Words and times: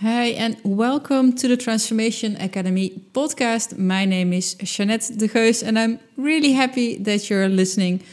Hi, 0.00 0.26
and 0.26 0.56
welcome 0.62 1.32
to 1.32 1.48
the 1.48 1.56
Transformation 1.56 2.36
Academy 2.36 3.02
podcast. 3.12 3.76
My 3.76 4.04
name 4.04 4.32
is 4.32 4.54
Jeanette 4.54 5.10
de 5.16 5.26
Geus, 5.26 5.60
and 5.60 5.76
I'm 5.76 5.98
really 6.16 6.52
happy 6.52 6.98
that 6.98 7.28
you're 7.28 7.48
listening. 7.48 8.04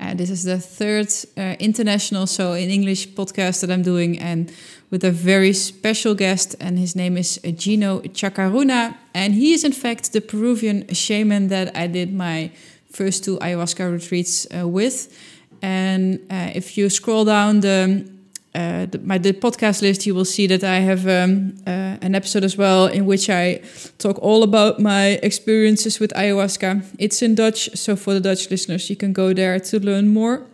Uh, 0.00 0.14
this 0.14 0.30
is 0.30 0.44
the 0.44 0.58
third 0.58 1.08
uh, 1.36 1.56
international, 1.60 2.26
so 2.26 2.54
in 2.54 2.70
English, 2.70 3.08
podcast 3.10 3.60
that 3.60 3.70
I'm 3.70 3.82
doing, 3.82 4.18
and 4.18 4.50
with 4.90 5.04
a 5.04 5.10
very 5.10 5.52
special 5.52 6.14
guest, 6.14 6.56
and 6.60 6.78
his 6.78 6.96
name 6.96 7.18
is 7.18 7.38
Gino 7.56 8.00
Chacaruna, 8.00 8.96
and 9.12 9.34
he 9.34 9.52
is 9.52 9.64
in 9.64 9.72
fact 9.72 10.14
the 10.14 10.22
Peruvian 10.22 10.88
shaman 10.94 11.48
that 11.48 11.76
I 11.76 11.88
did 11.88 12.14
my 12.14 12.52
first 12.90 13.22
two 13.22 13.36
ayahuasca 13.40 13.92
retreats 13.92 14.46
uh, 14.46 14.66
with. 14.66 15.14
And 15.60 16.20
uh, 16.30 16.52
if 16.54 16.78
you 16.78 16.88
scroll 16.88 17.26
down 17.26 17.60
the 17.60 18.13
uh, 18.54 18.86
the, 18.86 18.98
my 19.00 19.18
the 19.18 19.32
podcast 19.32 19.82
list, 19.82 20.06
you 20.06 20.14
will 20.14 20.24
see 20.24 20.46
that 20.46 20.62
I 20.62 20.78
have 20.78 21.06
um, 21.08 21.56
uh, 21.66 21.98
an 22.00 22.14
episode 22.14 22.44
as 22.44 22.56
well 22.56 22.86
in 22.86 23.04
which 23.04 23.28
I 23.28 23.62
talk 23.98 24.18
all 24.22 24.42
about 24.42 24.78
my 24.78 25.18
experiences 25.22 25.98
with 25.98 26.12
ayahuasca. 26.12 26.84
It's 26.98 27.20
in 27.20 27.34
Dutch, 27.34 27.68
so 27.74 27.96
for 27.96 28.14
the 28.14 28.20
Dutch 28.20 28.50
listeners, 28.50 28.88
you 28.88 28.96
can 28.96 29.12
go 29.12 29.32
there 29.32 29.58
to 29.58 29.80
learn 29.80 30.08
more 30.08 30.46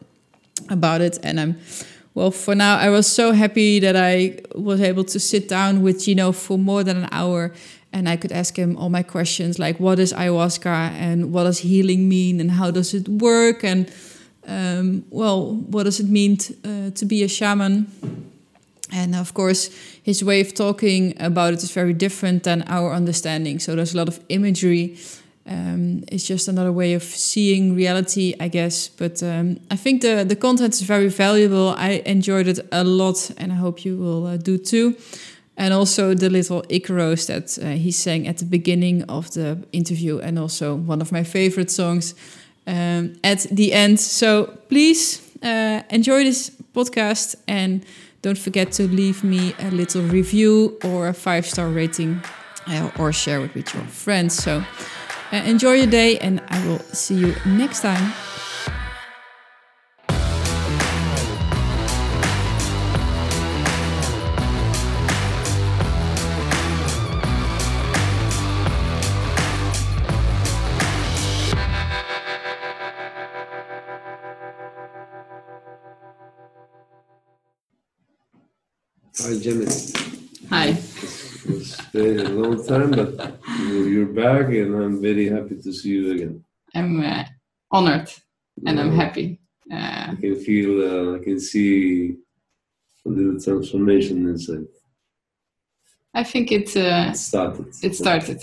about 0.70 1.02
it. 1.02 1.19
And 1.23 1.39
I'm 1.39 1.59
well 2.15 2.30
for 2.30 2.55
now. 2.55 2.78
I 2.78 2.89
was 2.89 3.06
so 3.06 3.33
happy 3.33 3.78
that 3.80 3.97
I 3.97 4.41
was 4.55 4.80
able 4.80 5.05
to 5.05 5.20
sit 5.20 5.48
down 5.48 5.83
with 5.83 6.05
Gino 6.05 6.33
for 6.33 6.59
more 6.59 6.83
than 6.83 6.97
an 6.97 7.09
hour. 7.12 7.53
And 7.92 8.09
I 8.09 8.17
could 8.17 8.33
ask 8.33 8.56
him 8.56 8.77
all 8.77 8.89
my 8.89 9.03
questions 9.03 9.59
like, 9.59 9.80
what 9.80 9.98
is 9.98 10.12
ayahuasca 10.12 10.92
and 10.92 11.33
what 11.33 11.45
does 11.45 11.59
healing 11.59 12.09
mean 12.09 12.41
and 12.41 12.53
how 12.53 12.70
does 12.70 12.95
it 12.95 13.09
work? 13.09 13.64
And 13.64 13.92
um, 14.47 15.05
well, 15.11 15.55
what 15.55 15.85
does 15.85 16.01
it 16.01 16.09
mean 16.09 16.39
uh, 16.65 16.91
to 16.91 17.05
be 17.05 17.23
a 17.23 17.29
shaman? 17.29 17.87
And 18.93 19.15
of 19.15 19.35
course, 19.35 19.71
his 20.03 20.25
way 20.25 20.41
of 20.41 20.55
talking 20.55 21.15
about 21.21 21.53
it 21.53 21.62
is 21.62 21.71
very 21.71 21.93
different 21.93 22.43
than 22.43 22.65
our 22.67 22.93
understanding. 22.93 23.61
So 23.61 23.77
there's 23.77 23.95
a 23.95 23.97
lot 23.97 24.09
of 24.09 24.21
imagery. 24.29 24.98
Um, 25.47 26.05
it's 26.09 26.27
just 26.27 26.48
another 26.48 26.73
way 26.73 26.95
of 26.95 27.03
seeing 27.03 27.75
reality, 27.75 28.34
I 28.41 28.48
guess. 28.48 28.89
But 28.89 29.23
um, 29.23 29.61
I 29.70 29.77
think 29.77 30.03
the, 30.03 30.25
the 30.25 30.37
content 30.37 30.75
is 30.75 30.83
very 30.83 31.09
valuable. 31.09 31.75
I 31.77 32.03
enjoyed 32.07 32.48
it 32.48 32.61
a 32.73 32.84
lot, 32.84 33.31
and 33.36 33.53
I 33.53 33.57
hope 33.57 33.84
you 33.84 33.97
will 33.97 34.27
uh, 34.27 34.36
do 34.36 34.59
too. 34.59 34.97
And 35.57 35.75
also 35.75 36.14
the 36.14 36.31
little 36.31 36.62
Icaros 36.62 37.27
that 37.27 37.59
uh, 37.62 37.77
he 37.77 37.92
sang 37.92 38.27
at 38.27 38.39
the 38.39 38.45
beginning 38.45 39.03
of 39.05 39.31
the 39.33 39.59
interview, 39.73 40.19
and 40.19 40.39
also 40.39 40.75
one 40.75 41.01
of 41.01 41.12
my 41.12 41.23
favorite 41.23 41.70
songs 41.70 42.14
um, 42.66 43.14
at 43.25 43.47
the 43.50 43.72
end. 43.72 44.00
So 44.00 44.58
please 44.69 45.20
uh, 45.42 45.83
enjoy 45.91 46.25
this 46.25 46.50
podcast 46.75 47.36
and 47.48 47.84
don't 48.22 48.39
forget 48.39 48.72
to 48.72 48.86
leave 48.86 49.25
me 49.25 49.55
a 49.58 49.70
little 49.70 50.02
review 50.02 50.78
or 50.84 51.08
a 51.08 51.14
five 51.14 51.47
star 51.47 51.69
rating 51.69 52.22
uh, 52.67 52.91
or 52.98 53.12
share 53.12 53.41
it 53.44 53.55
with 53.55 53.72
your 53.75 53.84
friends. 53.84 54.34
So 54.34 54.64
uh, 55.33 55.36
enjoy 55.36 55.75
your 55.75 55.86
day 55.86 56.19
and 56.19 56.42
I 56.48 56.67
will 56.67 56.80
see 56.80 57.14
you 57.14 57.34
next 57.47 57.80
time. 57.80 58.12
Hi, 79.19 79.39
Janet. 79.39 79.92
Hi. 80.50 80.69
It's 80.69 81.80
been 81.92 82.20
a 82.20 82.28
long 82.30 82.64
time, 82.66 82.91
but 82.92 83.39
you're 83.69 84.06
back, 84.06 84.47
and 84.48 84.75
I'm 84.75 85.00
very 85.02 85.28
happy 85.28 85.56
to 85.62 85.72
see 85.72 85.91
you 85.91 86.12
again. 86.12 86.44
I'm 86.75 87.02
uh, 87.02 87.25
honored 87.70 88.11
and 88.67 88.79
I'm 88.79 88.92
happy. 88.92 89.40
Uh, 89.73 90.12
I 90.12 90.17
can 90.20 90.36
feel, 90.36 90.73
uh, 90.83 91.17
I 91.17 91.24
can 91.24 91.40
see 91.40 92.17
a 93.07 93.08
little 93.08 93.40
transformation 93.40 94.29
inside. 94.29 94.67
I 96.14 96.24
think 96.24 96.51
it 96.52 96.77
uh, 96.77 97.11
It 97.11 97.17
started. 97.17 97.67
it 97.83 97.95
started. 97.95 98.40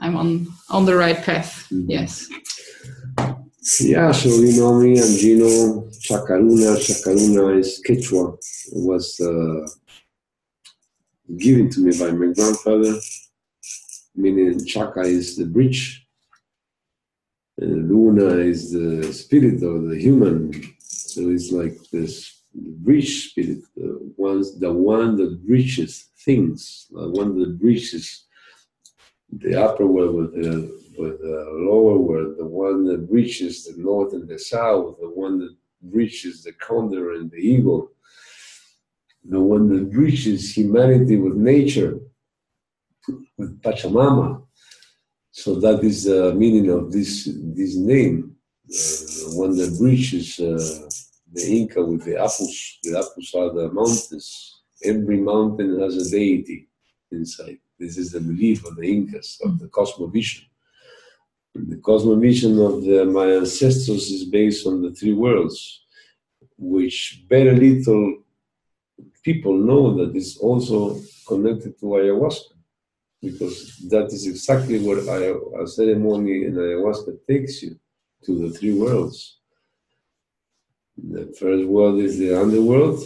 I'm 0.00 0.16
on 0.16 0.46
on 0.70 0.84
the 0.86 0.96
right 0.96 1.22
path. 1.22 1.66
Mhm. 1.70 1.84
Yes. 1.88 2.28
Yeah, 3.76 4.12
so 4.12 4.30
you 4.30 4.58
know 4.58 4.80
me, 4.80 4.98
I'm 4.98 5.16
Gino 5.16 5.82
Chacaruna. 6.00 6.76
Chacaruna 6.78 7.58
is 7.58 7.82
Quechua. 7.86 8.34
It 8.72 8.82
was 8.82 9.20
uh, 9.20 9.68
given 11.36 11.68
to 11.70 11.80
me 11.80 11.92
by 11.98 12.10
my 12.10 12.32
grandfather, 12.32 12.98
meaning 14.16 14.58
Chaca 14.60 15.04
is 15.04 15.36
the 15.36 15.44
bridge, 15.44 16.06
and 17.58 17.90
Luna 17.90 18.38
is 18.38 18.72
the 18.72 19.12
spirit 19.12 19.62
of 19.62 19.88
the 19.88 19.98
human. 19.98 20.50
So 20.78 21.28
it's 21.28 21.52
like 21.52 21.76
this 21.92 22.42
bridge 22.54 23.30
spirit, 23.30 23.58
the, 23.76 23.98
ones, 24.16 24.58
the 24.58 24.72
one 24.72 25.16
that 25.16 25.46
bridges 25.46 26.08
things, 26.24 26.86
the 26.90 27.08
one 27.10 27.38
that 27.38 27.58
bridges 27.60 28.27
the 29.30 29.62
upper 29.62 29.86
world 29.86 30.14
with 30.14 30.34
the, 30.34 30.78
with 30.98 31.20
the 31.20 31.50
lower 31.52 31.98
world, 31.98 32.36
the 32.38 32.46
one 32.46 32.84
that 32.86 33.06
reaches 33.10 33.64
the 33.64 33.74
north 33.80 34.12
and 34.12 34.28
the 34.28 34.38
south, 34.38 34.96
the 35.00 35.08
one 35.08 35.38
that 35.38 35.54
reaches 35.82 36.42
the 36.42 36.52
condor 36.54 37.12
and 37.12 37.30
the 37.30 37.36
eagle, 37.36 37.92
the 39.24 39.40
one 39.40 39.68
that 39.68 39.96
reaches 39.96 40.56
humanity 40.56 41.16
with 41.16 41.34
nature, 41.34 42.00
with 43.36 43.60
Pachamama. 43.62 44.42
So 45.30 45.54
that 45.56 45.84
is 45.84 46.04
the 46.04 46.34
meaning 46.34 46.70
of 46.70 46.90
this 46.90 47.28
this 47.54 47.76
name, 47.76 48.34
uh, 48.64 48.72
the 48.72 49.32
one 49.34 49.56
that 49.56 49.78
reaches 49.80 50.40
uh, 50.40 50.88
the 51.32 51.46
Inca 51.58 51.84
with 51.84 52.04
the 52.04 52.12
Apus. 52.12 52.78
The 52.82 52.92
Apus 52.92 53.34
are 53.34 53.52
the 53.54 53.70
mountains. 53.72 54.62
Every 54.82 55.18
mountain 55.18 55.80
has 55.80 55.96
a 55.96 56.10
deity 56.10 56.68
inside. 57.12 57.58
This 57.78 57.96
is 57.96 58.12
the 58.12 58.20
belief 58.20 58.64
of 58.66 58.76
the 58.76 58.82
Incas, 58.82 59.40
of 59.44 59.58
the 59.58 59.66
cosmovision. 59.68 60.44
The 61.54 61.76
cosmovision 61.76 62.54
of 62.66 62.84
the, 62.84 63.04
my 63.04 63.32
ancestors 63.32 64.10
is 64.10 64.24
based 64.24 64.66
on 64.66 64.82
the 64.82 64.92
three 64.92 65.14
worlds, 65.14 65.84
which 66.56 67.24
very 67.28 67.54
little 67.56 68.22
people 69.22 69.56
know 69.56 69.94
that 69.98 70.16
is 70.16 70.36
also 70.38 71.00
connected 71.26 71.78
to 71.78 71.86
ayahuasca, 71.86 72.54
because 73.22 73.76
that 73.90 74.06
is 74.06 74.26
exactly 74.26 74.78
aya- 75.08 75.62
a 75.62 75.66
ceremony 75.66 76.44
in 76.46 76.54
ayahuasca 76.54 77.18
takes 77.26 77.62
you 77.62 77.78
to 78.24 78.38
the 78.38 78.50
three 78.56 78.74
worlds. 78.74 79.38
The 80.96 81.26
first 81.38 81.64
world 81.66 82.00
is 82.00 82.18
the 82.18 82.34
underworld, 82.40 83.00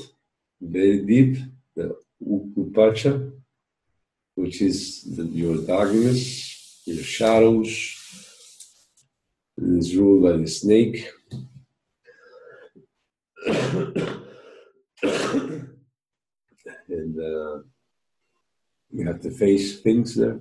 very 0.60 1.00
deep, 1.04 1.36
the 1.76 1.94
Ukupacha, 2.26 3.31
which 4.34 4.62
is 4.62 5.02
the, 5.16 5.24
your 5.24 5.56
darkness, 5.66 6.82
your 6.84 7.02
shadows, 7.02 7.70
and 9.56 9.78
is 9.78 9.96
ruled 9.96 10.22
by 10.22 10.32
the 10.32 10.48
snake. 10.48 11.08
and 16.88 17.18
uh, 17.18 17.58
you 18.90 19.06
have 19.06 19.20
to 19.20 19.30
face 19.30 19.80
things 19.80 20.14
there. 20.14 20.40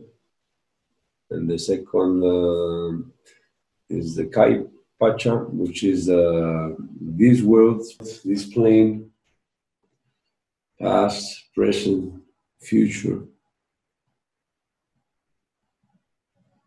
And 1.30 1.50
the 1.50 1.58
second 1.58 2.24
uh, 2.24 3.04
is 3.90 4.16
the 4.16 4.26
Kay 4.26 4.64
Pacha, 5.00 5.38
which 5.50 5.84
is 5.84 6.10
uh, 6.10 6.72
this 7.00 7.42
world, 7.42 7.84
this 8.26 8.46
plane, 8.54 9.10
past, 10.80 11.54
present, 11.56 12.22
future. 12.60 13.24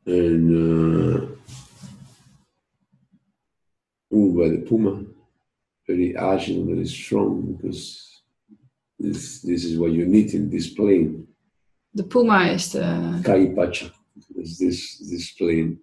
And 0.07 1.23
uh, 1.23 1.27
by 4.11 4.49
the 4.49 4.65
Puma, 4.69 5.05
very 5.87 6.17
agile, 6.17 6.65
very 6.65 6.87
strong, 6.87 7.53
because 7.55 8.21
this, 8.99 9.41
this 9.43 9.65
is 9.65 9.79
what 9.79 9.93
you 9.93 10.07
need 10.07 10.35
in 10.35 10.51
this 10.51 10.69
plane. 10.75 11.27
The 11.95 12.05
puma 12.05 12.47
is 12.47 12.73
the 12.73 13.23
Kay 13.25 13.55
Pacha 13.55 13.93
is 14.37 14.59
this 14.59 14.99
this 14.99 15.33
plane, 15.33 15.79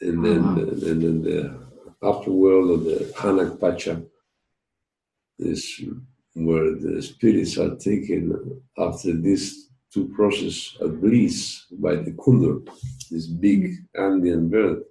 and 0.00 0.24
then 0.24 0.44
Ah. 0.44 0.54
the, 0.54 0.90
and 0.90 1.02
then 1.02 1.22
the 1.22 1.58
afterworld 2.02 2.74
of 2.74 2.84
the 2.84 3.12
Hanak 3.16 3.58
Pacha 3.60 4.02
is 5.38 5.80
where 6.34 6.74
the 6.74 7.02
spirits 7.02 7.58
are 7.58 7.74
taken 7.76 8.62
after 8.78 9.12
this 9.12 9.65
two 9.92 10.08
process 10.14 10.76
a 10.80 10.88
bliss 10.88 11.66
by 11.72 11.96
the 11.96 12.12
Kundur, 12.12 12.66
this 13.10 13.26
big 13.26 13.74
Andean 13.94 14.48
bird. 14.48 14.82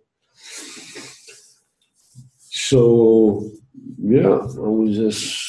So 2.37 3.49
yeah, 3.97 4.37
I 4.37 4.69
was 4.77 4.95
just 4.95 5.45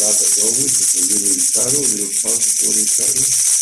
start 0.00 0.16
as 0.16 0.38
always 0.42 0.74
with 0.80 0.94
a 0.96 1.02
little 1.12 1.32
intro, 1.36 1.62
a 1.62 1.84
little 1.94 3.59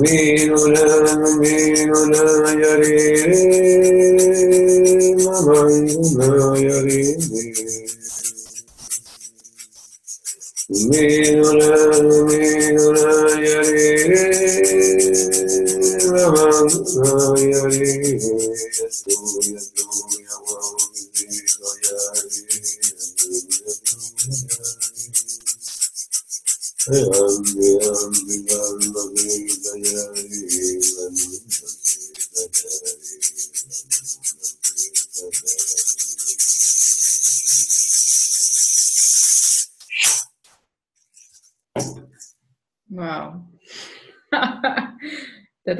Minula, 0.00 0.84
minula, 1.40 2.50
yare, 2.62 2.96
mamanguna, 5.24 6.26
yare, 6.66 7.00
minula, 10.70 11.19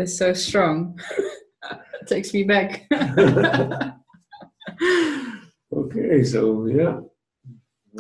is 0.01 0.17
so 0.19 0.33
strong. 0.33 0.99
it 2.01 2.07
takes 2.09 2.33
me 2.35 2.43
back. 2.45 2.87
okay, 5.73 6.25
so 6.25 6.67
yeah, 6.67 6.99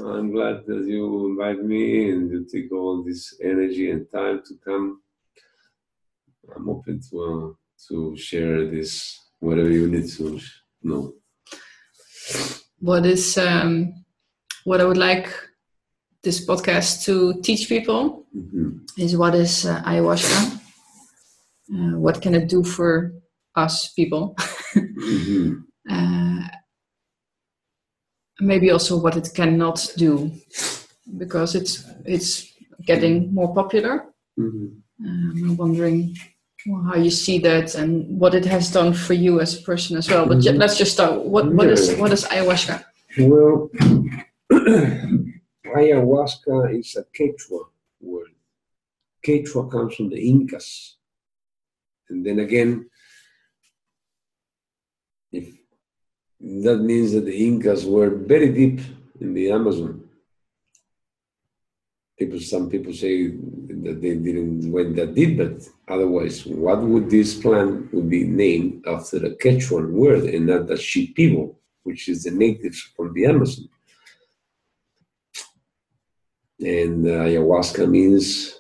I'm 0.05 0.31
glad 0.32 0.67
that 0.67 0.85
you 0.87 1.26
invite 1.31 1.62
me 1.64 2.11
and 2.11 2.31
you 2.31 2.47
take 2.52 2.73
all 2.73 3.02
this 3.05 3.35
energy 3.43 3.91
and 3.91 4.06
time 4.12 4.43
to 4.47 4.55
come. 4.64 5.00
I'm 6.55 6.69
open 6.69 7.00
to 7.11 7.17
uh, 7.23 7.49
to 7.88 8.17
share 8.17 8.67
this 8.70 9.19
whatever 9.41 9.70
you 9.70 9.88
need 9.88 10.08
to 10.19 10.41
know. 10.82 11.14
what 12.81 13.05
is 13.06 13.37
um, 13.38 13.93
what 14.64 14.81
I 14.81 14.85
would 14.85 14.97
like 14.97 15.29
this 16.23 16.44
podcast 16.47 17.05
to 17.05 17.41
teach 17.43 17.69
people 17.69 18.26
Mhm. 18.37 18.81
is 18.99 19.17
what 19.17 19.35
is 19.35 19.67
uh, 19.67 19.82
ayahuasca? 19.85 20.60
Uh, 21.72 21.96
what 21.99 22.20
can 22.20 22.34
it 22.34 22.49
do 22.49 22.62
for 22.64 23.12
us 23.56 23.93
people? 23.93 24.37
Mhm. 24.75 25.64
uh, 25.90 26.49
maybe 28.40 28.70
also 28.70 28.96
what 29.00 29.17
it 29.17 29.28
cannot 29.34 29.78
do, 29.96 30.31
because 31.19 31.55
it's 31.55 31.84
it's 32.05 32.52
getting 32.87 33.34
more 33.34 33.52
popular. 33.55 34.05
Mhm. 34.38 34.82
Um, 35.05 35.32
I'm 35.44 35.56
wondering 35.56 36.17
well, 36.67 36.82
how 36.82 36.96
you 36.96 37.11
see 37.11 37.38
that 37.40 37.75
and 37.75 38.19
what 38.20 38.34
it 38.34 38.44
has 38.44 38.70
done 38.73 38.93
for 38.93 39.14
you 39.14 39.40
as 39.40 39.58
a 39.58 39.62
person 39.62 39.96
as 39.96 40.08
well. 40.11 40.26
But 40.26 40.40
ju- 40.40 40.52
Mhm. 40.52 40.58
let's 40.58 40.76
just 40.78 40.93
start. 40.93 41.25
What 41.25 41.52
what 41.55 41.69
is 41.69 41.88
Yeah. 41.88 42.00
what 42.00 42.12
is 42.12 42.25
ayahuasca? 42.25 42.84
Well, 43.19 43.70
ayahuasca 45.76 46.78
is 46.78 46.96
a 46.96 47.05
Quechua 47.16 47.64
word. 48.00 48.31
Quechua 49.25 49.70
comes 49.70 49.94
from 49.96 50.08
the 50.11 50.20
Incas. 50.31 50.96
And 52.11 52.27
then 52.27 52.41
again, 52.41 52.91
if 55.33 55.49
that 56.41 56.79
means 56.79 57.12
that 57.12 57.25
the 57.25 57.47
Incas 57.47 57.87
were 57.87 58.11
very 58.11 58.53
deep 58.53 58.81
in 59.21 59.35
the 59.35 59.51
Amazon. 59.53 60.03
People, 62.19 62.41
some 62.41 62.69
people 62.69 62.93
say 62.93 63.29
that 63.29 63.99
they 64.03 64.15
didn't 64.17 64.71
went 64.71 64.97
that 64.97 65.15
deep, 65.15 65.39
but 65.39 65.62
otherwise, 65.89 66.45
what 66.45 66.83
would 66.83 67.09
this 67.09 67.35
plant 67.41 67.93
would 67.95 68.11
be 68.11 68.25
named 68.25 68.85
after 68.87 69.17
a 69.19 69.37
Quechuan 69.37 69.93
word 69.93 70.25
and 70.25 70.47
not 70.47 70.67
the 70.67 70.75
Shipibo, 70.75 71.55
which 71.83 72.09
is 72.09 72.25
the 72.25 72.31
natives 72.31 72.81
from 72.95 73.15
the 73.15 73.27
Amazon. 73.27 73.69
And 76.61 77.07
uh, 77.07 77.25
ayahuasca 77.25 77.89
means 77.89 78.55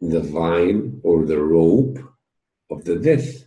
the 0.00 0.20
vine 0.20 1.00
or 1.02 1.24
the 1.24 1.40
rope 1.40 1.98
of 2.70 2.84
the 2.84 2.96
death. 2.96 3.44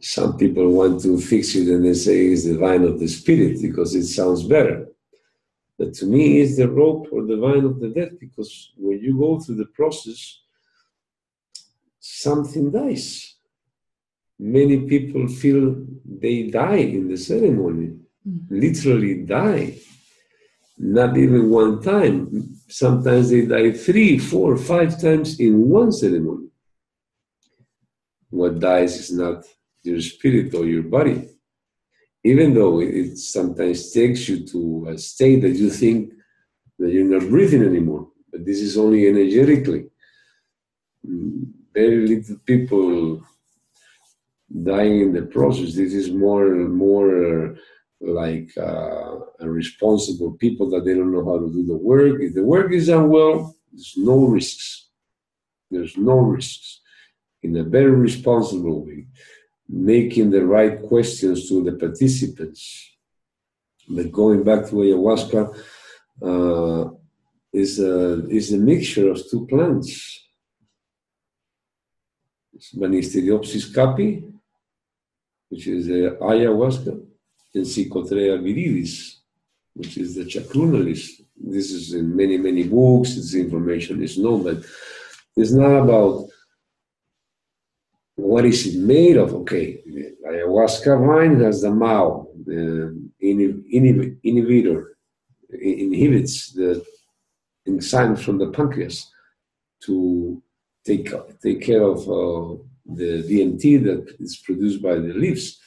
Some 0.00 0.36
people 0.38 0.70
want 0.72 1.02
to 1.02 1.20
fix 1.20 1.54
it 1.54 1.68
and 1.68 1.84
they 1.84 1.94
say 1.94 2.26
it's 2.26 2.44
the 2.44 2.56
vine 2.56 2.84
of 2.84 2.98
the 2.98 3.08
spirit 3.08 3.60
because 3.60 3.94
it 3.94 4.06
sounds 4.06 4.44
better. 4.44 4.86
But 5.78 5.94
to 5.94 6.06
me, 6.06 6.40
it's 6.40 6.56
the 6.56 6.68
rope 6.68 7.08
or 7.12 7.24
the 7.24 7.36
vine 7.36 7.64
of 7.64 7.80
the 7.80 7.88
death 7.88 8.12
because 8.18 8.72
when 8.76 8.98
you 9.00 9.18
go 9.18 9.40
through 9.40 9.56
the 9.56 9.72
process, 9.74 10.40
something 11.98 12.70
dies. 12.70 13.36
Many 14.38 14.80
people 14.80 15.26
feel 15.28 15.84
they 16.04 16.44
die 16.44 16.84
in 16.96 17.08
the 17.08 17.16
ceremony, 17.16 17.96
mm-hmm. 18.26 18.60
literally 18.60 19.22
die. 19.24 19.78
Not 20.78 21.16
even 21.16 21.50
one 21.50 21.82
time. 21.82 22.58
Sometimes 22.68 23.28
they 23.30 23.46
die 23.46 23.72
three, 23.72 24.18
four, 24.18 24.56
five 24.56 25.00
times 25.00 25.38
in 25.38 25.68
one 25.68 25.92
ceremony. 25.92 26.49
What 28.30 28.60
dies 28.60 28.96
is 28.98 29.12
not 29.12 29.44
your 29.82 30.00
spirit 30.00 30.54
or 30.54 30.64
your 30.64 30.84
body, 30.84 31.28
even 32.24 32.54
though 32.54 32.80
it 32.80 33.18
sometimes 33.18 33.92
takes 33.92 34.28
you 34.28 34.46
to 34.46 34.88
a 34.90 34.98
state 34.98 35.42
that 35.42 35.56
you 35.56 35.70
think 35.70 36.12
that 36.78 36.90
you're 36.90 37.04
not 37.04 37.28
breathing 37.28 37.64
anymore. 37.64 38.08
But 38.30 38.44
this 38.46 38.60
is 38.60 38.78
only 38.78 39.08
energetically. 39.08 39.86
Very 41.74 42.06
little 42.06 42.36
people 42.44 43.22
dying 44.62 45.00
in 45.00 45.12
the 45.12 45.22
process. 45.22 45.74
This 45.74 45.94
is 45.94 46.10
more 46.10 46.46
more 46.68 47.56
like 48.00 48.50
uh, 48.56 49.16
responsible 49.40 50.32
people 50.32 50.70
that 50.70 50.84
they 50.84 50.94
don't 50.94 51.12
know 51.12 51.24
how 51.24 51.38
to 51.38 51.52
do 51.52 51.64
the 51.66 51.76
work. 51.76 52.20
If 52.20 52.34
the 52.34 52.44
work 52.44 52.72
is 52.72 52.86
done 52.86 53.10
well, 53.10 53.54
there's 53.72 53.94
no 53.96 54.24
risks. 54.26 54.88
There's 55.70 55.96
no 55.96 56.18
risks. 56.18 56.79
In 57.42 57.56
a 57.56 57.64
very 57.64 57.90
responsible 57.90 58.84
way, 58.84 59.06
making 59.68 60.30
the 60.30 60.44
right 60.44 60.82
questions 60.82 61.48
to 61.48 61.64
the 61.64 61.72
participants. 61.72 62.96
But 63.88 64.12
going 64.12 64.42
back 64.44 64.66
to 64.66 64.74
ayahuasca, 64.74 65.42
uh, 66.22 66.90
is 67.52 67.80
a 67.80 68.28
is 68.28 68.52
a 68.52 68.58
mixture 68.58 69.10
of 69.10 69.20
two 69.28 69.46
plants. 69.46 70.28
It's 72.54 72.72
Banisteriopsis 72.74 73.72
caapi, 73.72 74.30
which 75.48 75.66
is 75.66 75.86
the 75.86 76.16
ayahuasca, 76.20 76.92
and 77.54 77.64
Psychotria 77.64 78.38
viridis, 78.38 79.16
which 79.74 79.96
is 79.96 80.14
the 80.14 80.24
chacrunalis. 80.24 81.22
This 81.36 81.72
is 81.72 81.94
in 81.94 82.14
many, 82.14 82.36
many 82.36 82.64
books, 82.64 83.14
this 83.14 83.34
information 83.34 84.02
is 84.02 84.18
known, 84.18 84.42
but 84.42 84.58
it's 85.36 85.52
not 85.52 85.74
about 85.84 86.28
what 88.20 88.44
is 88.44 88.66
it 88.66 88.78
made 88.80 89.16
of. 89.16 89.34
Okay, 89.34 89.66
ayahuasca 90.28 90.92
vine 91.06 91.40
has 91.40 91.62
the 91.62 91.70
MAO, 91.70 92.26
inhib- 92.46 93.64
inhib- 93.78 94.16
inhibitor, 94.30 94.80
i- 95.52 95.78
inhibits 95.86 96.52
the 96.52 96.84
enzymes 97.68 98.20
from 98.24 98.38
the 98.38 98.50
pancreas 98.50 99.10
to 99.86 100.42
take 100.84 101.12
take 101.42 101.60
care 101.62 101.82
of 101.82 101.98
uh, 102.20 102.56
the 102.98 103.10
DMT 103.28 103.62
that 103.86 104.02
is 104.20 104.36
produced 104.36 104.82
by 104.82 104.94
the 104.94 105.14
leaves. 105.22 105.60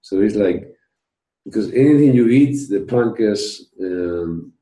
So 0.00 0.20
it's 0.20 0.34
like 0.46 0.60
because 1.44 1.68
anything 1.72 2.14
you 2.14 2.28
eat, 2.28 2.56
the 2.68 2.80
pancreas 2.80 3.44
um, 3.80 4.52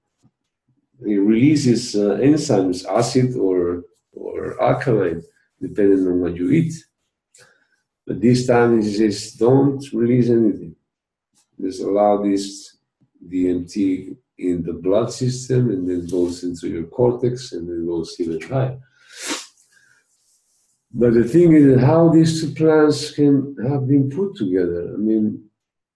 it 1.05 1.17
releases 1.17 1.95
uh, 1.97 2.17
enzymes, 2.29 2.85
acid 2.87 3.37
or 3.37 3.85
or 4.13 4.61
alkaline, 4.63 5.23
depending 5.61 6.07
on 6.07 6.21
what 6.21 6.37
you 6.37 6.51
eat. 6.51 6.75
But 8.07 8.21
this 8.21 8.47
time 8.47 8.81
he 8.81 8.93
says 8.93 9.33
don't 9.33 9.83
release 9.93 10.29
anything. 10.29 10.75
Just 11.61 11.83
allow 11.83 12.23
this 12.23 12.77
DMT 13.27 14.17
in 14.39 14.63
the 14.63 14.73
blood 14.73 15.13
system 15.13 15.71
and 15.71 15.89
then 15.89 16.07
goes 16.09 16.43
into 16.43 16.69
your 16.69 16.85
cortex 16.85 17.53
and 17.53 17.69
then 17.69 17.87
goes 17.87 18.17
even 18.19 18.41
higher. 18.41 18.79
But 20.95 21.15
the 21.15 21.25
thing 21.25 21.55
is 21.55 21.81
how 21.81 22.11
these 22.11 22.41
two 22.41 22.53
plants 22.55 23.13
can 23.13 23.57
have 23.69 23.87
been 23.89 24.11
put 24.11 24.37
together. 24.37 24.93
I 24.93 24.99
mean, 24.99 25.49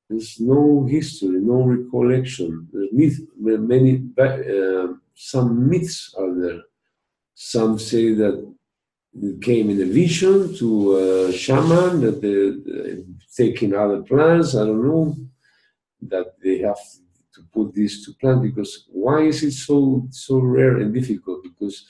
there's 0.09 0.41
no 0.41 0.87
history, 0.89 1.41
no 1.41 1.65
recollection. 1.65 2.69
There's 2.73 2.93
myth, 2.93 3.21
many, 3.37 4.09
uh, 4.19 4.95
some 5.15 5.69
myths 5.69 6.15
are 6.17 6.33
there. 6.41 6.61
Some 7.35 7.79
say 7.79 8.15
that 8.15 8.56
came 9.40 9.70
in 9.70 9.80
a 9.82 9.87
vision 9.87 10.54
to 10.56 10.96
a 10.96 11.32
shaman 11.32 12.00
that 12.02 12.20
they, 12.20 13.04
taking 13.37 13.75
other 13.75 14.02
plants. 14.02 14.54
I 14.54 14.64
don't 14.66 14.87
know 14.87 15.16
that 16.02 16.35
they 16.42 16.58
have 16.58 16.80
to 17.35 17.42
put 17.52 17.75
this 17.75 18.04
to 18.04 18.12
plant 18.14 18.42
because 18.42 18.87
why 18.90 19.23
is 19.23 19.42
it 19.42 19.52
so 19.52 20.06
so 20.11 20.38
rare 20.38 20.76
and 20.78 20.94
difficult? 20.94 21.42
Because 21.42 21.87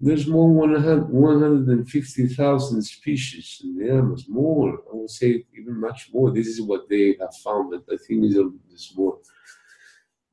there's 0.00 0.26
more 0.26 0.68
than 0.68 1.08
150,000 1.10 2.82
species 2.82 3.60
in 3.64 3.76
the 3.78 3.90
Amazon, 3.90 4.26
more, 4.28 4.82
I 4.90 4.92
would 4.92 5.10
say 5.10 5.44
even 5.56 5.80
much 5.80 6.10
more. 6.12 6.30
This 6.30 6.48
is 6.48 6.60
what 6.60 6.88
they 6.88 7.16
have 7.20 7.34
found, 7.36 7.70
but 7.70 7.84
I 7.92 7.96
think 7.96 8.24
it's 8.72 8.96
more. 8.96 9.18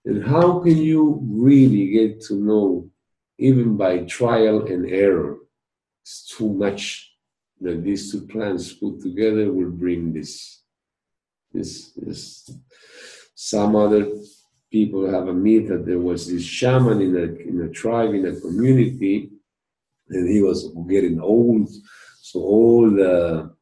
And 0.03 0.25
how 0.25 0.59
can 0.59 0.77
you 0.77 1.19
really 1.21 1.91
get 1.91 2.21
to 2.23 2.35
know, 2.35 2.89
even 3.37 3.77
by 3.77 3.99
trial 3.99 4.65
and 4.65 4.89
error, 4.89 5.37
it's 6.01 6.35
too 6.35 6.49
much 6.49 7.13
that 7.61 7.83
these 7.83 8.11
two 8.11 8.25
plants 8.27 8.73
put 8.73 9.01
together 9.01 9.51
will 9.51 9.69
bring 9.69 10.13
this. 10.13 10.61
This, 11.53 11.91
this. 11.93 12.49
Some 13.35 13.75
other 13.75 14.07
people 14.71 15.09
have 15.09 15.27
a 15.27 15.33
myth 15.33 15.67
that 15.67 15.85
there 15.85 15.99
was 15.99 16.27
this 16.31 16.43
shaman 16.43 17.01
in 17.01 17.15
a, 17.15 17.49
in 17.49 17.61
a 17.61 17.69
tribe, 17.69 18.13
in 18.13 18.25
a 18.25 18.39
community, 18.39 19.29
and 20.09 20.29
he 20.29 20.41
was 20.41 20.73
getting 20.89 21.19
old. 21.19 21.69
So 22.21 22.39
all 22.39 22.89
the 22.89 23.53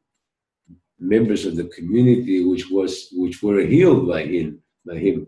members 0.98 1.46
of 1.46 1.56
the 1.56 1.64
community, 1.64 2.44
which 2.44 2.70
was 2.70 3.08
which 3.12 3.42
were 3.42 3.60
healed 3.60 4.06
by 4.08 4.24
him, 4.24 4.62
by 4.86 4.96
him, 4.98 5.26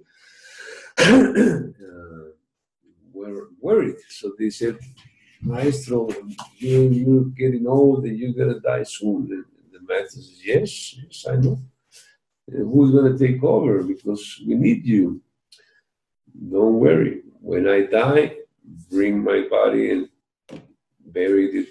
uh, 0.99 1.61
were 3.12 3.49
worried. 3.61 3.97
So 4.09 4.33
they 4.38 4.50
said, 4.50 4.78
Maestro, 5.42 6.08
you, 6.58 6.82
you're 6.88 7.25
getting 7.25 7.66
old 7.66 8.04
and 8.04 8.16
you're 8.16 8.32
going 8.32 8.54
to 8.54 8.61
die 8.61 8.84
soon. 8.84 9.28
And 9.30 9.44
the 9.72 9.80
master 9.87 10.20
says, 10.20 10.40
Yes, 10.44 10.94
yes, 10.94 11.26
I 11.28 11.37
know. 11.37 11.58
And 12.49 12.72
who's 12.72 12.92
going 12.92 13.16
to 13.16 13.18
take 13.18 13.42
over? 13.42 13.82
Because 13.82 14.40
we 14.46 14.54
need 14.54 14.84
you. 14.84 15.20
Don't 16.50 16.78
worry. 16.78 17.22
When 17.40 17.68
I 17.68 17.82
die, 17.82 18.37
bring 18.90 19.22
my 19.22 19.46
body 19.50 19.90
and 19.90 20.08
bury 21.06 21.46
it 21.61 21.68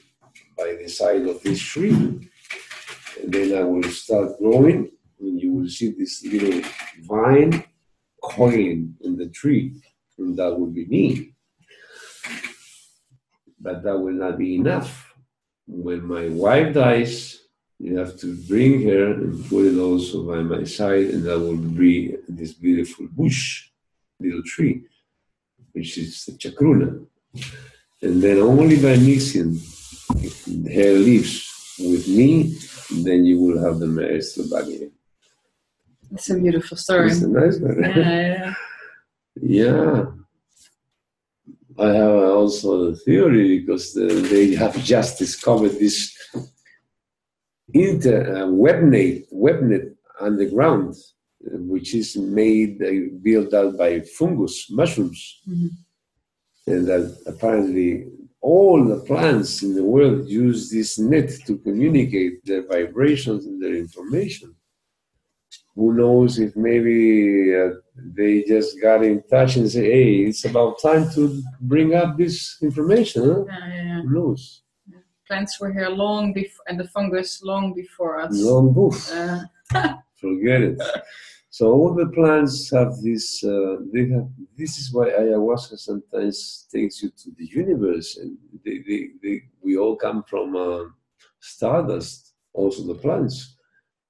by 0.58 0.76
the 0.82 0.88
side 0.90 1.28
of 1.28 1.42
this 1.42 1.62
tree. 1.62 1.92
And 3.22 3.34
then 3.34 3.58
I 3.58 3.64
will 3.64 3.84
start 3.84 4.38
growing, 4.40 4.92
and 5.20 5.42
you 5.42 5.54
will 5.54 5.70
see 5.70 5.92
this 5.92 6.24
little 6.26 6.62
vine 7.04 7.64
coiling 8.22 8.96
in 9.02 9.18
the 9.18 9.30
tree, 9.30 9.82
and 10.18 10.38
that 10.38 10.58
will 10.58 10.68
be 10.68 10.86
me. 10.86 11.31
But 13.62 13.84
that 13.84 13.98
will 13.98 14.14
not 14.14 14.38
be 14.38 14.56
enough. 14.56 15.14
When 15.68 16.06
my 16.06 16.30
wife 16.30 16.74
dies, 16.74 17.42
you 17.80 17.98
have 17.98 18.18
to 18.18 18.36
bring 18.48 18.88
her 18.88 19.14
and 19.14 19.46
put 19.50 19.66
it 19.66 19.78
also 19.80 20.24
by 20.24 20.42
my 20.42 20.64
side, 20.64 21.06
and 21.14 21.24
that 21.26 21.40
will 21.40 21.58
be 21.58 22.16
this 22.28 22.54
beautiful 22.54 23.08
bush, 23.12 23.70
little 24.20 24.44
tree, 24.44 24.84
which 25.74 25.98
is 25.98 26.26
the 26.26 26.34
chacruna. 26.34 27.06
And 28.02 28.22
then 28.22 28.38
only 28.40 28.78
by 28.82 28.98
mixing 28.98 29.60
her 30.78 30.94
leaves 30.94 31.48
with 31.80 32.08
me, 32.08 32.56
then 33.04 33.26
you 33.26 33.40
will 33.40 33.64
have 33.64 33.80
the 33.80 33.88
maestro 33.88 34.44
back 34.50 34.68
again. 34.68 34.92
It's 36.12 36.30
a 36.30 36.38
beautiful 36.38 36.78
story. 36.78 37.12
It's 37.12 37.22
a 37.22 37.28
nice 37.30 37.60
one. 37.60 37.82
Yeah, 37.82 37.96
yeah. 38.20 38.54
yeah. 39.42 40.06
I 41.80 41.88
have 41.88 42.12
also 42.12 42.92
the 42.92 42.96
theory 42.98 43.60
because 43.60 43.94
the, 43.94 44.08
they 44.08 44.56
have 44.56 44.76
just 44.84 45.18
discovered 45.18 45.72
this 45.72 46.16
inter 47.74 48.44
uh, 48.44 48.48
webnet 48.48 49.26
webnet 49.34 49.96
underground, 50.20 50.96
which 51.42 51.96
is 51.96 52.18
made 52.18 52.82
uh, 52.84 53.16
built 53.22 53.54
out 53.54 53.78
by 53.78 54.02
fungus 54.02 54.70
mushrooms, 54.70 55.42
mm-hmm. 55.48 55.68
and 56.72 56.88
that 56.88 57.18
apparently 57.26 58.08
all 58.42 58.84
the 58.84 59.00
plants 59.02 59.62
in 59.64 59.76
the 59.76 59.84
world 59.84 60.28
use 60.28 60.70
this 60.70 60.98
net 60.98 61.30
to 61.46 61.58
communicate 61.60 62.44
their 62.44 62.68
vibrations 62.68 63.46
and 63.46 63.62
their 63.62 63.76
information 63.76 64.56
who 65.76 65.94
knows 65.94 66.40
if 66.40 66.56
maybe 66.56 67.56
uh, 67.56 67.70
they 67.96 68.44
just 68.44 68.82
got 68.82 69.04
in 69.04 69.24
touch 69.30 69.56
and 69.56 69.70
say, 69.70 69.84
hey, 69.84 70.16
it's 70.28 70.46
about 70.46 70.82
time 70.82 71.10
to 71.12 71.42
bring 71.62 71.96
up 71.96 72.18
this 72.18 72.58
information. 72.62 73.24
Huh? 73.24 73.46
Yeah, 73.48 73.68
yeah. 73.74 74.02
Who 74.02 74.10
knows? 74.10 74.64
Plants 75.28 75.60
were 75.62 75.72
here 75.72 75.90
long 75.90 76.34
before, 76.34 76.66
and 76.68 76.80
the 76.80 76.88
fungus 76.90 77.42
long 77.42 77.74
before 77.74 78.20
us. 78.20 78.32
Long 78.34 78.74
before. 78.74 79.48
Uh. 79.74 79.94
Forget 80.16 80.62
it. 80.62 80.82
So 81.50 81.72
all 81.72 81.94
the 81.94 82.08
plants 82.08 82.70
have 82.72 82.94
this. 83.02 83.44
Uh, 83.44 83.78
they 83.94 84.10
have. 84.10 84.28
This 84.58 84.78
is 84.78 84.94
why 84.94 85.10
ayahuasca 85.10 85.78
sometimes 85.80 86.68
takes 86.74 87.02
you 87.02 87.10
to 87.10 87.32
the 87.38 87.46
universe, 87.46 88.18
and 88.18 88.38
they, 88.64 88.80
they, 88.88 89.08
they 89.24 89.44
we 89.62 89.78
all 89.78 89.96
come 89.96 90.24
from 90.24 90.56
uh, 90.56 90.84
stardust. 91.40 92.34
Also 92.54 92.86
the 92.86 92.96
plants 92.96 93.56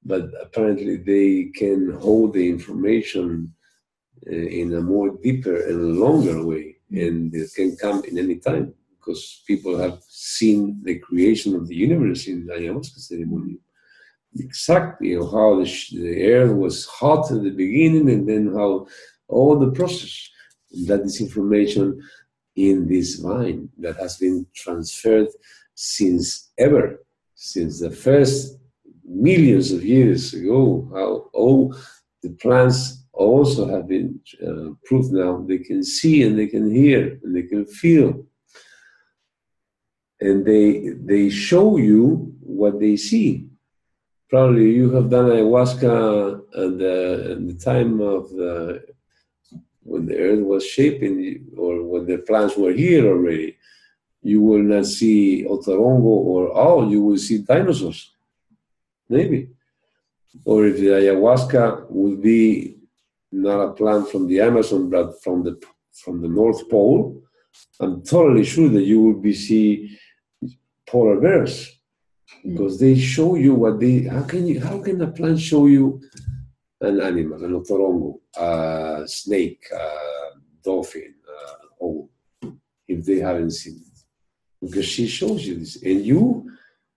but 0.03 0.29
apparently 0.41 0.97
they 0.97 1.51
can 1.55 1.91
hold 1.93 2.33
the 2.33 2.49
information 2.49 3.53
uh, 4.27 4.35
in 4.35 4.73
a 4.73 4.81
more 4.81 5.17
deeper 5.21 5.67
and 5.67 5.97
longer 5.97 6.45
way, 6.45 6.75
and 6.91 7.33
it 7.33 7.49
can 7.55 7.75
come 7.75 8.03
in 8.05 8.17
any 8.17 8.37
time 8.37 8.73
because 8.97 9.41
people 9.47 9.77
have 9.77 9.99
seen 10.07 10.79
the 10.83 10.99
creation 10.99 11.55
of 11.55 11.67
the 11.67 11.75
universe 11.75 12.27
in 12.27 12.45
the 12.45 12.53
ayahuasca 12.53 12.99
ceremony. 12.99 13.57
Exactly 14.37 15.13
how 15.15 15.59
the, 15.59 15.69
the 15.91 16.33
earth 16.33 16.53
was 16.53 16.85
hot 16.85 17.31
at 17.31 17.43
the 17.43 17.49
beginning, 17.49 18.09
and 18.09 18.27
then 18.29 18.53
how 18.53 18.87
all 19.27 19.57
the 19.59 19.71
process 19.71 20.29
that 20.87 21.01
is 21.01 21.19
information 21.19 21.99
in 22.55 22.87
this 22.87 23.15
vine 23.15 23.69
that 23.77 23.97
has 23.97 24.17
been 24.17 24.45
transferred 24.53 25.27
since 25.73 26.51
ever, 26.57 27.03
since 27.35 27.79
the 27.79 27.89
first 27.91 28.60
millions 29.11 29.71
of 29.71 29.83
years 29.83 30.33
ago, 30.33 30.89
how 30.93 31.29
all 31.33 31.75
the 32.23 32.29
plants 32.29 33.03
also 33.13 33.67
have 33.67 33.87
been 33.87 34.19
uh, 34.45 34.69
proved 34.85 35.11
now 35.11 35.43
they 35.47 35.57
can 35.57 35.83
see 35.83 36.23
and 36.23 36.37
they 36.39 36.47
can 36.47 36.73
hear 36.73 37.19
and 37.23 37.35
they 37.35 37.43
can 37.43 37.65
feel. 37.65 38.25
And 40.19 40.45
they, 40.45 40.89
they 40.89 41.29
show 41.29 41.77
you 41.77 42.33
what 42.39 42.79
they 42.79 42.95
see. 42.95 43.47
Probably 44.29 44.71
you 44.71 44.91
have 44.91 45.09
done 45.09 45.25
ayahuasca 45.25 46.39
at 46.63 46.77
the, 46.77 47.43
the 47.47 47.57
time 47.61 47.99
of 47.99 48.29
the, 48.29 48.85
when 49.83 50.05
the 50.05 50.17
earth 50.17 50.39
was 50.41 50.65
shaping 50.65 51.47
or 51.57 51.83
when 51.83 52.05
the 52.05 52.19
plants 52.19 52.55
were 52.55 52.71
here 52.71 53.07
already. 53.07 53.57
You 54.21 54.41
will 54.41 54.61
not 54.61 54.85
see 54.85 55.43
Otorongo 55.43 56.05
or 56.05 56.51
oh, 56.55 56.87
you 56.87 57.01
will 57.03 57.17
see 57.17 57.39
dinosaurs 57.39 58.11
Maybe. 59.11 59.49
Or 60.45 60.65
if 60.65 60.77
the 60.77 60.91
ayahuasca 60.99 61.89
would 61.89 62.21
be 62.21 62.77
not 63.31 63.59
a 63.67 63.73
plant 63.73 64.09
from 64.09 64.23
the 64.27 64.39
Amazon, 64.39 64.89
but 64.89 65.21
from 65.23 65.43
the 65.43 65.53
from 66.03 66.21
the 66.21 66.29
North 66.29 66.61
Pole, 66.69 67.21
I'm 67.81 68.01
totally 68.01 68.45
sure 68.45 68.69
that 68.69 68.85
you 68.91 68.99
will 69.01 69.21
be 69.29 69.33
see 69.33 69.65
polar 70.87 71.19
bears 71.19 71.55
mm. 72.45 72.51
because 72.51 72.79
they 72.79 72.95
show 72.97 73.35
you 73.35 73.53
what 73.55 73.79
they. 73.81 73.95
How 74.15 74.23
can 74.23 74.47
you? 74.47 74.61
How 74.61 74.77
can 74.85 75.01
a 75.01 75.11
plant 75.17 75.39
show 75.39 75.65
you 75.67 76.01
an 76.79 77.01
animal, 77.01 77.43
an 77.43 77.53
otorongo, 77.59 78.11
a 78.37 79.03
snake, 79.05 79.63
a 79.83 79.87
dolphin, 80.63 81.13
a 81.81 82.49
if 82.87 83.05
they 83.05 83.19
haven't 83.19 83.51
seen 83.51 83.77
it? 83.87 83.91
because 84.61 84.85
she 84.85 85.07
shows 85.07 85.45
you 85.45 85.55
this. 85.59 85.81
And 85.83 86.05
you 86.05 86.49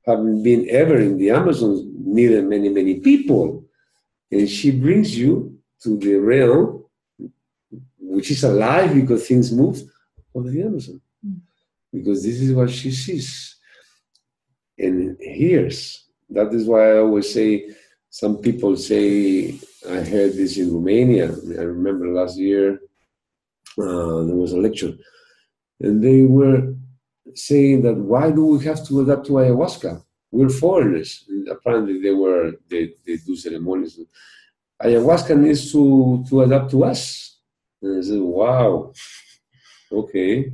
haven't 0.07 0.43
been 0.43 0.69
ever 0.71 0.99
in 0.99 1.19
the 1.19 1.31
Amazon, 1.31 1.93
neither 2.05 2.43
many, 2.43 2.69
many 2.69 3.01
people. 3.01 3.65
And 4.31 4.49
she 4.49 4.71
brings 4.71 5.17
you 5.17 5.59
to 5.83 5.97
the 5.99 6.17
realm, 6.17 6.85
which 7.99 8.31
is 8.31 8.45
alive 8.45 8.95
because 8.95 9.27
things 9.27 9.53
move, 9.53 9.83
of 10.35 10.51
the 10.51 10.63
Amazon. 10.63 11.01
Mm. 11.27 11.41
Because 11.93 12.23
this 12.23 12.41
is 12.41 12.53
what 12.53 12.71
she 12.71 12.91
sees 12.91 13.57
and 14.79 15.17
hears. 15.21 16.05
That 16.31 16.53
is 16.53 16.67
why 16.67 16.93
I 16.93 16.99
always 16.99 17.33
say, 17.33 17.71
some 18.11 18.39
people 18.39 18.77
say, 18.77 19.59
I 19.89 19.97
heard 19.97 20.35
this 20.35 20.57
in 20.57 20.73
Romania. 20.73 21.27
I 21.59 21.63
remember 21.63 22.09
last 22.09 22.39
year 22.39 22.81
uh, 23.79 24.23
there 24.25 24.37
was 24.37 24.53
a 24.53 24.59
lecture, 24.59 24.95
and 25.81 26.03
they 26.03 26.23
were 26.23 26.75
saying 27.35 27.83
that 27.83 27.95
why 27.95 28.31
do 28.31 28.45
we 28.47 28.64
have 28.64 28.87
to 28.87 29.00
adapt 29.00 29.26
to 29.26 29.33
ayahuasca? 29.33 30.03
We're 30.31 30.49
foreigners. 30.49 31.25
And 31.29 31.49
apparently, 31.49 32.00
they 32.00 32.12
were 32.12 32.53
they, 32.69 32.95
they 33.07 33.17
do 33.17 33.37
ceremonies. 33.37 34.00
Ayahuasca 34.83 35.38
needs 35.38 35.71
to 35.73 36.25
to 36.29 36.43
adapt 36.43 36.71
to 36.73 36.85
us. 36.85 37.38
And 37.81 37.99
I 37.99 38.03
said, 38.07 38.21
wow, 38.21 38.93
okay. 39.93 40.53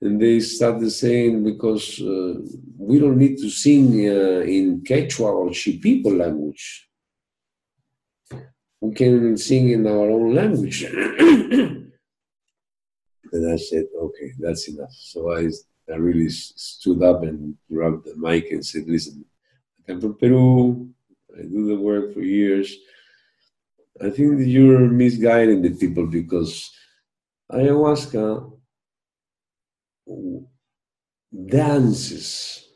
And 0.00 0.20
they 0.20 0.40
started 0.40 0.90
saying 0.90 1.44
because 1.44 2.00
uh, 2.00 2.34
we 2.76 2.98
don't 2.98 3.16
need 3.16 3.38
to 3.38 3.48
sing 3.48 3.86
uh, 4.08 4.40
in 4.40 4.82
Quechua 4.82 5.32
or 5.32 5.48
Shipibo 5.50 6.18
language. 6.18 6.88
We 8.80 8.92
can 8.94 9.36
sing 9.38 9.70
in 9.70 9.86
our 9.86 10.10
own 10.10 10.34
language. 10.34 10.84
And 13.34 13.52
I 13.52 13.56
said, 13.56 13.86
okay, 14.00 14.32
that's 14.38 14.68
enough. 14.68 14.92
So 14.92 15.32
I, 15.36 15.50
I 15.92 15.96
really 15.96 16.28
stood 16.30 17.02
up 17.02 17.24
and 17.24 17.56
grabbed 17.68 18.04
the 18.04 18.14
mic 18.16 18.52
and 18.52 18.64
said, 18.64 18.84
listen, 18.86 19.24
I'm 19.88 20.00
from 20.00 20.16
Peru. 20.16 20.88
I 21.36 21.42
do 21.42 21.66
the 21.66 21.74
work 21.74 22.14
for 22.14 22.20
years. 22.20 22.72
I 24.00 24.10
think 24.10 24.38
that 24.38 24.46
you're 24.46 24.88
misguiding 24.88 25.62
the 25.62 25.74
people 25.74 26.06
because 26.06 26.70
ayahuasca 27.50 28.52
dances 31.46 32.68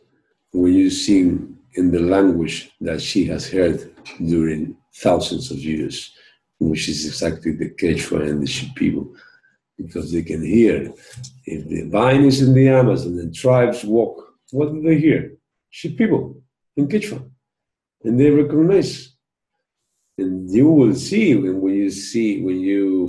when 0.53 0.75
you 0.75 0.91
sing 0.91 1.57
in 1.75 1.93
the 1.93 2.00
language 2.00 2.73
that 2.81 3.00
she 3.00 3.25
has 3.27 3.49
heard 3.49 3.95
during 4.27 4.77
thousands 4.97 5.53
of 5.53 5.59
years, 5.59 6.17
which 6.59 6.88
is 6.88 7.07
exactly 7.07 7.53
the 7.53 7.71
Quechua 7.71 8.29
and 8.29 8.43
the 8.43 8.47
Shipibo 8.47 9.15
because 9.79 10.13
they 10.13 10.23
can 10.23 10.45
hear. 10.45 10.93
If 11.47 11.69
the 11.69 11.89
vine 11.89 12.25
is 12.25 12.43
in 12.43 12.53
the 12.53 12.69
Amazon 12.69 13.19
and 13.19 13.35
tribes 13.35 13.85
walk, 13.85 14.35
what 14.51 14.73
do 14.73 14.83
they 14.83 14.99
hear? 14.99 15.37
Shipibo 15.73 16.41
in 16.77 16.89
Quechua. 16.89 17.25
And 18.05 18.19
they 18.19 18.31
recognize. 18.31 19.15
And 20.19 20.51
you 20.51 20.69
will 20.69 20.95
see 20.95 21.35
when, 21.37 21.61
when 21.61 21.75
you 21.75 21.91
see, 21.91 22.43
when 22.43 22.59
you, 22.59 23.09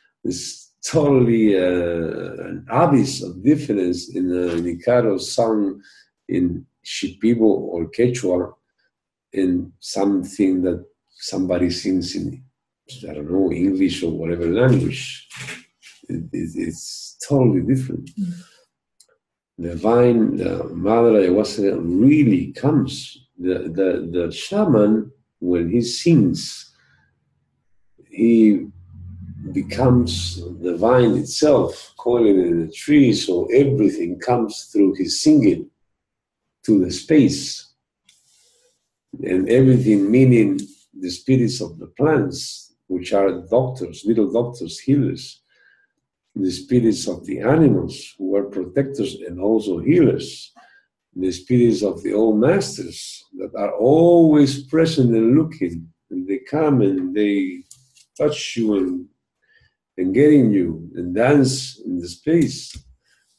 it's 0.24 0.72
totally 0.84 1.56
uh, 1.56 2.48
an 2.48 2.66
abyss 2.70 3.22
of 3.22 3.42
difference 3.42 4.14
in 4.14 4.30
an 4.30 4.64
Icaro 4.64 5.20
song 5.20 5.80
in 6.28 6.66
Shipibo 6.84 7.40
or 7.42 7.90
Quechua 7.90 8.52
in 9.32 9.72
something 9.80 10.62
that 10.62 10.84
somebody 11.08 11.70
sings 11.70 12.14
in, 12.14 12.42
I 13.08 13.14
don't 13.14 13.30
know, 13.30 13.52
English 13.52 14.02
or 14.02 14.10
whatever 14.10 14.46
language 14.46 15.28
it, 16.10 16.24
it's 16.32 17.16
totally 17.26 17.62
different. 17.62 18.10
Mm. 18.18 18.32
The 19.58 19.76
vine, 19.76 20.36
the 20.36 20.64
mother 20.72 21.12
ayahuasca 21.20 21.80
really 21.82 22.52
comes. 22.52 23.26
The, 23.38 23.54
the, 23.78 23.88
the 24.10 24.32
shaman, 24.32 25.12
when 25.38 25.70
he 25.70 25.82
sings, 25.82 26.72
he 28.08 28.66
becomes 29.52 30.42
the 30.60 30.76
vine 30.76 31.16
itself, 31.16 31.92
coiling 31.98 32.40
in 32.40 32.66
the 32.66 32.72
tree, 32.72 33.12
so 33.12 33.46
everything 33.46 34.18
comes 34.18 34.70
through 34.72 34.94
his 34.94 35.22
singing 35.22 35.70
to 36.64 36.84
the 36.84 36.90
space. 36.90 37.72
And 39.22 39.48
everything 39.48 40.10
meaning 40.10 40.60
the 40.98 41.10
spirits 41.10 41.60
of 41.60 41.78
the 41.78 41.88
plants, 41.88 42.74
which 42.86 43.12
are 43.12 43.42
doctors, 43.48 44.04
little 44.06 44.30
doctors, 44.30 44.78
healers, 44.78 45.39
the 46.34 46.50
spirits 46.50 47.08
of 47.08 47.24
the 47.26 47.40
animals 47.40 48.14
who 48.18 48.36
are 48.36 48.44
protectors 48.44 49.16
and 49.26 49.40
also 49.40 49.78
healers, 49.78 50.52
the 51.14 51.32
spirits 51.32 51.82
of 51.82 52.02
the 52.02 52.12
old 52.12 52.38
masters 52.38 53.24
that 53.38 53.54
are 53.56 53.74
always 53.74 54.64
present 54.64 55.10
and 55.10 55.36
looking, 55.36 55.88
and 56.10 56.26
they 56.28 56.38
come 56.38 56.82
and 56.82 57.14
they 57.14 57.62
touch 58.16 58.56
you 58.56 58.76
and, 58.76 59.06
and 59.98 60.14
getting 60.14 60.50
you 60.50 60.88
and 60.94 61.14
dance 61.14 61.80
in 61.80 61.98
the 61.98 62.08
space, 62.08 62.76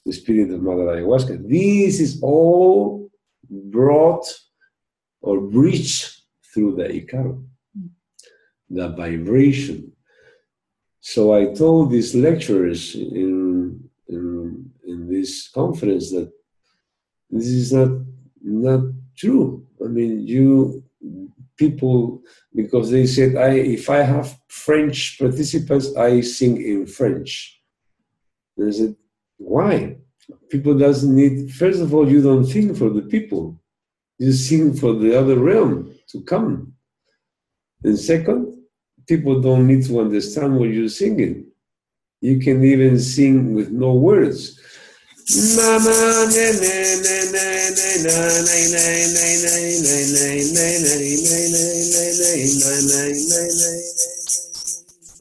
the 0.06 0.14
spirit 0.14 0.52
of 0.52 0.62
Mother 0.62 0.84
Ayahuasca. 0.84 1.48
This 1.48 2.00
is 2.00 2.22
all 2.22 3.10
brought 3.50 4.26
or 5.22 5.40
breached 5.40 6.24
through 6.54 6.76
the 6.76 6.84
Icaro, 6.86 7.44
the 8.70 8.90
vibration 8.90 9.91
so 11.02 11.34
I 11.34 11.48
told 11.48 11.92
these 11.92 12.14
lecturers 12.14 12.96
in, 12.96 13.90
in, 14.08 14.72
in 14.86 15.10
this 15.10 15.50
conference 15.50 16.12
that 16.12 16.32
this 17.32 17.48
is 17.48 17.74
not 17.74 17.90
not 18.44 18.84
true. 19.18 19.66
I 19.84 19.88
mean, 19.88 20.26
you 20.28 20.84
people 21.58 22.22
because 22.54 22.92
they 22.92 23.08
said 23.08 23.36
I 23.36 23.50
if 23.80 23.90
I 23.90 24.04
have 24.04 24.38
French 24.48 25.18
participants, 25.18 25.96
I 25.96 26.22
sing 26.22 26.62
in 26.62 26.86
French. 26.86 27.60
And 28.58 28.70
I 28.70 28.72
said, 28.72 28.96
why? 29.38 29.98
People 30.50 30.78
doesn't 30.78 31.16
need. 31.16 31.52
First 31.52 31.82
of 31.82 31.96
all, 31.96 32.08
you 32.08 32.22
don't 32.22 32.46
sing 32.46 32.76
for 32.76 32.90
the 32.92 33.02
people. 33.02 33.60
You 34.20 34.32
sing 34.34 34.74
for 34.74 34.94
the 34.94 35.18
other 35.20 35.40
realm 35.40 35.96
to 36.10 36.22
come. 36.22 36.74
And 37.84 37.98
second, 37.98 38.61
people 39.08 39.42
don't 39.42 39.68
need 39.68 39.86
to 39.86 40.00
understand 40.00 40.58
what 40.58 40.70
you're 40.70 40.90
singing. 40.90 41.48
You 42.22 42.40
can 42.40 42.64
even 42.64 43.00
sing 43.00 43.54
with 43.56 43.72
no 43.72 43.94
words. 43.94 44.60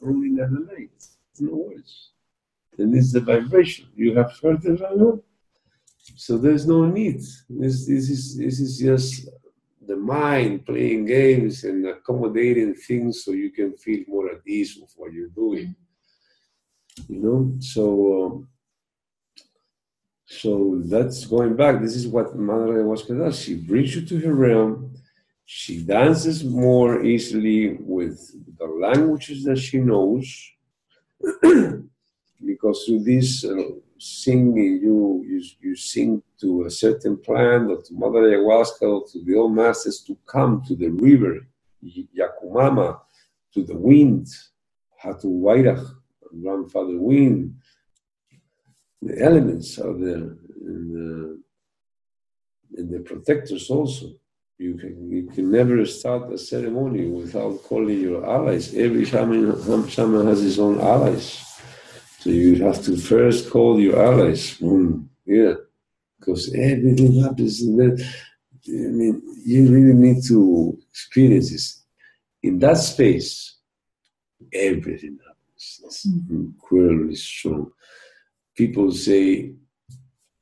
Only 0.03 0.29
night, 0.29 0.89
no 1.39 1.55
words. 1.55 2.09
And 2.77 2.95
it's 2.95 3.13
the 3.13 3.21
vibration. 3.21 3.87
You 3.95 4.15
have 4.15 4.31
heard 4.41 4.61
the 4.61 4.75
vibration? 4.75 5.23
So 6.15 6.37
there's 6.37 6.67
no 6.67 6.85
need. 6.85 7.21
This, 7.49 7.87
this, 7.87 8.09
is, 8.09 8.37
this 8.37 8.59
is 8.59 8.79
just 8.79 9.27
the 9.91 9.97
mind 9.97 10.65
playing 10.65 11.05
games 11.05 11.65
and 11.65 11.85
accommodating 11.85 12.73
things 12.73 13.23
so 13.23 13.31
you 13.31 13.51
can 13.51 13.75
feel 13.75 14.01
more 14.07 14.29
at 14.31 14.47
ease 14.47 14.77
with 14.79 14.93
what 14.95 15.11
you're 15.11 15.35
doing. 15.43 15.75
You 17.09 17.19
know, 17.23 17.39
so 17.59 17.83
um, 18.23 18.47
so 20.25 20.81
that's 20.85 21.25
going 21.25 21.55
back. 21.57 21.81
This 21.81 21.95
is 22.01 22.07
what 22.07 22.37
Madre 22.37 22.75
Ayahuasca 22.75 23.13
does. 23.17 23.41
She 23.41 23.55
brings 23.55 23.93
you 23.95 24.03
to 24.05 24.19
her 24.25 24.33
realm. 24.33 24.95
She 25.45 25.83
dances 25.83 26.37
more 26.45 27.03
easily 27.03 27.77
with 27.95 28.15
the 28.57 28.67
languages 28.85 29.43
that 29.43 29.57
she 29.57 29.79
knows, 29.79 30.25
because 32.51 32.77
through 32.85 33.03
this 33.03 33.43
uh, 33.43 33.71
singing, 34.01 34.79
you, 34.81 35.23
you, 35.27 35.43
you 35.61 35.75
sing 35.75 36.23
to 36.39 36.65
a 36.65 36.71
certain 36.71 37.17
plant 37.17 37.69
or 37.69 37.81
to 37.81 37.93
Mother 37.93 38.21
Ayahuasca 38.21 38.81
or 38.81 39.05
to 39.07 39.23
the 39.23 39.35
old 39.35 39.53
masters 39.55 40.01
to 40.07 40.17
come 40.25 40.63
to 40.67 40.75
the 40.75 40.89
river, 40.89 41.45
Yakumama, 41.83 42.99
to 43.53 43.63
the 43.63 43.75
wind, 43.75 44.27
Hatu 45.03 45.25
Wairach, 45.25 45.85
grandfather 46.41 46.97
wind, 46.97 47.55
the 49.03 49.21
elements 49.21 49.77
are 49.77 49.93
there, 49.93 50.35
and 50.65 50.95
the, 50.95 51.39
and 52.77 52.91
the 52.91 52.99
protectors 52.99 53.69
also. 53.69 54.07
You 54.57 54.75
can, 54.75 55.11
you 55.11 55.27
can 55.27 55.51
never 55.51 55.83
start 55.85 56.31
a 56.31 56.37
ceremony 56.37 57.07
without 57.07 57.63
calling 57.63 57.99
your 57.99 58.23
allies. 58.27 58.75
Every 58.75 59.05
shaman, 59.05 59.89
shaman 59.89 60.27
has 60.27 60.41
his 60.41 60.59
own 60.59 60.79
allies. 60.79 61.50
So 62.21 62.29
you 62.29 62.63
have 62.63 62.83
to 62.83 62.95
first 62.97 63.49
call 63.49 63.79
your 63.79 63.99
allies. 63.99 64.59
Mm, 64.59 65.07
yeah, 65.25 65.53
because 66.19 66.53
everything 66.53 67.19
happens. 67.19 67.61
And 67.63 67.79
then, 67.79 68.07
I 68.67 68.91
mean, 68.91 69.21
you 69.43 69.67
really 69.67 69.95
need 69.95 70.23
to 70.27 70.77
experience 70.91 71.49
this. 71.49 71.81
In 72.43 72.59
that 72.59 72.77
space, 72.77 73.55
everything 74.53 75.17
happens. 75.17 75.81
It's 75.83 76.07
mm. 76.07 76.29
incredibly 76.29 77.15
strong. 77.15 77.71
People 78.55 78.91
say, 78.91 79.55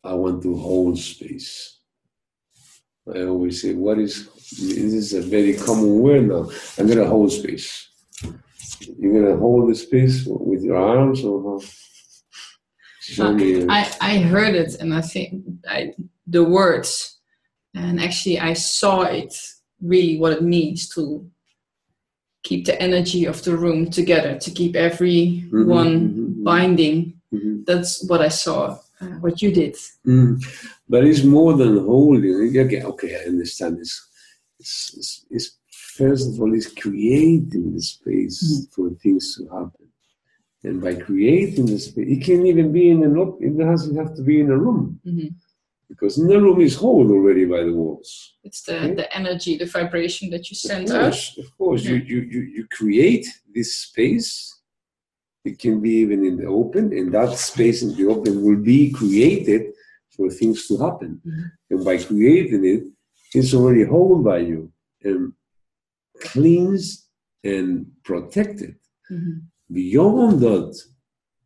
I 0.03 0.13
want 0.15 0.43
to 0.43 0.57
hold 0.57 0.99
space. 0.99 1.79
I 3.07 3.21
always 3.23 3.61
say, 3.61 3.73
what 3.73 3.99
is, 3.99 4.25
this 4.35 4.93
is 4.93 5.13
a 5.13 5.21
very 5.21 5.53
common 5.55 5.99
word 6.01 6.27
now. 6.27 6.51
I'm 6.77 6.87
going 6.87 6.99
to 6.99 7.07
hold 7.07 7.31
space. 7.31 7.88
You're 8.81 9.13
going 9.13 9.33
to 9.33 9.37
hold 9.37 9.69
this 9.69 9.85
piece 9.85 10.25
with 10.25 10.63
your 10.63 10.77
arms 10.77 11.23
or. 11.23 11.59
I, 13.69 13.91
I 14.01 14.17
heard 14.19 14.53
it 14.53 14.75
and 14.79 14.93
I 14.93 15.01
think 15.01 15.43
I, 15.67 15.93
the 16.27 16.43
words, 16.43 17.17
and 17.73 17.99
actually 17.99 18.39
I 18.39 18.53
saw 18.53 19.01
it 19.01 19.35
really 19.81 20.19
what 20.19 20.33
it 20.33 20.43
means 20.43 20.89
to 20.89 21.29
keep 22.43 22.65
the 22.65 22.79
energy 22.81 23.25
of 23.25 23.43
the 23.43 23.55
room 23.55 23.89
together, 23.89 24.37
to 24.37 24.51
keep 24.51 24.75
everyone 24.75 25.49
mm-hmm, 25.51 25.65
mm-hmm, 25.65 26.21
mm-hmm. 26.21 26.43
binding. 26.43 27.13
Mm-hmm. 27.33 27.63
That's 27.65 28.07
what 28.07 28.21
I 28.21 28.29
saw 28.29 28.79
uh, 29.01 29.05
what 29.19 29.41
you 29.41 29.51
did. 29.51 29.75
Mm. 30.05 30.43
But 30.87 31.05
it's 31.05 31.23
more 31.23 31.53
than 31.53 31.77
holding. 31.85 32.57
Okay, 32.57 32.83
okay 32.83 33.15
I 33.15 33.29
understand 33.29 33.79
this. 33.79 34.07
It's, 34.59 34.93
it's, 34.97 35.25
it's, 35.29 35.58
first 36.01 36.23
of 36.29 36.41
all, 36.41 36.53
it's 36.53 36.71
creating 36.83 37.73
the 37.75 37.81
space 37.81 38.39
mm. 38.41 38.73
for 38.73 38.89
things 39.03 39.35
to 39.35 39.43
happen. 39.55 39.87
And 40.63 40.81
by 40.85 40.93
creating 40.95 41.67
the 41.67 41.79
space, 41.79 42.09
it 42.15 42.21
can 42.23 42.45
even 42.45 42.71
be 42.71 42.89
in 42.89 43.03
an 43.03 43.15
it 43.39 43.57
doesn't 43.57 43.95
have 44.01 44.13
to 44.15 44.23
be 44.29 44.39
in 44.43 44.49
a 44.51 44.57
room. 44.57 44.99
Mm-hmm. 45.05 45.29
Because 45.89 46.19
in 46.19 46.27
the 46.27 46.39
room 46.39 46.61
is 46.61 46.75
hold 46.75 47.09
already 47.09 47.45
by 47.45 47.61
the 47.63 47.73
walls. 47.73 48.09
It's 48.43 48.61
the, 48.61 48.77
okay? 48.77 48.93
the 48.93 49.07
energy, 49.15 49.57
the 49.57 49.65
vibration 49.65 50.29
that 50.29 50.49
you 50.49 50.55
send 50.55 50.91
out. 50.91 51.17
Of 51.37 51.57
course, 51.57 51.83
yeah. 51.83 51.93
you, 51.93 51.97
you, 52.11 52.19
you, 52.33 52.41
you 52.55 52.67
create 52.79 53.25
this 53.55 53.75
space 53.75 54.59
it 55.45 55.57
can 55.57 55.81
be 55.81 55.91
even 56.03 56.25
in 56.25 56.37
the 56.37 56.45
open, 56.45 56.91
and 56.91 57.13
that 57.13 57.37
space 57.37 57.81
in 57.81 57.95
the 57.95 58.07
open 58.07 58.43
will 58.43 58.61
be 58.61 58.91
created 58.91 59.73
for 60.15 60.29
things 60.29 60.67
to 60.67 60.77
happen. 60.77 61.21
Mm-hmm. 61.25 61.43
And 61.71 61.85
by 61.85 62.03
creating 62.03 62.65
it, 62.65 62.83
it's 63.33 63.53
already 63.53 63.85
held 63.85 64.23
by 64.23 64.39
you 64.39 64.71
and 65.03 65.33
cleansed 66.21 67.05
and 67.43 67.87
protected. 68.03 68.75
Mm-hmm. 69.11 69.39
Beyond 69.71 70.39
that, 70.41 70.81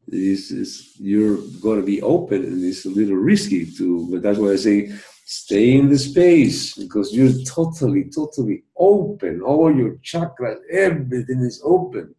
is, 0.07 0.51
is 0.51 0.95
you're 0.99 1.37
going 1.61 1.79
to 1.79 1.85
be 1.85 2.01
open, 2.01 2.43
and 2.43 2.63
it's 2.63 2.85
a 2.85 2.89
little 2.89 3.15
risky 3.15 3.65
too. 3.65 4.07
But 4.11 4.21
that's 4.21 4.39
why 4.39 4.51
I 4.51 4.55
say 4.57 4.91
stay 5.25 5.75
in 5.75 5.89
the 5.89 5.97
space 5.97 6.75
because 6.75 7.13
you're 7.13 7.43
totally, 7.45 8.09
totally 8.13 8.63
open. 8.77 9.41
All 9.41 9.73
your 9.73 9.95
chakras, 10.03 10.57
everything 10.71 11.39
is 11.39 11.61
open 11.63 12.13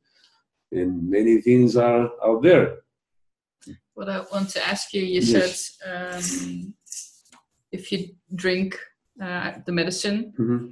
and 0.75 1.09
many 1.09 1.41
things 1.41 1.77
are 1.77 2.11
out 2.25 2.43
there. 2.43 2.79
What 3.95 4.09
I 4.09 4.23
want 4.33 4.51
to 4.51 4.67
ask 4.67 4.93
you, 4.93 5.03
you 5.03 5.21
yes. 5.21 5.77
said 5.81 5.91
um, 5.91 6.75
if 7.71 7.93
you 7.93 8.09
drink 8.35 8.79
uh, 9.23 9.53
the 9.65 9.73
medicine, 9.73 10.33
mm-hmm. 10.39 10.67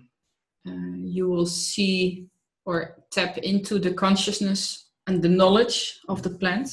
Uh, 0.67 0.97
you 0.99 1.29
will 1.29 1.47
see 1.47 2.27
or 2.65 2.97
tap 3.11 3.39
into 3.39 3.79
the 3.79 3.93
consciousness 3.93 4.89
and 5.07 5.23
the 5.23 5.29
knowledge 5.29 5.99
of 6.09 6.23
the 6.23 6.31
plant. 6.31 6.69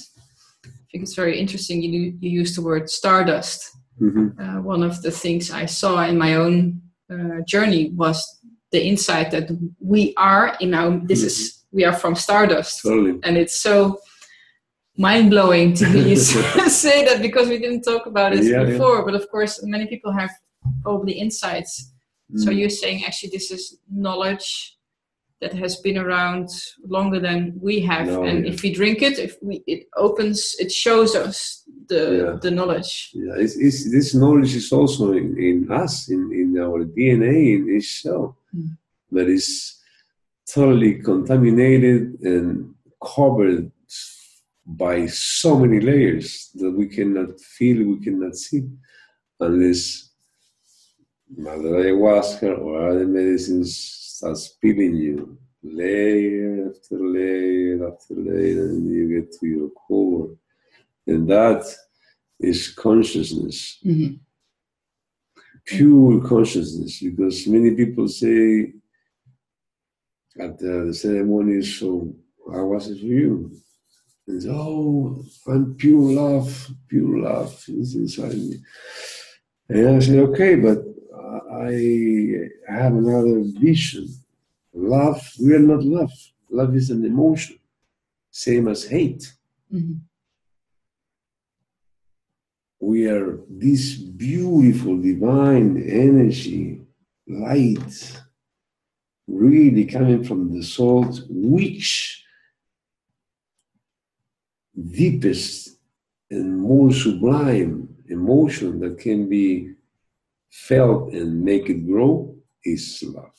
I 0.65 0.69
think 0.91 1.03
it's 1.03 1.15
very 1.15 1.39
interesting. 1.39 1.81
You 1.81 2.17
you 2.19 2.29
use 2.29 2.55
the 2.55 2.61
word 2.61 2.89
stardust. 2.89 3.69
Mm-hmm. 4.01 4.41
Uh, 4.41 4.61
one 4.61 4.83
of 4.83 5.01
the 5.01 5.11
things 5.11 5.51
I 5.51 5.65
saw 5.65 6.03
in 6.05 6.17
my 6.17 6.35
own 6.35 6.81
uh, 7.11 7.41
journey 7.45 7.91
was 7.95 8.23
the 8.71 8.85
insight 8.85 9.31
that 9.31 9.49
we 9.79 10.13
are 10.15 10.55
in 10.59 10.73
our. 10.73 10.99
This 10.99 11.19
mm-hmm. 11.19 11.27
is 11.27 11.59
we 11.71 11.85
are 11.85 11.93
from 11.93 12.15
Stardust. 12.15 12.81
Totally. 12.83 13.19
And 13.23 13.37
it's 13.37 13.61
so 13.61 13.99
mind 14.97 15.29
blowing 15.29 15.73
to 15.75 15.89
me 15.89 16.15
say 16.15 17.05
that 17.05 17.21
because 17.21 17.47
we 17.47 17.59
didn't 17.59 17.83
talk 17.83 18.05
about 18.05 18.33
it 18.33 18.43
yeah, 18.43 18.63
before. 18.63 18.97
Yeah. 18.97 19.03
But 19.05 19.15
of 19.15 19.29
course, 19.29 19.63
many 19.63 19.87
people 19.87 20.11
have 20.11 20.31
probably 20.83 21.13
insights. 21.13 21.93
Mm. 22.33 22.43
So 22.43 22.51
you're 22.51 22.69
saying 22.69 23.05
actually 23.05 23.29
this 23.29 23.51
is 23.51 23.77
knowledge 23.91 24.77
that 25.41 25.53
has 25.53 25.77
been 25.77 25.97
around 25.97 26.49
longer 26.85 27.19
than 27.19 27.57
we 27.61 27.79
have, 27.79 28.07
no, 28.07 28.23
and 28.23 28.45
yeah. 28.45 28.51
if 28.51 28.61
we 28.61 28.73
drink 28.73 29.01
it, 29.01 29.17
if 29.17 29.37
we 29.41 29.63
it 29.67 29.87
opens, 29.95 30.55
it 30.59 30.71
shows 30.71 31.15
us 31.15 31.63
the 31.87 32.37
the 32.41 32.51
knowledge. 32.51 33.11
Yeah, 33.13 33.35
it's, 33.37 33.55
it's, 33.57 33.89
this 33.89 34.13
knowledge 34.13 34.53
is 34.55 34.71
also 34.71 35.13
in, 35.13 35.37
in 35.37 35.71
us, 35.71 36.09
in, 36.09 36.31
in 36.33 36.61
our 36.61 36.83
DNA, 36.83 37.55
in 37.55 37.75
itself. 37.75 38.35
Mm. 38.55 38.77
But 39.11 39.29
it's 39.29 39.79
totally 40.53 40.95
contaminated 41.01 42.19
and 42.21 42.73
covered 43.01 43.71
by 44.65 45.07
so 45.07 45.57
many 45.57 45.79
layers 45.79 46.51
that 46.55 46.71
we 46.71 46.87
cannot 46.87 47.39
feel, 47.39 47.87
we 47.87 48.03
cannot 48.03 48.35
see, 48.35 48.67
unless 49.39 50.08
Mother 51.37 51.69
Ayahuasca 51.69 52.57
or 52.59 52.89
other 52.89 53.07
medicines 53.07 53.75
start 53.75 54.37
spilling 54.37 54.95
you 54.95 55.37
layer 55.63 56.69
after 56.69 56.97
layer 56.97 57.87
after 57.87 58.15
layer, 58.15 58.65
and 58.65 58.89
you 58.89 59.21
get 59.21 59.31
to 59.33 59.47
your 59.47 59.69
core. 59.69 60.29
And 61.05 61.29
that 61.29 61.63
is 62.39 62.69
consciousness. 62.69 63.79
Mm-hmm. 63.85 64.15
Pure 65.65 66.27
consciousness, 66.27 67.01
because 67.01 67.47
many 67.47 67.71
people 67.75 68.07
say 68.07 68.73
at 70.39 70.57
the, 70.57 70.85
the 70.87 70.93
ceremony, 70.93 71.61
so 71.61 72.15
how 72.51 72.65
was 72.65 72.89
it 72.89 72.99
for 72.99 73.05
you? 73.05 73.51
And 74.27 74.41
said, 74.41 74.51
oh, 74.51 75.23
I'm 75.47 75.75
pure 75.75 76.13
love, 76.13 76.71
pure 76.87 77.19
love 77.19 77.63
is 77.67 77.95
inside 77.95 78.35
me. 78.35 78.57
And 79.67 79.97
I 79.97 79.99
said, 79.99 80.19
okay, 80.19 80.55
but 80.55 80.79
I 81.51 82.49
have 82.67 82.93
another 82.93 83.41
vision. 83.59 84.07
Love, 84.73 85.21
we 85.41 85.55
are 85.55 85.59
not 85.59 85.83
love. 85.83 86.11
Love 86.49 86.75
is 86.75 86.89
an 86.89 87.03
emotion, 87.05 87.57
same 88.29 88.67
as 88.67 88.85
hate. 88.85 89.33
Mm-hmm. 89.73 89.93
We 92.81 93.07
are 93.07 93.39
this 93.49 93.95
beautiful 93.95 94.97
divine 95.01 95.83
energy, 95.83 96.81
light, 97.27 98.21
really 99.27 99.85
coming 99.85 100.23
from 100.23 100.53
the 100.53 100.63
soul, 100.63 101.05
which 101.29 102.23
deepest 104.91 105.77
and 106.31 106.57
more 106.59 106.91
sublime 106.93 107.89
emotion 108.07 108.79
that 108.79 108.99
can 108.99 109.27
be 109.27 109.73
felt 110.49 111.13
and 111.13 111.43
make 111.43 111.69
it 111.69 111.87
grow 111.87 112.35
is 112.65 113.03
love. 113.05 113.31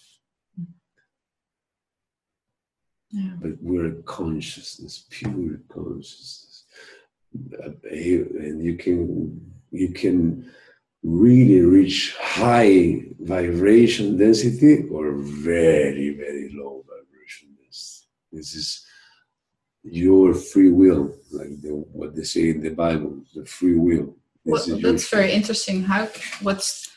Yeah. 3.11 3.33
But 3.43 3.53
we're 3.61 3.87
a 3.87 4.03
consciousness, 4.03 5.07
pure 5.11 5.61
consciousness. 5.69 6.65
And 7.91 8.65
you 8.65 8.77
can 8.77 9.53
you 9.71 9.93
can 9.93 10.51
really 11.03 11.61
reach 11.61 12.17
high 12.21 13.03
vibration 13.21 14.17
density 14.17 14.85
or 14.91 15.13
very, 15.15 16.11
very 16.11 16.53
low 16.55 16.85
vibration 16.87 17.49
density. 17.61 18.07
This 18.33 18.55
is 18.55 18.87
your 19.83 20.35
free 20.35 20.71
will, 20.71 21.15
like 21.33 21.61
the, 21.63 21.71
what 21.93 22.15
they 22.15 22.25
say 22.25 22.51
in 22.51 22.61
the 22.63 22.71
Bible, 22.71 23.23
the 23.35 23.45
free 23.45 23.77
will. 23.77 24.17
Well, 24.45 24.79
that's 24.81 25.09
very 25.09 25.33
interesting. 25.33 25.83
How 25.83 26.09
what's 26.43 26.91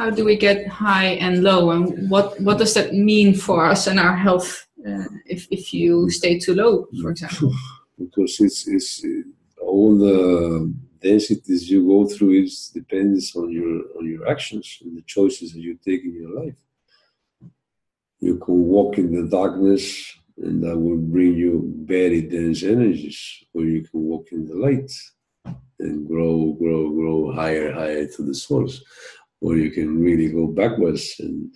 how 0.00 0.08
do 0.08 0.24
we 0.24 0.34
get 0.34 0.66
high 0.66 1.10
and 1.24 1.42
low, 1.42 1.70
and 1.72 2.10
what 2.10 2.40
what 2.40 2.56
does 2.56 2.72
that 2.74 2.94
mean 2.94 3.34
for 3.34 3.66
us 3.72 3.86
and 3.86 4.00
our 4.00 4.16
health 4.16 4.66
uh, 4.88 5.08
if 5.26 5.46
if 5.50 5.74
you 5.74 6.08
stay 6.20 6.38
too 6.38 6.54
low, 6.54 6.72
for 7.02 7.10
example? 7.10 7.52
because 8.02 8.40
it's 8.40 8.66
it's 8.66 9.04
all 9.60 9.90
the 9.98 10.14
densities 11.02 11.70
you 11.70 11.86
go 11.94 12.00
through 12.12 12.32
is 12.44 12.70
depends 12.80 13.36
on 13.36 13.46
your 13.58 13.74
on 13.98 14.04
your 14.12 14.24
actions 14.34 14.66
and 14.82 14.96
the 14.96 15.04
choices 15.16 15.52
that 15.52 15.60
you 15.60 15.74
take 15.88 16.02
in 16.08 16.14
your 16.22 16.34
life. 16.42 16.58
You 18.20 18.36
can 18.44 18.58
walk 18.76 18.96
in 18.96 19.08
the 19.16 19.26
darkness 19.28 19.84
and 20.38 20.62
that 20.64 20.78
will 20.84 21.02
bring 21.16 21.34
you 21.44 21.52
very 21.96 22.22
dense 22.22 22.62
energies, 22.62 23.18
or 23.52 23.64
you 23.64 23.82
can 23.82 24.00
walk 24.12 24.32
in 24.32 24.46
the 24.46 24.58
light 24.66 24.90
and 25.80 26.06
grow, 26.06 26.52
grow, 26.60 26.90
grow 26.90 27.32
higher, 27.32 27.72
higher 27.72 28.06
to 28.06 28.22
the 28.22 28.34
source, 28.34 28.82
or 29.40 29.56
you 29.56 29.70
can 29.70 30.00
really 30.00 30.28
go 30.28 30.46
backwards. 30.46 31.16
And 31.18 31.54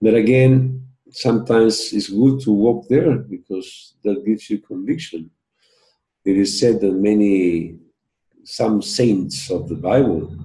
but 0.00 0.14
again, 0.14 0.86
sometimes 1.10 1.92
it's 1.92 2.08
good 2.08 2.40
to 2.40 2.52
walk 2.52 2.88
there 2.88 3.18
because 3.18 3.94
that 4.04 4.24
gives 4.24 4.50
you 4.50 4.58
conviction. 4.58 5.30
It 6.24 6.36
is 6.36 6.58
said 6.58 6.80
that 6.80 6.92
many 6.92 7.78
some 8.44 8.82
saints 8.82 9.50
of 9.50 9.68
the 9.68 9.74
Bible. 9.74 10.36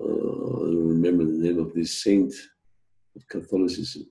Uh, 0.00 0.04
I 0.04 0.66
don't 0.72 0.88
remember 0.88 1.24
the 1.24 1.38
name 1.38 1.58
of 1.58 1.74
this 1.74 2.02
saint 2.02 2.32
of 3.16 3.26
Catholicism, 3.28 4.06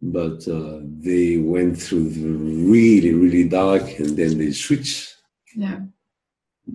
but 0.00 0.46
uh, 0.48 0.80
they 0.82 1.38
went 1.38 1.80
through 1.80 2.08
the 2.10 2.26
really, 2.26 3.12
really 3.12 3.48
dark, 3.48 3.82
and 3.98 4.16
then 4.16 4.38
they 4.38 4.50
switched. 4.52 5.14
Yeah. 5.54 5.80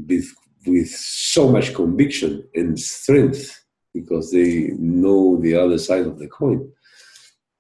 With 0.08 0.34
with 0.66 0.90
so 0.90 1.50
much 1.50 1.74
conviction 1.74 2.48
and 2.54 2.80
strength 2.80 3.64
because 3.94 4.32
they 4.32 4.72
know 4.78 5.38
the 5.42 5.56
other 5.56 5.78
side 5.78 6.06
of 6.06 6.18
the 6.20 6.28
coin. 6.28 6.72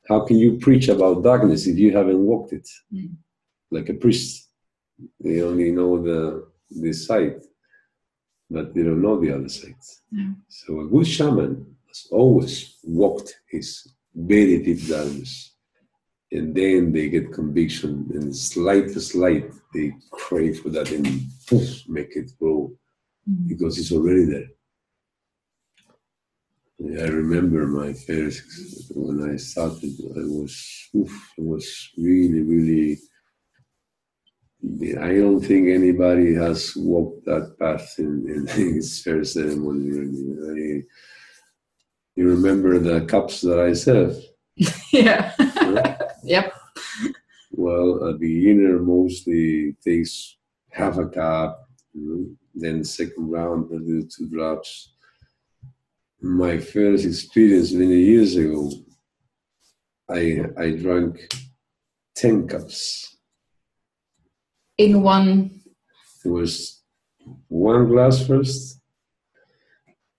How 0.07 0.21
can 0.21 0.37
you 0.37 0.57
preach 0.57 0.87
about 0.89 1.23
darkness 1.23 1.67
if 1.67 1.77
you 1.77 1.95
haven't 1.95 2.19
walked 2.19 2.53
it? 2.53 2.67
Mm. 2.93 3.15
Like 3.69 3.89
a 3.89 3.93
priest, 3.93 4.49
they 5.19 5.41
only 5.41 5.71
know 5.71 6.01
the 6.01 6.47
this 6.69 7.07
side, 7.07 7.41
but 8.49 8.73
they 8.73 8.83
don't 8.83 9.01
know 9.01 9.19
the 9.19 9.33
other 9.33 9.49
side. 9.49 9.75
So 10.47 10.81
a 10.81 10.87
good 10.87 11.07
shaman 11.07 11.75
has 11.87 12.07
always 12.11 12.77
walked 12.83 13.33
his 13.49 13.87
very 14.13 14.61
deep 14.63 14.87
darkness, 14.87 15.53
and 16.31 16.55
then 16.55 16.91
they 16.91 17.09
get 17.09 17.33
conviction, 17.33 18.09
and 18.13 18.35
slight 18.35 18.89
to 18.93 19.01
slight 19.01 19.51
they 19.73 19.93
crave 20.11 20.59
for 20.61 20.69
that 20.69 20.91
and 20.91 21.23
poof, 21.47 21.87
make 21.87 22.15
it 22.15 22.31
grow. 22.39 22.71
Mm-hmm. 23.29 23.49
because 23.49 23.77
it's 23.77 23.91
already 23.91 24.25
there. 24.25 24.47
I 26.99 27.07
remember 27.07 27.67
my 27.67 27.93
first 27.93 28.91
when 28.95 29.31
I 29.31 29.35
started. 29.35 29.93
I 30.17 30.25
was, 30.25 30.89
oof, 30.95 31.31
it 31.37 31.43
was 31.43 31.89
really, 31.97 32.41
really. 32.41 32.97
I 34.99 35.13
don't 35.13 35.41
think 35.41 35.69
anybody 35.69 36.33
has 36.33 36.73
walked 36.75 37.25
that 37.25 37.55
path 37.59 37.95
in, 37.99 38.25
in 38.27 38.47
his 38.73 39.01
first 39.03 39.33
ceremony. 39.33 39.89
Really. 39.89 40.79
I, 40.79 40.83
you 42.15 42.29
remember 42.29 42.79
the 42.79 43.05
cups 43.05 43.41
that 43.41 43.59
I 43.59 43.73
served? 43.73 44.23
yeah. 44.91 45.33
yep. 46.23 46.53
Well, 47.51 48.03
a 48.03 48.13
beginner 48.13 48.79
mostly 48.79 49.75
takes 49.83 50.37
half 50.71 50.97
a 50.97 51.07
cup, 51.07 51.69
you 51.93 52.01
know, 52.01 52.35
then 52.53 52.83
second 52.83 53.29
round, 53.29 53.69
I 53.73 53.77
do 53.77 54.03
two 54.03 54.27
drops 54.29 54.91
my 56.21 56.59
first 56.59 57.05
experience 57.05 57.71
many 57.73 57.97
years 57.97 58.35
ago, 58.35 58.71
I 60.09 60.41
I 60.57 60.71
drank 60.71 61.33
ten 62.15 62.47
cups. 62.47 63.17
In 64.77 65.01
one. 65.01 65.61
It 66.23 66.29
was 66.29 66.83
one 67.47 67.87
glass 67.87 68.27
first, 68.27 68.79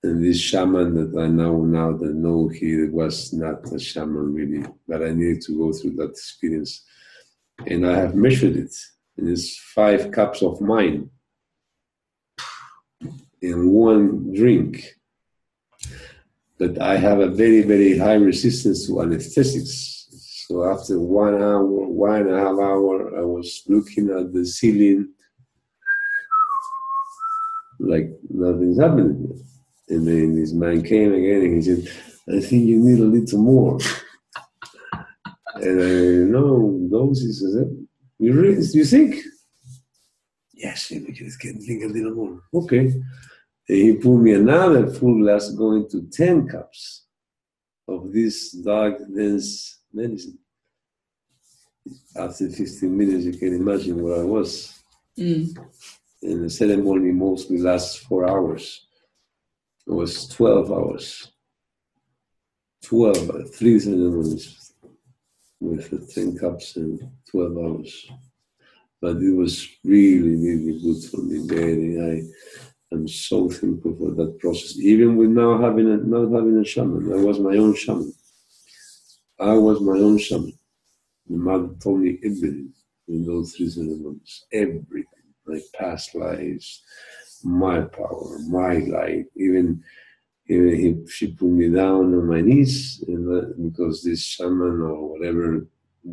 and 0.02 0.22
this 0.22 0.40
shaman 0.40 0.94
that 0.94 1.20
I 1.20 1.28
know 1.28 1.64
now 1.64 1.92
that 1.92 2.14
know 2.14 2.48
he 2.48 2.85
was 2.88 3.32
not 3.32 3.72
a 3.72 3.78
shaman 3.78 4.35
really, 4.35 4.66
but 4.88 5.02
I 5.02 5.12
needed 5.12 5.42
to 5.42 5.56
go 5.56 5.72
through 5.72 5.94
that 5.96 6.11
experience, 6.11 6.85
and 7.64 7.87
I 7.87 7.96
have 7.96 8.16
measured 8.16 8.56
it. 8.56 8.74
And 9.16 9.28
it's 9.28 9.56
five 9.56 10.11
cups 10.11 10.42
of 10.42 10.61
mine 10.61 11.11
in 13.42 13.70
one 13.70 14.33
drink 14.33 14.94
but 16.62 16.81
I 16.81 16.96
have 16.96 17.18
a 17.18 17.26
very, 17.26 17.62
very 17.62 17.98
high 17.98 18.20
resistance 18.31 18.87
to 18.87 19.02
anesthetics. 19.02 20.07
So 20.46 20.62
after 20.62 20.96
one 21.00 21.35
hour, 21.35 21.88
one 21.88 22.20
and 22.20 22.31
a 22.31 22.38
half 22.38 22.57
hour, 22.70 23.18
I 23.18 23.24
was 23.24 23.64
looking 23.66 24.11
at 24.11 24.33
the 24.33 24.44
ceiling 24.46 25.12
like 27.81 28.11
nothing's 28.31 28.81
happening. 28.81 29.44
And 29.88 30.07
then 30.07 30.37
this 30.37 30.52
man 30.52 30.85
came 30.85 31.12
again 31.12 31.40
and 31.42 31.57
he 31.57 31.62
said, 31.62 31.83
I 32.33 32.38
think 32.38 32.62
you 32.68 32.78
need 32.78 33.00
a 33.00 33.12
little 33.16 33.40
more. 33.40 33.78
and 35.57 35.81
I 35.81 36.31
no 36.31 36.78
doses. 36.88 37.44
I 37.44 37.59
said, 37.59 37.87
you 38.20 38.33
really, 38.40 38.64
you 38.72 38.85
think? 38.85 39.16
Yes, 40.55 40.92
just 41.12 41.40
can 41.40 41.61
think 41.61 41.83
a 41.83 41.88
little 41.88 42.14
more. 42.14 42.40
Okay 42.55 42.92
he 43.66 43.94
put 43.94 44.18
me 44.18 44.35
another 44.35 44.90
full 44.90 45.18
glass 45.18 45.51
going 45.51 45.88
to 45.90 46.03
10 46.11 46.48
cups 46.48 47.05
of 47.88 48.12
this 48.12 48.53
dark, 48.53 48.98
dense 49.14 49.81
medicine. 49.92 50.38
After 52.16 52.48
15 52.48 52.96
minutes, 52.96 53.25
you 53.25 53.33
can 53.33 53.55
imagine 53.55 54.03
where 54.03 54.20
I 54.20 54.25
was. 54.25 54.81
Mm. 55.18 55.57
And 56.22 56.44
the 56.44 56.51
ceremony 56.51 57.11
mostly 57.12 57.59
lasts 57.59 57.96
four 57.96 58.29
hours. 58.29 58.87
It 59.87 59.92
was 59.92 60.29
12 60.29 60.70
hours. 60.70 61.33
12, 62.85 63.55
three 63.55 63.79
ceremonies 63.79 64.72
with 65.61 66.14
10 66.14 66.38
cups 66.38 66.77
and 66.77 67.01
12 67.31 67.57
hours. 67.57 68.11
But 69.01 69.16
it 69.16 69.35
was 69.35 69.68
really, 69.85 70.37
really 70.37 70.81
good 70.81 71.03
for 71.11 71.22
me. 71.22 71.46
Very, 71.46 72.01
I, 72.01 72.22
I'm 72.92 73.09
so 73.09 73.48
thankful 73.48 73.96
for 73.96 74.11
that 74.12 74.38
process. 74.38 74.78
Even 74.78 75.16
with 75.16 75.31
now 75.31 75.59
having 75.59 75.90
a, 75.90 75.96
not 75.96 76.31
having 76.31 76.59
a 76.59 76.64
shaman, 76.64 77.11
I 77.12 77.16
was 77.16 77.38
my 77.38 77.57
own 77.57 77.74
shaman. 77.74 78.12
I 79.40 79.55
was 79.55 79.81
my 79.81 79.98
own 79.98 80.18
shaman. 80.18 80.52
The 81.28 81.37
mother 81.37 81.70
told 81.81 82.00
me 82.00 82.18
everything 82.22 82.72
in 83.09 83.26
those 83.26 83.55
three 83.55 83.70
ceremonies, 83.70 84.44
everything, 84.52 85.07
my 85.46 85.61
past 85.74 86.14
lives, 86.14 86.83
my 87.42 87.81
power, 87.81 88.38
my 88.48 88.74
light. 88.78 89.24
Even, 89.37 89.83
even 90.48 90.74
he, 90.76 91.11
she 91.11 91.33
put 91.33 91.48
me 91.48 91.68
down 91.70 92.14
on 92.14 92.26
my 92.26 92.42
knees 92.42 93.02
and, 93.09 93.26
uh, 93.33 93.48
because 93.62 94.02
this 94.02 94.22
shaman 94.22 94.83
or 94.83 95.12
whatever 95.12 95.66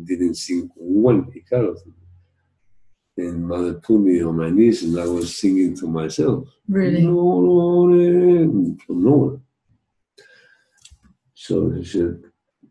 didn't 0.04 0.36
sing 0.36 0.70
one 0.76 1.24
Icaro 1.32 1.76
and 3.16 3.46
mother 3.46 3.74
put 3.74 3.98
me 3.98 4.22
on 4.22 4.36
my 4.36 4.50
knees 4.50 4.82
and 4.82 4.98
I 4.98 5.06
was 5.06 5.38
singing 5.38 5.76
to 5.76 5.86
myself. 5.86 6.48
Really? 6.68 7.02
from 8.86 9.04
nowhere. 9.04 9.38
So 11.34 11.70
he 11.70 11.84
said, 11.84 12.22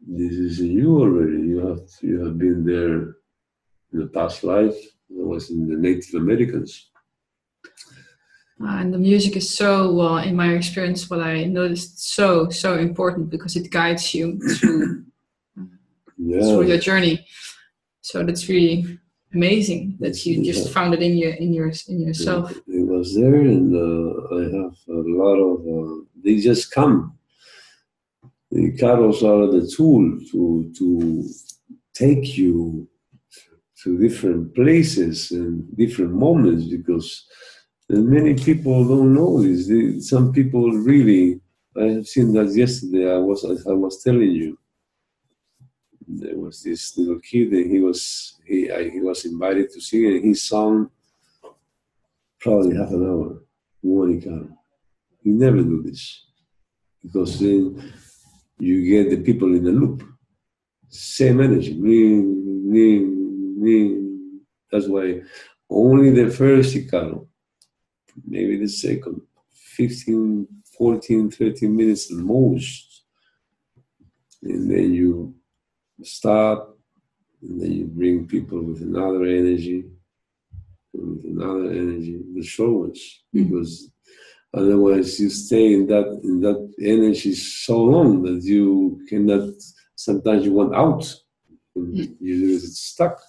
This 0.07 0.33
is 0.33 0.59
you 0.59 0.99
already. 0.99 1.41
You 1.49 1.67
have 1.67 1.81
you 2.01 2.25
have 2.25 2.37
been 2.37 2.65
there 2.65 3.15
in 3.91 3.99
the 3.99 4.07
past 4.07 4.43
life. 4.43 4.77
I 5.11 5.23
was 5.23 5.49
in 5.49 5.67
the 5.67 5.75
Native 5.75 6.15
Americans. 6.15 6.89
Uh, 8.61 8.75
and 8.81 8.93
the 8.93 8.97
music 8.97 9.37
is 9.37 9.55
so, 9.55 10.01
uh, 10.01 10.21
in 10.21 10.35
my 10.35 10.53
experience, 10.53 11.09
what 11.09 11.21
I 11.21 11.45
noticed, 11.45 12.13
so 12.13 12.49
so 12.49 12.77
important 12.77 13.29
because 13.29 13.55
it 13.55 13.71
guides 13.71 14.13
you 14.13 14.37
through 14.55 15.05
yeah. 16.17 16.41
through 16.41 16.67
your 16.67 16.77
journey. 16.77 17.25
So 18.01 18.23
that's 18.23 18.49
really 18.49 18.99
amazing 19.33 19.97
that 19.99 20.25
you 20.25 20.43
just 20.43 20.67
yeah. 20.67 20.73
found 20.73 20.93
it 20.93 21.01
in 21.01 21.17
your 21.17 21.31
in 21.31 21.53
your 21.53 21.71
in 21.87 22.01
yourself. 22.01 22.51
Yeah, 22.67 22.81
it 22.81 22.87
was 22.87 23.15
there, 23.15 23.35
and 23.35 23.75
uh, 23.75 24.35
I 24.37 24.43
have 24.57 24.75
a 24.89 25.03
lot 25.21 25.37
of. 25.37 25.57
Uh, 25.67 25.95
they 26.23 26.37
just 26.37 26.71
come. 26.71 27.17
The 28.51 28.75
carols 28.77 29.23
are 29.23 29.47
the 29.47 29.71
tool 29.75 30.19
to 30.31 30.71
to 30.77 31.23
take 31.93 32.37
you 32.37 32.87
to 33.83 33.97
different 33.97 34.53
places 34.55 35.31
and 35.31 35.65
different 35.77 36.11
moments 36.11 36.65
because 36.65 37.25
many 37.89 38.33
people 38.33 38.87
don't 38.87 39.13
know 39.13 39.41
this. 39.41 39.67
They, 39.67 39.99
some 39.99 40.31
people 40.31 40.71
really. 40.71 41.39
I 41.77 41.83
have 41.83 42.07
seen 42.07 42.33
that 42.33 42.51
yesterday. 42.53 43.09
I 43.13 43.17
was 43.17 43.45
I 43.45 43.73
was 43.73 44.03
telling 44.03 44.31
you 44.31 44.58
there 46.09 46.37
was 46.37 46.63
this 46.63 46.97
little 46.97 47.19
kid 47.19 47.51
and 47.53 47.71
he 47.71 47.79
was 47.79 48.39
he 48.45 48.71
I, 48.71 48.89
he 48.89 48.99
was 48.99 49.25
invited 49.25 49.69
to 49.71 49.81
sing 49.81 50.05
and 50.05 50.25
he 50.25 50.33
sung 50.33 50.89
probably 52.39 52.75
half 52.75 52.89
an 52.89 53.05
hour 53.07 53.43
Monica. 53.83 54.47
He 55.23 55.29
never 55.29 55.61
do 55.61 55.83
this 55.83 56.25
because 57.01 57.39
then 57.39 57.93
you 58.57 58.89
get 58.89 59.09
the 59.09 59.23
people 59.23 59.53
in 59.55 59.63
the 59.63 59.71
loop. 59.71 60.03
Same 60.89 61.41
energy. 61.41 61.73
That's 64.71 64.87
why 64.87 65.21
only 65.69 66.09
the 66.11 66.31
first 66.31 66.75
Icaro, 66.75 67.27
maybe 68.25 68.57
the 68.57 68.67
second, 68.67 69.21
15, 69.51 70.47
14, 70.77 71.31
13 71.31 71.75
minutes 71.75 72.11
most. 72.11 73.03
And 74.41 74.71
then 74.71 74.93
you 74.93 75.35
stop, 76.03 76.77
and 77.41 77.61
then 77.61 77.71
you 77.71 77.85
bring 77.85 78.27
people 78.27 78.61
with 78.61 78.81
another 78.81 79.23
energy, 79.23 79.85
with 80.93 81.23
another 81.25 81.71
energy, 81.71 82.21
the 82.33 82.43
short 82.43 82.87
ones, 82.87 83.23
mm-hmm. 83.35 83.49
because 83.49 83.91
otherwise 84.53 85.19
you 85.19 85.29
stay 85.29 85.73
in 85.73 85.87
that 85.87 86.19
in 86.23 86.41
that 86.41 86.59
energy 86.81 87.33
so 87.33 87.83
long 87.83 88.23
that 88.23 88.43
you 88.43 89.01
cannot. 89.07 89.53
Sometimes 89.95 90.45
you 90.45 90.53
want 90.53 90.73
out, 90.75 91.01
mm-hmm. 91.77 92.13
you 92.19 92.51
get 92.51 92.61
stuck. 92.61 93.19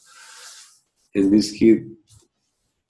And 1.15 1.33
this 1.33 1.51
kid, 1.51 1.91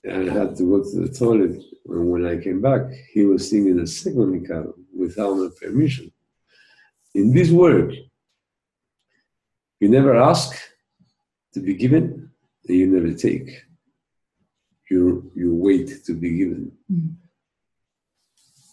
I 0.07 0.25
had 0.39 0.55
to 0.57 0.65
go 0.65 0.83
to 0.83 1.01
the 1.01 1.13
toilet, 1.13 1.63
and 1.87 2.11
when 2.11 2.27
I 2.27 2.37
came 2.37 2.61
back, 2.61 2.83
he 3.13 3.25
was 3.25 3.49
singing 3.49 3.79
a 3.81 3.87
second 3.87 4.47
Icaro 4.47 4.75
without 4.95 5.35
my 5.35 5.49
permission. 5.61 6.13
In 7.15 7.33
this 7.33 7.51
work, 7.51 7.93
you 9.81 9.89
never 9.89 10.15
ask 10.15 10.55
to 11.55 11.61
be 11.61 11.75
given, 11.75 12.31
and 12.69 12.77
you 12.77 12.87
never 12.87 13.13
take. 13.13 13.49
You, 14.91 15.31
you 15.35 15.55
wait 15.55 16.05
to 16.05 16.15
be 16.15 16.37
given. 16.37 16.73
Mm. 16.93 17.15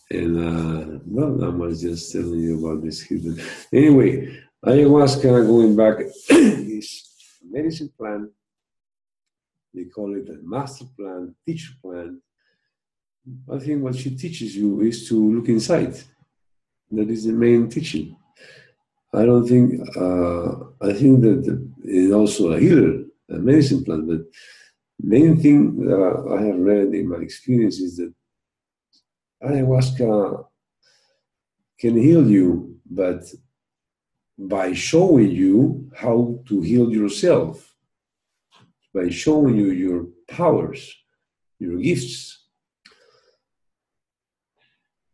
And 0.10 0.38
uh, 0.38 1.00
well, 1.06 1.44
I 1.44 1.50
was 1.50 1.82
just 1.82 2.12
telling 2.12 2.40
you 2.40 2.66
about 2.66 2.84
this 2.84 3.02
hidden. 3.02 3.42
Anyway, 3.74 4.40
ayahuasca, 4.66 5.46
going 5.46 5.76
back, 5.76 5.98
is 6.30 7.04
a 7.44 7.54
medicine 7.54 7.92
plant. 7.98 8.30
They 9.74 9.86
call 9.86 10.16
it 10.16 10.30
a 10.30 10.38
master 10.42 10.86
plan, 10.98 11.36
teacher 11.46 11.74
plant. 11.82 12.20
I 13.54 13.60
think 13.60 13.84
what 13.84 13.96
she 13.96 14.16
teaches 14.16 14.56
you 14.56 14.82
is 14.82 15.08
to 15.10 15.36
look 15.36 15.50
inside. 15.50 15.94
That 16.92 17.10
is 17.10 17.26
the 17.26 17.34
main 17.34 17.70
teaching. 17.70 18.16
I 19.14 19.26
don't 19.26 19.46
think, 19.46 19.82
uh, 19.98 20.67
I 20.82 20.94
think 20.94 21.22
that 21.22 21.68
it's 21.84 22.14
also 22.14 22.52
a 22.52 22.60
healer, 22.60 23.04
a 23.30 23.38
medicine 23.38 23.84
plant, 23.84 24.08
but 24.08 24.22
main 25.00 25.38
thing 25.38 25.86
that 25.86 26.36
I 26.38 26.42
have 26.44 26.60
read 26.60 26.94
in 26.94 27.10
my 27.10 27.18
experience 27.18 27.80
is 27.80 27.98
that 27.98 28.14
ayahuasca 29.44 30.46
can 31.80 31.96
heal 31.98 32.30
you, 32.30 32.80
but 32.90 33.24
by 34.38 34.74
showing 34.74 35.32
you 35.32 35.90
how 35.96 36.40
to 36.48 36.62
heal 36.62 36.92
yourself, 36.92 37.76
by 38.94 39.10
showing 39.10 39.58
you 39.58 39.72
your 39.72 40.08
powers, 40.28 40.94
your 41.60 41.78
gifts, 41.78 42.44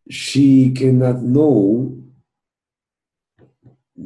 she 0.09 0.71
cannot 0.71 1.21
know 1.21 2.02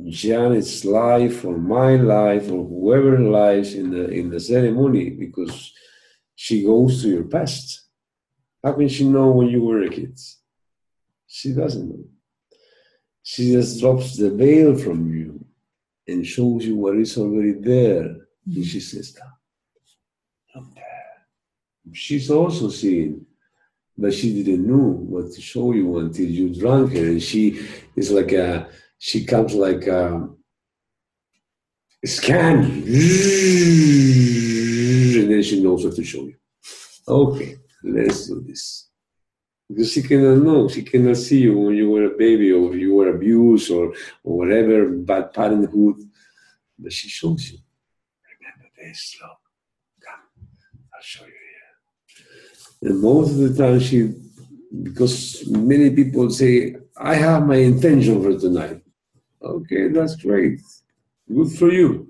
Janet's 0.09 0.83
life 0.83 1.45
or 1.45 1.57
my 1.57 1.95
life 1.95 2.51
or 2.51 2.65
whoever 2.67 3.19
lives 3.19 3.73
in 3.73 3.89
the 3.91 4.09
in 4.09 4.29
the 4.29 4.39
ceremony 4.39 5.09
because 5.11 5.73
she 6.35 6.63
goes 6.63 7.01
to 7.01 7.09
your 7.09 7.23
past. 7.23 7.85
How 8.63 8.73
can 8.73 8.89
she 8.89 9.05
know 9.05 9.31
when 9.31 9.47
you 9.47 9.63
were 9.63 9.83
a 9.83 9.89
kid? 9.89 10.19
She 11.27 11.53
doesn't 11.53 11.89
know. 11.89 12.05
She 13.23 13.51
just 13.51 13.79
drops 13.79 14.17
the 14.17 14.29
veil 14.31 14.75
from 14.75 15.13
you 15.13 15.45
and 16.07 16.25
shows 16.25 16.65
you 16.65 16.75
what 16.77 16.97
is 16.97 17.17
already 17.17 17.53
there. 17.53 18.03
And 18.03 18.21
mm-hmm. 18.47 18.61
she 18.63 18.79
says, 18.79 19.17
ah, 19.21 19.33
Look 20.55 20.73
there. 20.75 20.83
She's 21.93 22.31
also 22.31 22.69
seeing, 22.69 23.25
but 23.97 24.13
she 24.13 24.43
didn't 24.43 24.67
know 24.67 24.91
what 25.13 25.33
to 25.33 25.41
show 25.41 25.73
you 25.73 25.97
until 25.97 26.25
you 26.25 26.53
drank 26.53 26.93
her. 26.93 27.05
And 27.05 27.21
she 27.21 27.65
is 27.95 28.11
like 28.11 28.31
a, 28.31 28.69
she 28.99 29.25
comes 29.25 29.53
like 29.53 29.87
a 29.87 30.29
scan. 32.05 32.55
And 35.17 35.31
then 35.31 35.43
she 35.43 35.61
knows 35.63 35.83
what 35.85 35.95
to 35.95 36.03
show 36.03 36.23
you. 36.23 36.35
Okay 37.07 37.57
let's 37.83 38.27
do 38.27 38.41
this. 38.41 38.89
Because 39.67 39.91
she 39.91 40.01
cannot 40.01 40.43
know, 40.43 40.67
she 40.69 40.83
cannot 40.83 41.17
see 41.17 41.41
you 41.41 41.57
when 41.57 41.75
you 41.75 41.89
were 41.89 42.05
a 42.05 42.17
baby 42.17 42.51
or 42.51 42.73
you 42.75 42.95
were 42.95 43.09
abused 43.09 43.69
or, 43.69 43.93
or 44.23 44.37
whatever, 44.37 44.89
bad 44.89 45.33
parenthood. 45.33 45.95
But 46.79 46.93
she 46.93 47.09
shows 47.09 47.51
you. 47.51 47.57
Remember 48.39 48.71
this, 48.77 49.17
look. 49.21 49.39
Come, 50.05 50.47
I'll 50.93 51.01
show 51.01 51.25
you 51.25 51.31
here. 52.81 52.91
And 52.91 53.01
most 53.01 53.31
of 53.31 53.37
the 53.37 53.61
time 53.61 53.79
she, 53.79 54.13
because 54.83 55.45
many 55.49 55.89
people 55.89 56.29
say, 56.29 56.77
I 56.95 57.15
have 57.15 57.45
my 57.45 57.57
intention 57.57 58.23
for 58.23 58.39
tonight. 58.39 58.81
Okay, 59.47 59.87
that's 59.87 60.15
great. 60.15 60.59
Good 61.33 61.51
for 61.53 61.71
you. 61.71 62.09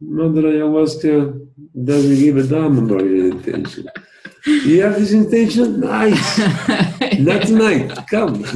Mother 0.00 0.42
ayahuasca 0.42 1.46
doesn't 1.84 2.16
give 2.16 2.36
a 2.36 2.44
damn 2.44 2.78
about 2.78 3.04
your 3.04 3.30
intention. 3.32 3.88
You 4.46 4.82
have 4.82 4.94
this 4.94 5.12
intention? 5.12 5.80
Nice. 5.80 6.38
Not 7.18 7.42
tonight. 7.42 7.92
Come. 8.10 8.36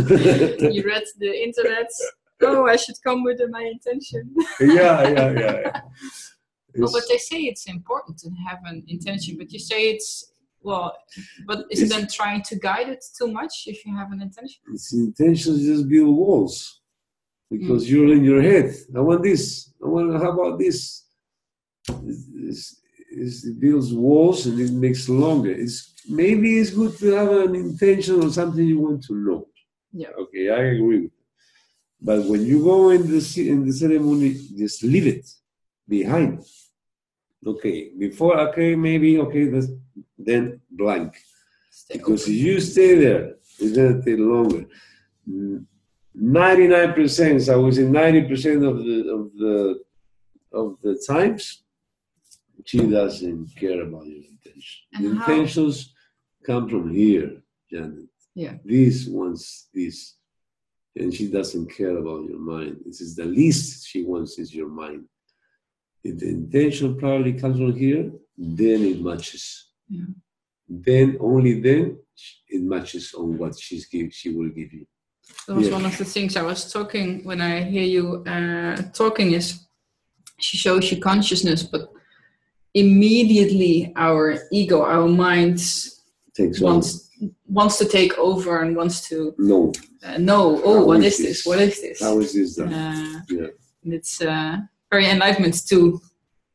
you 0.76 0.82
read 0.84 1.04
the 1.18 1.32
internet. 1.42 1.90
Oh, 2.42 2.66
I 2.66 2.76
should 2.76 2.96
come 3.04 3.24
with 3.24 3.40
my 3.50 3.62
intention. 3.62 4.34
yeah, 4.60 5.08
yeah, 5.08 5.30
yeah. 5.32 5.80
Well, 6.74 6.90
but 6.90 7.02
they 7.06 7.18
say 7.18 7.40
it's 7.42 7.66
important 7.66 8.16
to 8.20 8.30
have 8.48 8.60
an 8.64 8.82
intention, 8.88 9.36
but 9.36 9.52
you 9.52 9.58
say 9.58 9.90
it's 9.90 10.32
well, 10.62 10.96
but 11.46 11.66
is 11.70 11.82
it 11.82 11.90
then 11.90 12.08
trying 12.10 12.40
to 12.44 12.56
guide 12.56 12.88
it 12.88 13.04
too 13.18 13.30
much 13.30 13.64
if 13.66 13.84
you 13.84 13.94
have 13.94 14.10
an 14.10 14.22
intention? 14.22 14.62
It's 14.72 14.90
intention 14.94 15.58
just 15.58 15.86
build 15.86 16.16
walls 16.16 16.80
because 17.52 17.84
mm. 17.84 17.90
you're 17.90 18.12
in 18.12 18.24
your 18.24 18.42
head. 18.42 18.74
I 18.96 19.00
want 19.00 19.22
this. 19.22 19.70
I 19.84 19.86
want. 19.86 20.20
How 20.22 20.32
about 20.32 20.58
this? 20.58 21.04
It's, 21.88 22.80
it's, 23.10 23.44
it 23.44 23.60
builds 23.60 23.92
walls 23.92 24.46
and 24.46 24.58
it 24.58 24.72
makes 24.72 25.08
longer. 25.08 25.52
It's 25.52 25.94
maybe 26.08 26.58
it's 26.58 26.70
good 26.70 26.96
to 26.98 27.06
have 27.20 27.30
an 27.46 27.54
intention 27.54 28.22
or 28.24 28.30
something 28.30 28.64
you 28.66 28.80
want 28.80 29.04
to 29.04 29.14
know. 29.14 29.48
Yeah. 29.92 30.12
Okay, 30.22 30.48
I 30.50 30.62
agree. 30.74 31.10
But 32.00 32.24
when 32.24 32.44
you 32.44 32.64
go 32.64 32.90
in 32.90 33.02
the 33.02 33.20
in 33.50 33.66
the 33.66 33.72
ceremony, 33.72 34.30
just 34.56 34.82
leave 34.82 35.06
it 35.06 35.26
behind. 35.88 36.44
Okay, 37.46 37.90
before 37.98 38.38
okay, 38.48 38.74
maybe 38.74 39.18
okay, 39.18 39.44
that's, 39.52 39.68
then 40.16 40.60
blank. 40.70 41.10
Stay 41.70 41.98
because 41.98 42.22
open. 42.22 42.34
if 42.34 42.40
you 42.40 42.60
stay 42.60 42.94
there, 43.04 43.34
it's 43.58 43.76
gonna 43.76 44.02
take 44.04 44.18
longer. 44.18 44.64
Ninety-nine 46.14 46.92
percent, 46.92 47.48
I 47.48 47.56
was 47.56 47.78
in 47.78 47.90
ninety 47.90 48.22
percent 48.22 48.64
of 48.64 48.78
the 48.78 48.98
of 49.08 49.32
the 49.34 49.82
of 50.52 50.76
the 50.82 51.02
times, 51.06 51.62
she 52.64 52.78
doesn't 52.78 53.56
care 53.56 53.80
about 53.82 54.06
your 54.06 54.18
intention. 54.18 54.80
And 54.92 55.04
the 55.04 55.10
intentions 55.10 55.94
come 56.44 56.68
from 56.68 56.94
here, 56.94 57.42
Janet. 57.70 58.08
Yeah. 58.34 58.54
This 58.64 59.06
wants 59.06 59.68
this. 59.74 60.16
And 60.94 61.12
she 61.14 61.30
doesn't 61.30 61.74
care 61.74 61.96
about 61.96 62.28
your 62.28 62.38
mind. 62.38 62.80
This 62.84 63.00
is 63.00 63.16
the 63.16 63.24
least 63.24 63.88
she 63.88 64.04
wants 64.04 64.38
is 64.38 64.54
your 64.54 64.68
mind. 64.68 65.04
If 66.04 66.18
the 66.18 66.28
intention 66.28 66.98
probably 66.98 67.32
comes 67.32 67.56
from 67.56 67.74
here, 67.74 68.12
then 68.36 68.84
it 68.84 69.00
matches. 69.00 69.70
Yeah. 69.88 70.04
Then 70.68 71.16
only 71.20 71.60
then 71.60 71.98
it 72.48 72.62
matches 72.62 73.14
on 73.14 73.38
what 73.38 73.58
she's 73.58 73.86
give, 73.86 74.12
she 74.12 74.34
will 74.34 74.50
give 74.50 74.72
you. 74.74 74.86
That 75.46 75.54
was 75.54 75.70
one 75.70 75.84
of 75.84 75.96
the 75.98 76.04
things 76.04 76.36
I 76.36 76.42
was 76.42 76.72
talking 76.72 77.24
when 77.24 77.40
I 77.40 77.62
hear 77.62 77.82
you 77.82 78.24
uh, 78.24 78.76
talking 78.92 79.32
is 79.32 79.66
she 80.38 80.56
shows 80.56 80.90
you 80.90 81.00
consciousness, 81.00 81.62
but 81.62 81.92
immediately 82.74 83.92
our 83.96 84.38
ego, 84.50 84.82
our 84.82 85.08
minds 85.08 86.04
Takes 86.34 86.60
wants 86.60 87.10
on. 87.20 87.34
wants 87.46 87.78
to 87.78 87.84
take 87.84 88.16
over 88.18 88.62
and 88.62 88.76
wants 88.76 89.08
to 89.08 89.34
know. 89.38 89.72
Uh, 90.02 90.18
know. 90.18 90.60
Oh, 90.64 90.78
How 90.78 90.84
what 90.86 91.04
is 91.04 91.18
this? 91.18 91.26
this? 91.26 91.46
What 91.46 91.58
is 91.60 91.80
this? 91.80 92.00
How 92.00 92.18
is 92.18 92.32
this 92.32 92.56
done? 92.56 92.72
Uh, 92.72 93.20
yeah. 93.28 93.46
It's 93.84 94.20
uh, 94.22 94.58
very 94.90 95.08
enlightenment 95.10 95.66
to 95.68 96.00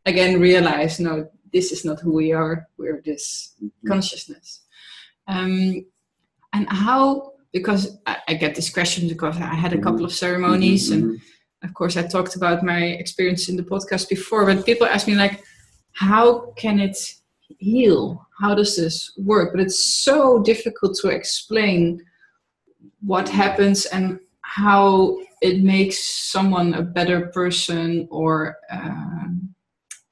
again 0.06 0.40
realize 0.40 1.00
no, 1.00 1.30
this 1.54 1.72
is 1.72 1.86
not 1.86 2.00
who 2.00 2.13
we 2.13 2.32
are. 2.32 2.68
We're 2.78 3.02
this 3.06 3.54
mm-hmm. 3.62 3.88
consciousness. 3.88 4.62
Um, 5.28 5.86
and 6.54 6.68
how? 6.70 7.34
Because 7.58 7.98
I, 8.06 8.17
I, 8.30 8.34
get 8.34 8.56
this 8.56 8.70
question 8.70 9.08
because 9.08 9.38
I 9.38 9.56
had 9.63 9.74
a 9.74 9.82
couple 9.86 10.06
of 10.06 10.13
ceremonies 10.13 10.84
mm-hmm. 10.86 10.93
and 10.93 11.04
mm-hmm. 11.04 11.67
of 11.67 11.74
course 11.74 11.96
i 11.98 12.04
talked 12.04 12.36
about 12.36 12.63
my 12.63 12.82
experience 13.04 13.50
in 13.50 13.56
the 13.56 13.67
podcast 13.74 14.10
before 14.10 14.46
but 14.46 14.65
people 14.65 14.88
ask 14.88 15.08
me 15.08 15.15
like 15.15 15.36
how 15.93 16.54
can 16.62 16.80
it 16.80 16.98
heal? 17.58 18.28
How 18.39 18.54
does 18.54 18.76
this 18.76 19.13
work? 19.17 19.52
But 19.54 19.62
it's 19.62 20.04
so 20.04 20.41
difficult 20.43 20.98
to 21.02 21.10
explain 21.10 22.02
what 23.02 23.28
happens 23.30 23.86
and 23.88 24.20
how 24.41 25.17
it 25.41 25.63
makes 25.63 26.04
someone 26.32 26.74
a 26.74 26.82
better 26.82 27.28
person 27.28 28.08
or 28.12 28.58
uh, 28.72 29.26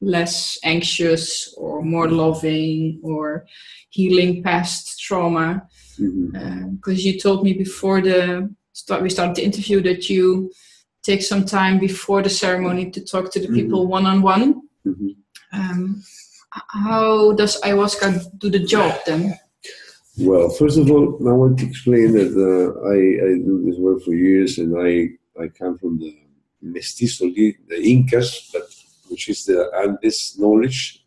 less 0.02 0.58
anxious 0.64 1.54
or 1.58 1.82
more 1.82 2.10
loving 2.10 3.00
or 3.04 3.46
healing 3.90 4.44
past 4.44 5.00
trauma. 5.00 5.68
Because 5.98 6.14
mm-hmm. 6.14 6.88
uh, 6.88 6.92
you 6.92 7.20
told 7.20 7.44
me 7.44 7.54
before 7.54 8.02
the 8.02 8.54
start, 8.74 9.02
we 9.02 9.10
started 9.10 9.36
the 9.36 9.46
interview 9.46 9.82
that 9.82 10.10
you 10.10 10.52
take 11.04 11.22
some 11.22 11.46
time 11.46 11.80
before 11.80 12.22
the 12.22 12.30
ceremony 12.30 12.90
to 12.92 13.02
talk 13.04 13.32
to 13.32 13.40
the 13.40 13.48
people 13.48 13.88
one 13.88 14.06
on 14.06 14.22
one. 14.22 14.62
Um, 15.54 16.04
how 16.50 17.34
does 17.34 17.62
ayahuasca 17.62 18.40
do 18.40 18.50
the 18.50 18.60
job 18.60 19.00
then? 19.06 19.38
Well, 20.18 20.50
first 20.50 20.78
of 20.78 20.90
all, 20.90 21.18
I 21.28 21.34
want 21.34 21.60
to 21.60 21.68
explain 21.68 22.14
that 22.14 22.32
uh, 22.32 22.68
I, 22.88 22.98
I, 23.28 23.32
do 23.44 23.64
this 23.66 23.78
work 23.78 24.02
for 24.04 24.14
years, 24.14 24.58
and 24.58 24.72
I, 24.80 25.10
I 25.42 25.50
come 25.50 25.78
from 25.78 26.00
the 26.00 26.18
mestizo, 26.62 27.26
the 27.26 27.82
Incas, 27.82 28.50
but 28.54 28.64
which 29.10 29.30
is 29.30 29.46
the 29.46 29.72
Andes 29.84 30.38
knowledge, 30.40 31.04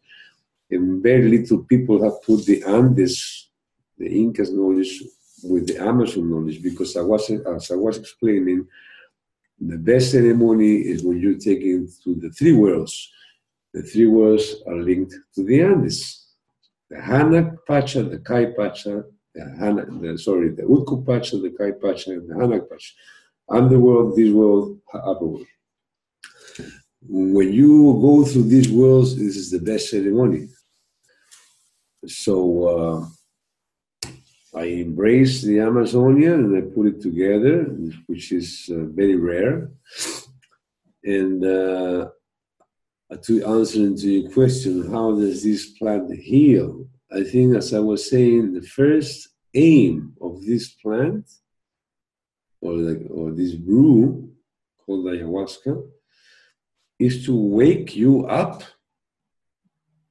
and 0.70 1.02
very 1.02 1.28
little 1.28 1.64
people 1.64 2.02
have 2.02 2.22
put 2.22 2.44
the 2.44 2.62
Andes, 2.64 3.48
the 3.96 4.06
Incas 4.06 4.52
knowledge, 4.52 5.02
with 5.42 5.68
the 5.68 5.78
Amazon 5.78 6.30
knowledge, 6.30 6.62
because 6.62 6.96
I 6.96 7.02
was, 7.02 7.30
as 7.30 7.70
I 7.70 7.76
was 7.76 7.96
explaining, 7.96 8.66
the 9.60 9.78
best 9.78 10.12
ceremony 10.12 10.76
is 10.76 11.02
when 11.02 11.20
you 11.20 11.36
take 11.36 11.60
it 11.60 11.90
to 12.04 12.14
the 12.14 12.30
three 12.30 12.52
worlds 12.52 13.10
the 13.74 13.82
three 13.82 14.06
worlds 14.06 14.56
are 14.66 14.76
linked 14.76 15.14
to 15.34 15.44
the 15.44 15.62
Andes. 15.62 16.26
The 16.90 16.96
Hanak 16.96 17.58
Pacha, 17.66 18.02
the 18.02 18.18
Kay 18.18 18.52
Pacha, 18.52 19.04
the, 19.34 19.56
Hana, 19.58 19.86
the 19.86 20.18
sorry, 20.18 20.50
the 20.50 20.62
Ukhu 20.62 21.06
Pacha, 21.06 21.38
the 21.38 21.50
Kay 21.50 21.72
Pacha, 21.72 22.12
and 22.12 22.28
the 22.28 22.34
Hanak 22.34 22.68
Pacha. 22.68 22.92
Underworld, 23.50 24.16
this 24.16 24.32
world, 24.32 24.80
upper 24.94 25.26
world. 25.26 25.46
When 27.00 27.52
you 27.52 27.98
go 28.02 28.24
through 28.24 28.44
these 28.44 28.70
worlds, 28.70 29.16
this 29.16 29.36
is 29.36 29.50
the 29.50 29.60
best 29.60 29.90
ceremony. 29.90 30.48
So 32.06 32.34
uh, 32.66 34.08
I 34.54 34.64
embrace 34.64 35.42
the 35.42 35.60
Amazonia 35.60 36.34
and 36.34 36.56
I 36.56 36.62
put 36.74 36.86
it 36.86 37.00
together, 37.00 37.64
which 38.06 38.32
is 38.32 38.68
uh, 38.72 38.84
very 38.86 39.16
rare. 39.16 39.70
And 41.04 41.44
uh, 41.44 42.08
to 43.22 43.44
answer 43.44 43.78
into 43.78 44.10
your 44.10 44.30
question, 44.30 44.90
how 44.90 45.12
does 45.12 45.44
this 45.44 45.70
plant 45.78 46.12
heal? 46.12 46.88
I 47.12 47.22
think, 47.22 47.56
as 47.56 47.72
I 47.72 47.78
was 47.78 48.10
saying, 48.10 48.52
the 48.52 48.62
first 48.62 49.28
aim 49.54 50.14
of 50.20 50.44
this 50.44 50.68
plant 50.68 51.24
or, 52.60 52.74
like, 52.74 53.06
or 53.10 53.30
this 53.30 53.54
brew 53.54 54.30
called 54.84 55.06
ayahuasca 55.06 55.82
is 56.98 57.24
to 57.26 57.34
wake 57.34 57.94
you 57.94 58.26
up. 58.26 58.62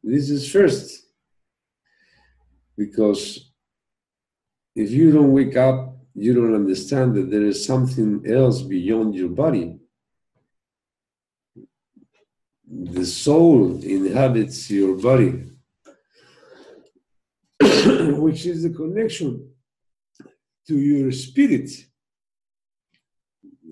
This 0.03 0.29
is 0.29 0.49
first. 0.49 1.05
Because 2.77 3.51
if 4.75 4.91
you 4.91 5.11
don't 5.11 5.33
wake 5.33 5.57
up, 5.57 5.97
you 6.13 6.33
don't 6.33 6.55
understand 6.55 7.15
that 7.15 7.29
there 7.29 7.45
is 7.45 7.65
something 7.65 8.23
else 8.27 8.61
beyond 8.61 9.15
your 9.15 9.29
body. 9.29 9.79
The 12.69 13.05
soul 13.05 13.79
inhabits 13.83 14.69
your 14.69 14.97
body 14.97 15.47
which 17.61 18.45
is 18.45 18.63
the 18.63 18.69
connection 18.69 19.49
to 20.67 20.77
your 20.77 21.11
spirit. 21.11 21.69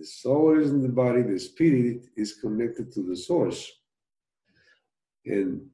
Soul 0.06 0.60
is 0.60 0.72
in 0.72 0.82
the 0.82 0.90
body, 0.90 1.22
the 1.24 1.40
spirit 1.40 2.06
is 2.16 2.34
connected 2.34 2.92
to 2.94 3.02
the 3.04 3.16
source. 3.16 3.72
And 5.26 5.68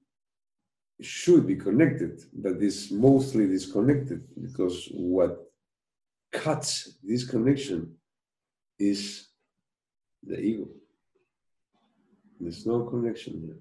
should 1.01 1.47
be 1.47 1.55
connected, 1.55 2.21
but 2.33 2.61
is 2.61 2.91
mostly 2.91 3.47
disconnected 3.47 4.23
because 4.41 4.87
what 4.93 5.51
cuts 6.31 6.97
this 7.03 7.27
connection 7.27 7.95
is 8.79 9.27
the 10.23 10.39
ego. 10.39 10.67
There's 12.39 12.65
no 12.65 12.83
connection 12.85 13.47
there. 13.47 13.57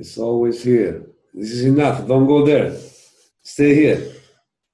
It's 0.00 0.18
always 0.18 0.62
here. 0.62 1.06
This 1.34 1.52
is 1.52 1.64
enough. 1.64 2.06
Don't 2.06 2.26
go 2.26 2.44
there. 2.44 2.76
Stay 3.42 3.74
here. 3.74 4.12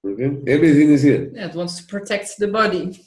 Okay? 0.04 0.38
Everything 0.46 0.90
is 0.90 1.02
here. 1.02 1.30
Yeah, 1.34 1.48
it 1.48 1.54
wants 1.54 1.78
to 1.78 1.86
protect 1.86 2.38
the 2.38 2.48
body. 2.48 3.00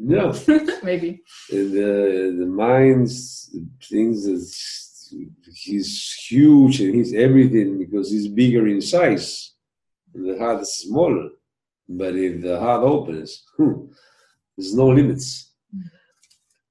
Yeah. 0.00 0.32
Maybe. 0.82 1.22
And 1.50 1.72
the, 1.72 2.36
the 2.38 2.46
mind's 2.46 3.54
things 3.82 4.24
that 4.24 5.54
he's 5.54 6.14
huge 6.28 6.80
and 6.80 6.94
he's 6.94 7.14
everything 7.14 7.78
because 7.78 8.10
he's 8.10 8.28
bigger 8.28 8.68
in 8.68 8.80
size. 8.80 9.54
And 10.14 10.28
the 10.28 10.38
heart 10.38 10.62
is 10.62 10.74
smaller. 10.74 11.30
But 11.88 12.14
if 12.14 12.42
the 12.42 12.60
heart 12.60 12.82
opens, 12.82 13.44
hmm, 13.56 13.86
there's 14.56 14.74
no 14.74 14.88
limits. 14.88 15.52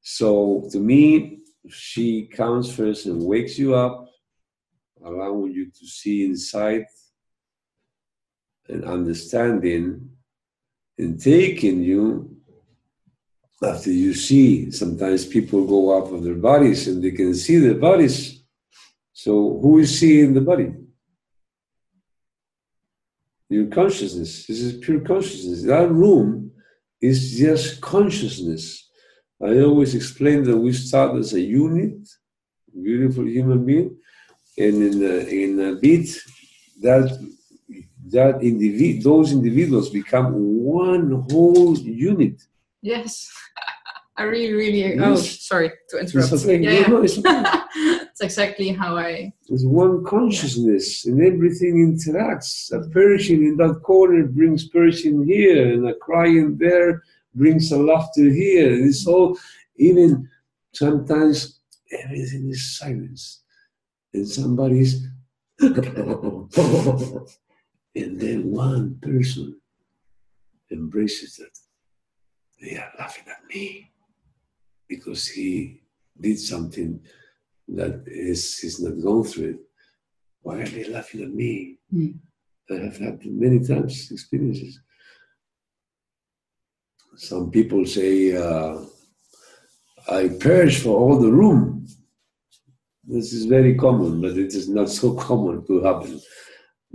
So 0.01 0.69
to 0.71 0.79
me, 0.79 1.39
she 1.69 2.27
comes 2.27 2.73
first 2.73 3.07
and 3.07 3.25
wakes 3.25 3.57
you 3.57 3.75
up, 3.75 4.07
allowing 5.03 5.51
you 5.51 5.69
to 5.69 5.85
see 5.85 6.25
inside 6.25 6.85
and 8.69 8.85
understanding 8.85 10.09
and 10.97 11.21
taking 11.21 11.81
you 11.83 12.36
after 13.63 13.91
you 13.91 14.13
see 14.13 14.71
sometimes 14.71 15.25
people 15.25 15.65
go 15.65 15.97
out 15.97 16.13
of 16.13 16.23
their 16.23 16.35
bodies 16.35 16.87
and 16.87 17.03
they 17.03 17.11
can 17.11 17.33
see 17.33 17.57
their 17.57 17.75
bodies. 17.75 18.43
So 19.13 19.59
who 19.61 19.79
is 19.79 19.99
seeing 19.99 20.33
the 20.33 20.41
body? 20.41 20.73
Your 23.49 23.67
consciousness. 23.67 24.45
This 24.45 24.59
is 24.59 24.77
pure 24.77 24.99
consciousness. 24.99 25.63
That 25.63 25.89
room 25.89 26.51
is 27.01 27.37
just 27.37 27.81
consciousness. 27.81 28.89
I 29.41 29.59
always 29.61 29.95
explain 29.95 30.43
that 30.43 30.57
we 30.57 30.73
start 30.73 31.15
as 31.15 31.33
a 31.33 31.41
unit 31.41 32.07
beautiful 32.83 33.25
human 33.25 33.65
being 33.65 33.97
and 34.57 34.75
in 34.83 35.03
a, 35.03 35.15
in 35.43 35.59
a 35.59 35.75
bit 35.75 36.07
that 36.81 37.07
that 38.09 38.39
individ- 38.39 39.03
those 39.03 39.33
individuals 39.33 39.89
become 39.89 40.33
one 40.63 41.25
whole 41.29 41.77
unit. 41.77 42.41
Yes. 42.81 43.29
I 44.17 44.23
really, 44.23 44.53
really. 44.53 44.99
Oh, 44.99 45.15
sorry 45.15 45.71
to 45.89 45.99
interrupt. 45.99 46.33
It's 46.33 46.43
okay. 46.43 46.57
Yeah, 46.57 46.87
no, 46.87 47.03
it's, 47.03 47.19
okay. 47.19 47.43
it's 47.75 48.21
exactly 48.21 48.69
how 48.69 48.97
I. 48.97 49.31
it's 49.47 49.63
one 49.63 50.03
consciousness, 50.03 51.05
and 51.05 51.21
everything 51.21 51.75
interacts. 51.93 52.71
A 52.73 52.89
Persian 52.89 53.43
in 53.43 53.57
that 53.57 53.81
corner 53.83 54.25
brings 54.25 54.67
Persian 54.69 55.23
here, 55.23 55.71
and 55.71 55.87
a 55.87 55.93
crying 55.93 56.57
there 56.57 57.03
brings 57.35 57.71
a 57.71 57.77
laughter 57.77 58.27
here. 58.29 58.73
And 58.73 58.85
it's 58.89 59.05
all, 59.05 59.37
even 59.75 60.27
sometimes 60.73 61.59
everything 61.91 62.49
is 62.49 62.77
silence, 62.77 63.43
and 64.13 64.27
somebody's. 64.27 65.07
And 67.97 68.21
then 68.21 68.51
one 68.51 68.99
person 69.01 69.59
embraces 70.71 71.37
that. 71.37 71.49
They 72.61 72.77
are 72.77 72.91
laughing 72.99 73.25
at 73.27 73.43
me 73.49 73.89
because 74.87 75.27
he 75.27 75.81
did 76.19 76.39
something 76.39 76.99
that 77.67 78.03
is 78.07 78.59
he's 78.59 78.79
not 78.79 79.01
going 79.01 79.23
through 79.23 79.49
it. 79.49 79.59
Why 80.41 80.61
are 80.61 80.67
they 80.67 80.85
laughing 80.85 81.23
at 81.23 81.33
me? 81.33 81.77
Mm. 81.93 82.15
I 82.69 82.73
have 82.75 82.97
had 82.97 83.25
many 83.25 83.59
times 83.59 84.11
experiences. 84.11 84.79
Some 87.15 87.49
people 87.49 87.85
say, 87.85 88.35
uh, 88.35 88.79
I 90.09 90.29
purge 90.39 90.79
for 90.79 90.97
all 90.97 91.19
the 91.19 91.31
room. 91.31 91.87
This 93.03 93.33
is 93.33 93.45
very 93.45 93.75
common, 93.75 94.21
but 94.21 94.37
it 94.37 94.53
is 94.53 94.69
not 94.69 94.89
so 94.89 95.13
common 95.27 95.65
to 95.67 95.81
happen 95.81 96.21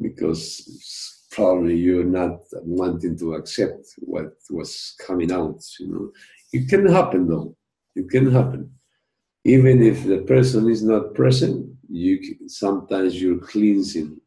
because 0.01 1.27
probably 1.31 1.77
you're 1.77 2.05
not 2.05 2.41
wanting 2.53 3.19
to 3.19 3.35
accept 3.35 3.87
what 3.99 4.35
was 4.51 4.95
coming 5.05 5.33
out. 5.33 5.61
You 5.81 5.89
know, 5.89 6.13
it 6.53 6.69
can 6.69 6.87
happen 6.87 7.27
though. 7.27 7.57
It 7.95 8.09
can 8.09 8.31
happen, 8.31 8.73
even 9.45 9.83
if 9.83 10.05
the 10.05 10.19
person 10.19 10.71
is 10.71 10.83
not 10.83 11.15
present. 11.15 11.69
You 11.89 12.19
can, 12.19 12.49
sometimes 12.49 13.21
you're 13.21 13.39
cleansing 13.39 14.19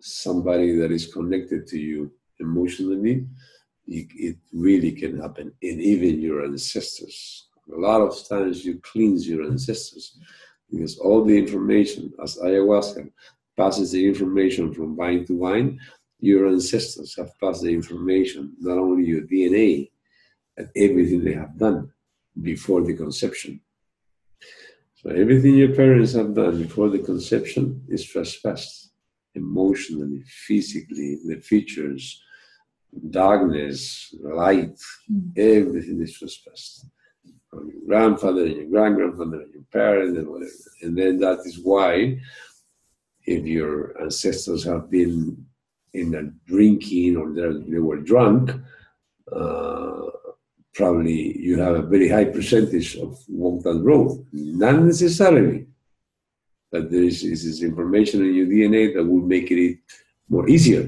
somebody 0.00 0.76
that 0.76 0.92
is 0.92 1.12
connected 1.12 1.66
to 1.68 1.78
you 1.78 2.12
emotionally. 2.38 3.26
It, 3.86 4.08
it 4.14 4.36
really 4.52 4.92
can 4.92 5.20
happen, 5.20 5.52
and 5.62 5.80
even 5.80 6.20
your 6.20 6.44
ancestors. 6.44 7.48
A 7.74 7.78
lot 7.78 8.00
of 8.00 8.28
times 8.28 8.64
you 8.64 8.78
cleanse 8.80 9.26
your 9.26 9.44
ancestors 9.44 10.18
because 10.70 10.98
all 10.98 11.24
the 11.24 11.36
information, 11.36 12.12
as 12.22 12.36
ayahuasca, 12.36 13.10
passes 13.56 13.92
the 13.92 14.06
information 14.06 14.74
from 14.74 14.96
vine 14.96 15.24
to 15.26 15.38
vine, 15.38 15.80
your 16.20 16.48
ancestors 16.48 17.14
have 17.16 17.30
passed 17.40 17.62
the 17.62 17.72
information, 17.72 18.54
not 18.58 18.76
only 18.76 19.04
your 19.04 19.22
DNA, 19.22 19.90
but 20.56 20.66
everything 20.76 21.24
they 21.24 21.34
have 21.34 21.56
done 21.56 21.90
before 22.42 22.82
the 22.82 22.94
conception. 22.94 23.60
So 24.94 25.10
everything 25.10 25.56
your 25.56 25.74
parents 25.74 26.12
have 26.14 26.34
done 26.34 26.62
before 26.62 26.88
the 26.90 26.98
conception 26.98 27.84
is 27.88 28.04
trespassed 28.04 28.92
emotionally, 29.34 30.22
physically, 30.46 31.18
the 31.26 31.40
features, 31.40 32.22
darkness, 33.10 34.14
light, 34.20 34.78
Mm. 35.10 35.32
everything 35.36 36.00
is 36.00 36.12
trespassed. 36.18 36.86
From 37.50 37.70
your 37.70 37.82
grandfather 37.86 38.44
and 38.46 38.56
your 38.56 38.66
grand 38.66 38.96
grandfather 38.96 39.42
and 39.42 39.54
your 39.54 39.66
parents 39.70 40.18
and 40.18 40.28
whatever. 40.28 40.52
And 40.82 40.96
then 40.98 41.18
that 41.20 41.40
is 41.44 41.58
why 41.58 42.20
if 43.26 43.44
your 43.44 44.00
ancestors 44.00 44.64
have 44.64 44.90
been 44.90 45.46
in 45.92 46.14
a 46.14 46.24
drinking 46.46 47.16
or 47.16 47.32
they 47.32 47.78
were 47.78 48.00
drunk, 48.00 48.50
uh, 49.32 50.06
probably 50.76 51.38
you 51.38 51.58
have 51.58 51.74
a 51.74 51.82
very 51.82 52.08
high 52.08 52.26
percentage 52.26 52.96
of 52.96 53.18
that 53.64 53.80
road. 53.82 54.26
Not 54.32 54.82
necessarily, 54.82 55.66
but 56.70 56.90
there 56.90 57.02
is, 57.02 57.24
is 57.24 57.44
this 57.44 57.62
information 57.62 58.20
in 58.20 58.34
your 58.34 58.46
DNA 58.46 58.94
that 58.94 59.04
will 59.04 59.26
make 59.26 59.50
it 59.50 59.78
more 60.28 60.48
easier. 60.48 60.86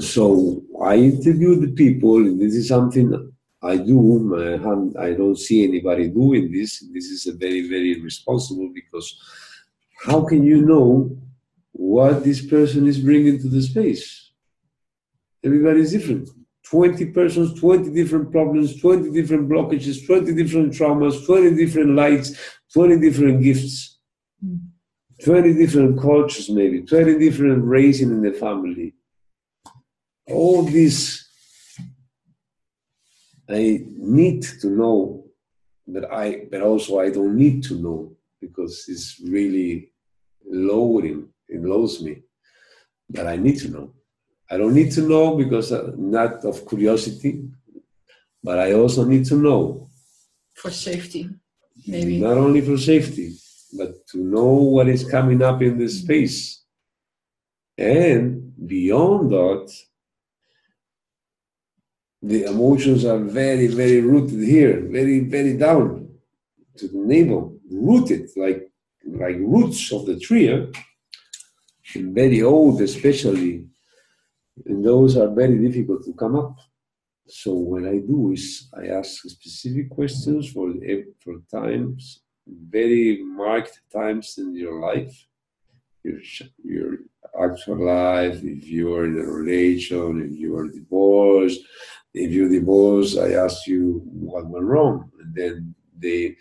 So 0.00 0.62
I 0.82 0.94
interview 0.96 1.56
the 1.56 1.72
people, 1.72 2.16
and 2.16 2.40
this 2.40 2.54
is 2.54 2.68
something 2.68 3.32
I 3.62 3.76
do. 3.76 4.94
I 4.98 5.12
don't 5.12 5.38
see 5.38 5.64
anybody 5.64 6.08
doing 6.08 6.50
this. 6.50 6.84
This 6.92 7.06
is 7.06 7.26
a 7.26 7.34
very, 7.34 7.68
very 7.68 8.00
responsible 8.00 8.70
because 8.74 9.08
how 10.04 10.24
can 10.24 10.44
you 10.44 10.62
know 10.62 11.14
what 11.72 12.24
this 12.24 12.44
person 12.46 12.86
is 12.86 12.98
bringing 12.98 13.38
to 13.40 13.48
the 13.48 13.60
space? 13.60 14.30
Everybody 15.44 15.80
is 15.80 15.92
different. 15.92 16.28
20 16.70 17.06
persons, 17.06 17.58
20 17.60 17.90
different 17.94 18.30
problems, 18.30 18.80
20 18.80 19.10
different 19.10 19.48
blockages, 19.48 20.06
20 20.06 20.34
different 20.34 20.72
traumas, 20.72 21.24
20 21.24 21.54
different 21.56 21.94
lights, 21.94 22.36
20 22.74 23.00
different 23.00 23.42
gifts, 23.42 23.98
mm. 24.44 24.58
20 25.24 25.54
different 25.54 26.00
cultures, 26.00 26.50
maybe, 26.50 26.82
20 26.82 27.18
different 27.18 27.64
raising 27.64 28.10
in 28.10 28.22
the 28.22 28.32
family. 28.32 28.94
All 30.26 30.62
this 30.62 31.28
I 33.50 33.82
need 33.96 34.42
to 34.60 34.68
know, 34.68 35.24
but 35.86 36.12
I 36.12 36.46
but 36.50 36.60
also 36.60 37.00
I 37.00 37.10
don't 37.10 37.36
need 37.36 37.62
to 37.64 37.74
know 37.76 38.12
because 38.40 38.84
it's 38.88 39.20
really 39.24 39.92
lowering. 40.44 41.28
It 41.48 41.62
lowers 41.62 42.02
me. 42.02 42.22
But 43.08 43.26
I 43.26 43.36
need 43.36 43.58
to 43.60 43.68
know. 43.68 43.94
I 44.50 44.56
don't 44.56 44.74
need 44.74 44.92
to 44.92 45.02
know 45.02 45.36
because 45.36 45.72
uh, 45.72 45.92
not 45.96 46.44
of 46.44 46.66
curiosity, 46.66 47.44
but 48.42 48.58
I 48.58 48.72
also 48.72 49.04
need 49.04 49.26
to 49.26 49.36
know. 49.36 49.88
For 50.54 50.70
safety, 50.70 51.28
maybe. 51.86 52.18
Not 52.18 52.38
only 52.38 52.62
for 52.62 52.78
safety, 52.78 53.34
but 53.76 54.06
to 54.08 54.18
know 54.18 54.52
what 54.74 54.88
is 54.88 55.08
coming 55.08 55.42
up 55.42 55.60
in 55.62 55.78
this 55.78 56.00
space, 56.00 56.64
and 57.76 58.52
beyond 58.66 59.30
that 59.30 59.70
the 62.22 62.44
emotions 62.44 63.04
are 63.04 63.18
very, 63.18 63.68
very 63.68 64.00
rooted 64.00 64.40
here, 64.42 64.80
very, 64.80 65.20
very 65.20 65.56
down 65.56 66.08
to 66.76 66.88
the 66.88 66.98
navel, 66.98 67.56
rooted 67.70 68.28
like 68.36 68.64
like 69.06 69.36
roots 69.36 69.92
of 69.92 70.06
the 70.06 70.18
tree, 70.18 70.48
and 70.48 72.14
very 72.14 72.42
old 72.42 72.80
especially, 72.82 73.66
and 74.66 74.84
those 74.84 75.16
are 75.16 75.28
very 75.28 75.58
difficult 75.58 76.04
to 76.04 76.12
come 76.12 76.36
up. 76.36 76.56
So 77.26 77.52
what 77.52 77.84
I 77.84 77.98
do 77.98 78.32
is 78.32 78.68
I 78.76 78.86
ask 78.86 79.22
specific 79.22 79.90
questions 79.90 80.50
for 80.50 80.72
for 81.22 81.34
times, 81.50 82.22
very 82.46 83.22
marked 83.22 83.80
times 83.92 84.38
in 84.38 84.54
your 84.56 84.80
life, 84.80 85.14
your 86.02 86.20
your 86.64 86.98
actual 87.38 87.84
life, 87.84 88.42
if 88.42 88.66
you 88.66 88.94
are 88.94 89.04
in 89.04 89.18
a 89.18 89.24
relation, 89.24 90.22
if 90.22 90.38
you 90.38 90.56
are 90.56 90.68
divorced, 90.68 91.60
if 92.14 92.30
you 92.32 92.48
divorce, 92.48 93.16
I 93.16 93.32
ask 93.32 93.66
you 93.66 94.02
what 94.04 94.46
went 94.46 94.64
wrong. 94.64 95.10
And 95.20 95.34
then 95.34 95.74
they, 95.96 96.36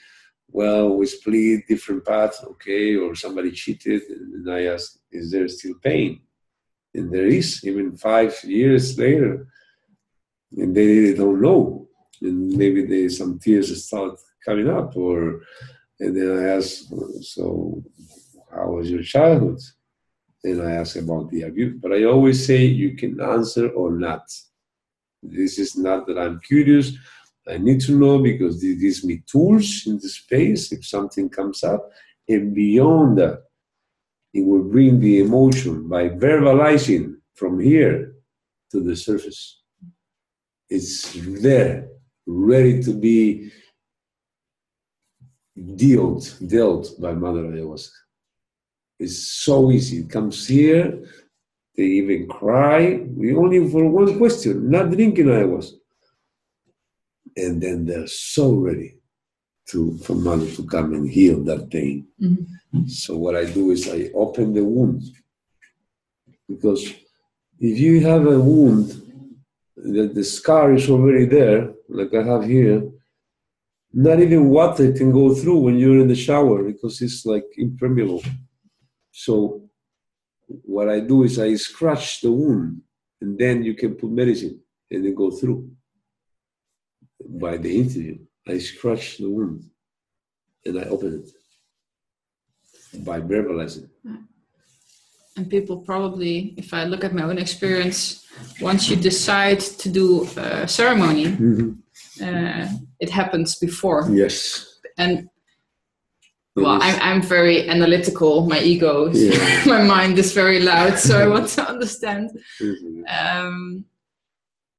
well, 0.50 0.96
we 0.96 1.06
split 1.06 1.68
different 1.68 2.06
paths, 2.06 2.44
okay, 2.44 2.96
or 2.96 3.16
somebody 3.16 3.52
cheated. 3.52 4.02
And 4.10 4.50
I 4.52 4.66
ask, 4.66 4.98
is 5.12 5.32
there 5.32 5.48
still 5.48 5.76
pain? 5.84 6.22
And 6.98 7.12
there 7.12 7.28
is, 7.28 7.64
even 7.64 7.96
five 7.96 8.34
years 8.44 8.98
later. 8.98 9.48
And 10.58 10.76
they 10.76 11.14
don't 11.14 11.42
know. 11.42 11.88
And 12.22 12.58
maybe 12.62 12.86
they, 12.86 13.08
some 13.10 13.40
tears 13.40 13.70
start 13.86 14.20
coming 14.46 14.70
up. 14.70 14.96
Or, 14.98 15.42
and 16.00 16.12
then 16.16 16.30
I 16.38 16.44
ask, 16.58 16.70
so 17.22 17.84
how 18.54 18.68
was 18.76 18.90
your 18.90 19.04
childhood? 19.04 19.60
And 20.44 20.62
I 20.62 20.72
ask 20.82 20.96
about 20.96 21.30
the 21.30 21.44
abuse. 21.44 21.76
But 21.82 21.94
I 21.94 22.04
always 22.04 22.46
say 22.46 22.66
you 22.66 22.96
can 22.96 23.22
answer 23.22 23.70
or 23.70 23.92
not 23.92 24.24
this 25.24 25.58
is 25.60 25.76
not 25.78 26.08
that 26.08 26.18
I'm 26.18 26.40
curious. 26.40 26.94
I 27.48 27.58
need 27.58 27.82
to 27.82 27.94
know 27.94 28.20
because 28.20 28.62
this 28.62 28.80
gives 28.80 29.04
me 29.04 29.24
tools 29.26 29.84
in 29.88 29.96
the 30.00 30.10
space 30.10 30.72
if 30.72 30.86
something 30.86 31.30
comes 31.30 31.64
up. 31.64 31.90
And 32.28 32.54
beyond 32.54 33.18
that, 33.20 33.44
it 34.38 34.46
will 34.46 34.64
bring 34.64 35.00
the 35.00 35.20
emotion 35.20 35.88
by 35.88 36.10
verbalizing 36.10 37.16
from 37.34 37.60
here 37.60 38.14
to 38.72 38.82
the 38.82 38.96
surface. 38.96 39.62
It's 40.70 41.12
there, 41.42 41.90
ready 42.28 42.84
to 42.84 42.94
be 42.94 43.52
dealt, 45.76 46.38
dealt 46.46 46.86
by 47.02 47.14
Mother 47.14 47.46
Ayahuasca. 47.46 47.98
It's 49.00 49.20
so 49.46 49.72
easy. 49.72 49.98
It 50.02 50.12
comes 50.12 50.48
here, 50.48 50.86
they 51.76 51.88
even 52.02 52.28
cry. 52.28 53.02
We 53.08 53.36
only 53.36 53.68
for 53.72 53.90
one 53.90 54.20
question, 54.20 54.70
not 54.70 54.92
drinking 54.92 55.26
ayahuasca. 55.26 55.80
And 57.38 57.62
then 57.62 57.86
they're 57.86 58.08
so 58.08 58.54
ready 58.54 59.00
to 59.70 59.98
for 59.98 60.16
mother 60.16 60.50
to 60.58 60.64
come 60.68 60.94
and 60.94 61.10
heal 61.10 61.44
that 61.46 61.72
pain. 61.72 62.08
Mm-hmm. 62.22 62.44
So 62.86 63.18
what 63.18 63.36
I 63.36 63.46
do 63.46 63.72
is 63.72 63.90
I 63.90 64.10
open 64.14 64.54
the 64.54 64.64
wound. 64.64 65.04
Because 66.48 66.94
if 67.60 67.80
you 67.80 68.02
have 68.02 68.26
a 68.26 68.40
wound 68.40 69.02
that 69.76 70.14
the 70.14 70.24
scar 70.24 70.74
is 70.74 70.90
already 70.90 71.26
there, 71.26 71.74
like 71.90 72.14
I 72.14 72.24
have 72.24 72.46
here, 72.46 72.84
not 73.94 74.20
even 74.20 74.50
water 74.50 74.92
can 74.92 75.12
go 75.12 75.34
through 75.34 75.60
when 75.60 75.78
you're 75.78 76.00
in 76.00 76.08
the 76.08 76.16
shower 76.16 76.64
because 76.64 77.02
it's 77.02 77.26
like 77.26 77.46
impermeable. 77.58 78.24
So 79.12 79.70
what 80.48 80.90
I 80.90 81.00
do 81.00 81.24
is 81.24 81.40
I 81.40 81.56
scratch 81.56 82.22
the 82.22 82.32
wound, 82.32 82.82
and 83.22 83.38
then 83.38 83.64
you 83.64 83.74
can 83.74 83.96
put 83.96 84.12
medicine 84.12 84.60
and 84.92 85.06
then 85.06 85.16
go 85.16 85.32
through. 85.32 85.70
By 87.28 87.58
the 87.58 87.76
interview, 87.76 88.20
I 88.48 88.60
scratch 88.60 89.18
the 89.18 89.30
wound 89.30 89.70
and 90.66 90.80
I 90.80 90.84
open 90.84 91.24
it 91.24 91.37
by 93.04 93.20
verbalizing. 93.20 93.90
And 95.36 95.50
people 95.50 95.78
probably, 95.78 96.56
if 96.58 96.74
I 96.74 96.86
look 96.86 97.04
at 97.04 97.14
my 97.14 97.24
own 97.24 97.38
experience, 97.38 98.26
once 98.60 98.90
you 98.90 98.96
decide 98.96 99.60
to 99.60 99.90
do 99.90 100.28
a 100.38 100.68
ceremony, 100.68 101.26
mm-hmm. 101.26 101.70
uh, 102.24 102.68
it 103.00 103.10
happens 103.10 103.56
before. 103.56 104.08
Yes. 104.10 104.80
And 104.98 105.30
well 106.58 106.80
I'm, 106.82 107.00
I'm 107.02 107.22
very 107.22 107.70
analytical 107.70 108.48
my 108.48 108.60
ego 108.60 109.12
yeah. 109.14 109.64
my 109.66 109.84
mind 109.84 110.18
is 110.18 110.34
very 110.34 110.60
loud 110.60 110.98
so 110.98 111.20
i 111.20 111.28
want 111.28 111.50
to 111.50 111.62
understand 111.70 112.32
mm-hmm. 112.60 113.04
um, 113.08 113.86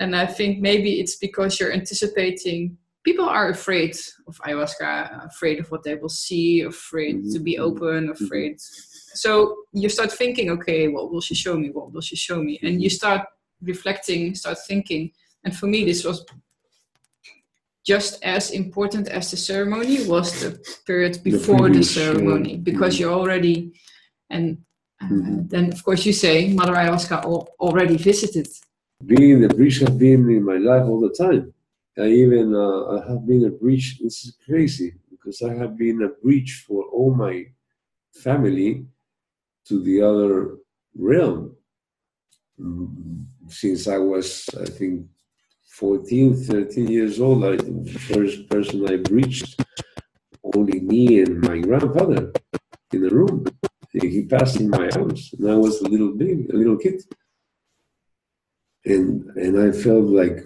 and 0.00 0.16
i 0.16 0.26
think 0.26 0.58
maybe 0.58 1.00
it's 1.00 1.16
because 1.16 1.60
you're 1.60 1.72
anticipating 1.72 2.76
people 3.08 3.28
are 3.38 3.48
afraid 3.58 3.94
of 4.28 4.34
ayahuasca 4.46 4.90
afraid 5.32 5.56
of 5.62 5.66
what 5.72 5.82
they 5.84 5.94
will 6.00 6.16
see 6.26 6.48
afraid 6.74 7.16
mm-hmm. 7.16 7.32
to 7.32 7.38
be 7.48 7.54
mm-hmm. 7.54 7.68
open 7.68 8.00
mm-hmm. 8.02 8.24
afraid 8.24 8.54
mm-hmm. 8.56 9.16
so 9.22 9.30
you 9.82 9.88
start 9.96 10.10
thinking 10.22 10.46
okay 10.56 10.80
what 10.94 11.04
will 11.10 11.24
she 11.28 11.36
show 11.44 11.54
me 11.62 11.68
what 11.76 11.86
will 11.92 12.06
she 12.10 12.16
show 12.26 12.38
me 12.48 12.54
and 12.62 12.82
you 12.84 12.90
start 13.00 13.22
reflecting 13.72 14.20
start 14.42 14.58
thinking 14.70 15.02
and 15.44 15.52
for 15.58 15.66
me 15.74 15.80
this 15.90 16.02
was 16.08 16.18
just 17.92 18.12
as 18.36 18.44
important 18.62 19.04
as 19.18 19.24
the 19.30 19.40
ceremony 19.50 19.96
was 20.14 20.26
the 20.42 20.50
period 20.86 21.14
before 21.30 21.66
the, 21.68 21.78
the 21.78 21.84
ceremony 22.00 22.54
because 22.70 22.92
mm-hmm. 22.94 23.02
you're 23.02 23.18
already 23.20 23.56
and 24.34 24.46
uh, 25.02 25.06
mm-hmm. 25.06 25.46
then 25.52 25.64
of 25.72 25.80
course 25.86 26.02
you 26.08 26.14
say 26.24 26.36
mother 26.60 26.76
ayahuasca 26.80 27.16
al- 27.24 27.48
already 27.66 27.96
visited 28.10 28.48
being 29.12 29.40
the 29.44 29.52
bridge 29.58 29.78
has 29.84 29.94
been 30.06 30.22
in 30.38 30.44
my 30.52 30.58
life 30.70 30.84
all 30.90 31.00
the 31.08 31.14
time 31.24 31.44
i 31.98 32.06
even 32.06 32.54
uh, 32.54 32.82
i 32.96 33.08
have 33.08 33.26
been 33.26 33.44
a 33.46 33.50
bridge 33.62 33.98
this 33.98 34.24
is 34.24 34.36
crazy 34.46 34.94
because 35.10 35.42
i 35.42 35.52
have 35.54 35.76
been 35.76 36.02
a 36.02 36.08
bridge 36.22 36.64
for 36.66 36.84
all 36.84 37.14
my 37.14 37.44
family 38.12 38.84
to 39.66 39.82
the 39.82 40.00
other 40.00 40.56
realm 40.96 41.54
mm, 42.60 43.24
since 43.48 43.88
i 43.88 43.98
was 43.98 44.48
i 44.60 44.64
think 44.64 45.06
14, 45.78 46.34
13 46.34 46.88
years 46.88 47.20
old, 47.20 47.44
I, 47.44 47.54
the 47.54 48.00
first 48.12 48.48
person 48.48 48.84
I 48.88 48.94
reached, 49.12 49.60
only 50.42 50.80
me 50.80 51.22
and 51.22 51.40
my 51.40 51.58
grandfather 51.58 52.32
in 52.92 53.02
the 53.02 53.10
room. 53.10 53.46
He 53.92 54.24
passed 54.24 54.58
in 54.58 54.70
my 54.70 54.88
arms, 54.90 55.32
and 55.38 55.48
I 55.48 55.54
was 55.54 55.80
a 55.80 55.88
little 55.88 56.14
baby, 56.14 56.48
a 56.52 56.56
little 56.56 56.76
kid. 56.76 57.00
And 58.84 59.24
and 59.36 59.54
I 59.60 59.70
felt 59.70 60.06
like 60.06 60.38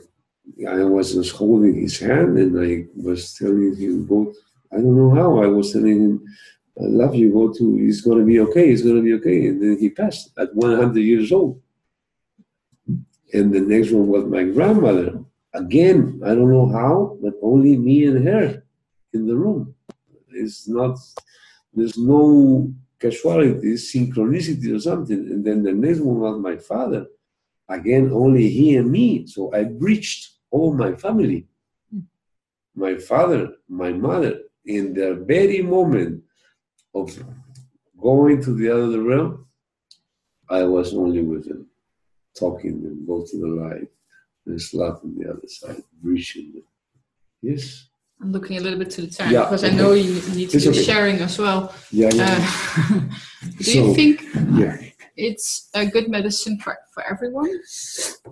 I 0.68 0.84
was 0.84 1.14
just 1.14 1.32
holding 1.32 1.74
his 1.74 1.98
hand, 1.98 2.38
and 2.38 2.58
I 2.58 2.86
was 2.96 3.34
telling 3.34 3.74
him, 3.76 4.06
"Go." 4.06 4.32
I 4.72 4.76
don't 4.76 4.96
know 4.96 5.10
how. 5.10 5.42
I 5.42 5.46
was 5.46 5.72
telling 5.72 6.00
him, 6.00 6.24
"I 6.80 6.86
love 6.86 7.14
you. 7.14 7.32
Go 7.32 7.52
to. 7.52 7.78
It's 7.80 8.00
gonna 8.00 8.24
be 8.24 8.40
okay. 8.40 8.70
It's 8.70 8.82
gonna 8.82 9.02
be 9.02 9.14
okay." 9.14 9.46
And 9.48 9.62
then 9.62 9.78
he 9.78 9.88
passed 9.90 10.30
at 10.38 10.54
100 10.54 11.00
years 11.00 11.32
old. 11.32 11.60
And 13.32 13.52
the 13.52 13.60
next 13.60 13.90
one 13.92 14.08
was 14.08 14.24
my 14.26 14.44
grandmother. 14.44 15.20
Again, 15.54 16.20
I 16.24 16.34
don't 16.34 16.50
know 16.50 16.66
how, 16.66 17.18
but 17.22 17.34
only 17.42 17.76
me 17.76 18.04
and 18.04 18.26
her 18.26 18.62
in 19.12 19.26
the 19.26 19.36
room. 19.36 19.74
It's 20.30 20.68
not, 20.68 20.98
there's 21.74 21.98
no 21.98 22.72
casualty, 22.98 23.74
synchronicity 23.74 24.74
or 24.74 24.80
something. 24.80 25.18
And 25.30 25.44
then 25.44 25.62
the 25.62 25.72
next 25.72 26.00
one 26.00 26.20
was 26.20 26.38
my 26.38 26.56
father. 26.56 27.06
Again, 27.68 28.10
only 28.12 28.48
he 28.48 28.76
and 28.76 28.90
me. 28.90 29.26
So 29.26 29.52
I 29.52 29.64
breached 29.64 30.31
all 30.52 30.72
my 30.72 30.94
family. 30.94 31.48
My 32.74 32.96
father, 32.96 33.42
my 33.68 33.92
mother, 33.92 34.34
in 34.64 34.94
the 34.94 35.24
very 35.26 35.60
moment 35.62 36.22
of 36.94 37.06
going 38.00 38.42
to 38.44 38.54
the 38.54 38.70
other 38.70 39.02
realm, 39.02 39.46
I 40.48 40.62
was 40.64 40.94
only 40.94 41.22
with 41.22 41.48
them 41.48 41.66
talking 42.38 42.76
and 42.84 43.06
go 43.06 43.24
to 43.28 43.36
the 43.42 43.48
light. 43.62 43.88
and 44.46 44.60
on 44.80 45.14
the 45.18 45.30
other 45.30 45.48
side, 45.48 45.82
reaching. 46.02 46.62
Yes. 47.40 47.88
I'm 48.20 48.32
looking 48.32 48.56
a 48.56 48.60
little 48.60 48.78
bit 48.78 48.90
to 48.90 49.02
the 49.02 49.10
time 49.10 49.32
yeah, 49.32 49.44
because 49.44 49.64
okay. 49.64 49.74
I 49.74 49.76
know 49.76 49.92
you 49.92 50.14
need 50.34 50.50
to 50.50 50.56
it's 50.56 50.66
be 50.66 50.70
okay. 50.70 50.82
sharing 50.82 51.18
as 51.20 51.38
well. 51.38 51.74
Yeah, 51.90 52.10
yeah. 52.14 52.38
Uh, 52.38 53.00
do 53.58 53.64
so, 53.64 53.78
you 53.78 53.94
think 53.94 54.22
yeah. 54.54 54.76
It's 55.16 55.68
a 55.74 55.86
good 55.86 56.08
medicine 56.08 56.58
for, 56.58 56.76
for 56.92 57.02
everyone? 57.04 57.50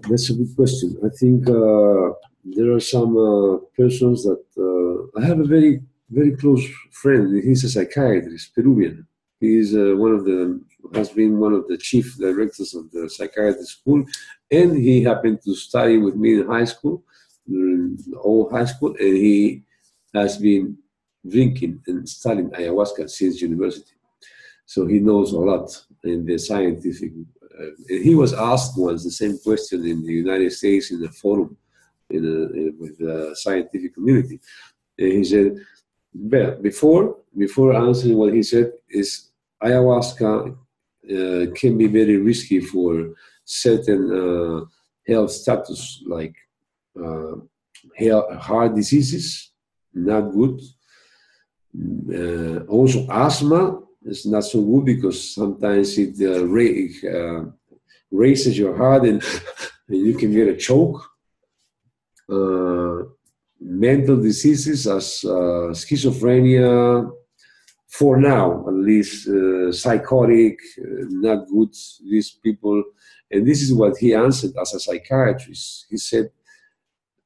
That's 0.08 0.30
a 0.30 0.34
good 0.34 0.54
question. 0.56 0.96
I 1.04 1.08
think 1.18 1.48
uh, 1.48 2.12
there 2.44 2.72
are 2.72 2.80
some 2.80 3.16
uh, 3.16 3.58
persons 3.76 4.24
that 4.24 4.44
uh, 4.56 5.20
I 5.20 5.24
have 5.24 5.40
a 5.40 5.44
very, 5.44 5.82
very 6.10 6.36
close 6.36 6.64
friend. 6.90 7.42
He's 7.42 7.64
a 7.64 7.68
psychiatrist, 7.68 8.54
Peruvian. 8.54 9.06
He's 9.40 9.74
uh, 9.74 9.94
one 9.96 10.12
of 10.12 10.24
the 10.24 10.60
has 10.94 11.10
been 11.10 11.38
one 11.38 11.52
of 11.52 11.68
the 11.68 11.76
chief 11.76 12.16
directors 12.16 12.74
of 12.74 12.90
the 12.90 13.08
psychiatry 13.08 13.64
school, 13.64 14.04
and 14.50 14.76
he 14.76 15.02
happened 15.02 15.40
to 15.44 15.54
study 15.54 15.98
with 15.98 16.16
me 16.16 16.40
in 16.40 16.46
high 16.46 16.64
school, 16.64 17.04
during 17.46 17.98
all 18.22 18.50
high 18.50 18.64
school, 18.64 18.94
and 18.98 19.16
he 19.16 19.62
has 20.14 20.38
been 20.38 20.76
drinking 21.28 21.82
and 21.86 22.08
studying 22.08 22.50
ayahuasca 22.50 23.08
since 23.08 23.42
university. 23.42 23.92
So 24.66 24.86
he 24.86 25.00
knows 25.00 25.32
a 25.32 25.38
lot 25.38 25.68
in 26.04 26.24
the 26.24 26.38
scientific. 26.38 27.12
Uh, 27.58 27.66
he 27.88 28.14
was 28.14 28.32
asked 28.32 28.78
once 28.78 29.04
the 29.04 29.10
same 29.10 29.38
question 29.38 29.84
in 29.86 30.04
the 30.04 30.12
United 30.12 30.50
States 30.52 30.90
in 30.90 31.04
a 31.04 31.08
forum 31.08 31.56
in 32.10 32.24
a, 32.24 32.58
in, 32.58 32.76
with 32.78 32.98
the 32.98 33.34
scientific 33.34 33.94
community. 33.94 34.40
And 34.98 35.12
he 35.12 35.24
said, 35.24 35.56
but 36.12 36.62
before, 36.62 37.16
before 37.36 37.74
answering 37.74 38.16
what 38.16 38.34
he 38.34 38.42
said 38.42 38.72
is 38.88 39.30
ayahuasca 39.62 40.50
uh, 40.50 41.46
can 41.54 41.78
be 41.78 41.86
very 41.86 42.16
risky 42.16 42.60
for 42.60 43.14
certain 43.44 44.02
uh, 44.12 44.64
health 45.06 45.30
status 45.30 46.02
like 46.06 46.34
uh, 47.00 47.36
heart 48.38 48.74
diseases, 48.74 49.52
not 49.94 50.22
good. 50.32 50.60
Uh, 52.12 52.64
also 52.66 53.06
asthma 53.08 53.80
is 54.04 54.26
not 54.26 54.44
so 54.44 54.62
good 54.62 54.84
because 54.84 55.34
sometimes 55.34 55.98
it 55.98 56.14
uh, 56.20 56.46
ra- 56.46 57.10
uh, 57.10 57.44
raises 58.10 58.58
your 58.58 58.76
heart 58.76 59.04
and, 59.04 59.22
you 59.88 60.14
can 60.14 60.30
get 60.32 60.46
a 60.46 60.56
choke. 60.56 61.04
mental 63.60 64.16
diseases 64.16 64.86
as 64.86 65.24
schizophrenia, 65.80 67.10
for 67.90 68.16
now 68.16 68.64
at 68.68 68.74
least 68.74 69.28
uh, 69.28 69.72
psychotic 69.72 70.58
uh, 70.78 71.04
not 71.10 71.46
good 71.48 71.72
these 72.08 72.30
people 72.30 72.82
and 73.30 73.46
this 73.46 73.60
is 73.62 73.74
what 73.74 73.96
he 73.98 74.14
answered 74.14 74.52
as 74.60 74.72
a 74.74 74.80
psychiatrist 74.80 75.86
he 75.90 75.96
said 75.96 76.30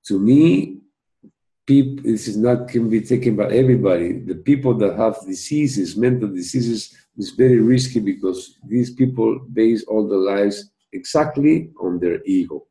to 0.02 0.18
me 0.18 0.78
people 1.66 2.02
this 2.04 2.28
is 2.28 2.36
not 2.36 2.68
can 2.68 2.88
be 2.88 3.00
taken 3.00 3.36
by 3.36 3.48
everybody 3.50 4.18
the 4.20 4.34
people 4.34 4.74
that 4.74 4.96
have 4.96 5.16
diseases 5.26 5.96
mental 5.96 6.28
diseases 6.28 6.94
is 7.16 7.30
very 7.30 7.60
risky 7.60 8.00
because 8.00 8.58
these 8.66 8.92
people 8.92 9.38
base 9.52 9.84
all 9.84 10.06
their 10.06 10.18
lives 10.18 10.70
exactly 10.92 11.70
on 11.80 11.98
their 11.98 12.22
ego 12.24 12.66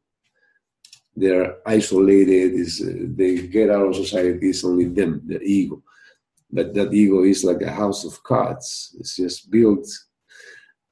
they're 1.15 1.57
isolated 1.65 2.53
is 2.53 2.81
uh, 2.81 2.91
they 3.15 3.47
get 3.47 3.69
out 3.69 3.87
of 3.87 3.95
society 3.95 4.49
it's 4.49 4.63
only 4.63 4.85
them 4.85 5.21
their 5.25 5.43
ego 5.43 5.81
but 6.53 6.71
that 6.75 6.93
ego 6.93 7.23
is 7.23 7.43
like 7.43 7.63
a 7.63 7.71
house 7.71 8.05
of 8.05 8.21
cards. 8.21 8.95
It's 8.99 9.15
just 9.15 9.49
built. 9.49 9.87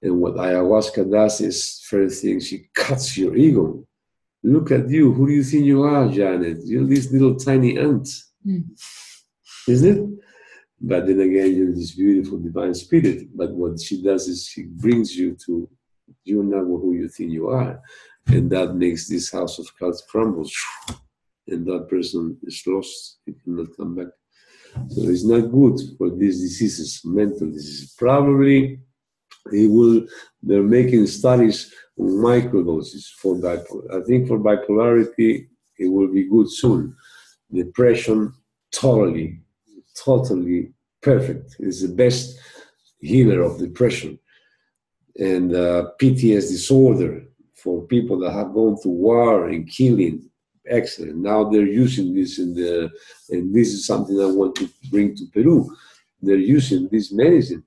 And 0.02 0.20
what 0.20 0.34
ayahuasca 0.34 1.10
does 1.12 1.39
is, 1.39 1.80
first 1.88 2.24
thing, 2.24 2.39
she 2.39 2.68
cuts 2.74 3.16
your 3.16 3.36
ego. 3.36 3.86
Look 4.43 4.71
at 4.71 4.89
you. 4.89 5.13
Who 5.13 5.27
do 5.27 5.33
you 5.33 5.43
think 5.43 5.65
you 5.65 5.83
are, 5.83 6.09
Janet? 6.09 6.59
You're 6.65 6.87
this 6.87 7.11
little 7.11 7.35
tiny 7.35 7.77
ant. 7.77 8.07
Mm. 8.45 8.63
Isn't 9.67 9.97
it? 9.97 10.09
But 10.79 11.05
then 11.05 11.19
again, 11.19 11.55
you're 11.55 11.73
this 11.73 11.91
beautiful 11.91 12.39
divine 12.39 12.73
spirit. 12.73 13.27
But 13.35 13.51
what 13.51 13.79
she 13.79 14.01
does 14.01 14.27
is 14.27 14.47
she 14.47 14.63
brings 14.63 15.15
you 15.15 15.37
to 15.45 15.69
you're 16.23 16.43
not 16.43 16.65
who 16.65 16.93
you 16.93 17.07
think 17.07 17.31
you 17.31 17.49
are. 17.49 17.81
And 18.27 18.49
that 18.51 18.75
makes 18.75 19.07
this 19.07 19.31
house 19.31 19.59
of 19.59 19.67
cards 19.77 20.03
crumble. 20.09 20.49
And 21.47 21.65
that 21.67 21.87
person 21.89 22.37
is 22.43 22.63
lost. 22.65 23.19
He 23.25 23.33
cannot 23.33 23.75
come 23.77 23.95
back. 23.95 24.07
So 24.89 25.09
it's 25.09 25.25
not 25.25 25.51
good 25.51 25.79
for 25.97 26.09
these 26.09 26.39
diseases, 26.39 27.01
mental 27.03 27.47
diseases. 27.51 27.93
Probably 27.97 28.79
they 29.51 29.67
will, 29.67 30.05
they're 30.41 30.63
making 30.63 31.07
studies 31.07 31.73
microdoses 32.02 33.10
for 33.12 33.36
bipolar. 33.36 34.02
I 34.02 34.06
think 34.06 34.28
for 34.28 34.39
bipolarity, 34.39 35.47
it 35.78 35.88
will 35.88 36.08
be 36.08 36.28
good 36.28 36.52
soon. 36.52 36.95
Depression, 37.54 38.34
totally, 38.72 39.39
totally 39.95 40.74
perfect. 41.02 41.56
It's 41.60 41.82
the 41.82 41.93
best 41.93 42.39
healer 42.99 43.41
of 43.41 43.60
depression. 43.60 44.20
And 45.18 45.54
uh, 45.54 45.91
PTS 46.02 46.49
disorder 46.49 47.26
for 47.56 47.82
people 47.84 48.20
that 48.20 48.32
have 48.32 48.54
gone 48.54 48.82
to 48.82 48.89
war 48.89 49.49
and 49.49 49.70
killing, 49.70 50.30
excellent. 50.66 51.18
Now 51.18 51.49
they're 51.49 51.66
using 51.66 52.16
this 52.16 52.39
in 52.39 52.54
the, 52.56 52.89
and 53.30 53.54
this 53.54 53.70
is 53.70 53.86
something 53.86 54.20
I 54.20 54.26
want 54.26 54.56
to 54.56 54.70
bring 54.89 55.16
to 55.16 55.26
Peru. 55.34 55.76
They're 56.22 56.38
using 56.38 56.88
this 56.91 57.12
medicine 57.12 57.64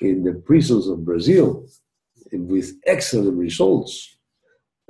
in 0.00 0.22
the 0.22 0.34
prisons 0.34 0.88
of 0.88 1.04
Brazil 1.04 1.66
with 2.32 2.72
excellent 2.86 3.36
results. 3.36 4.18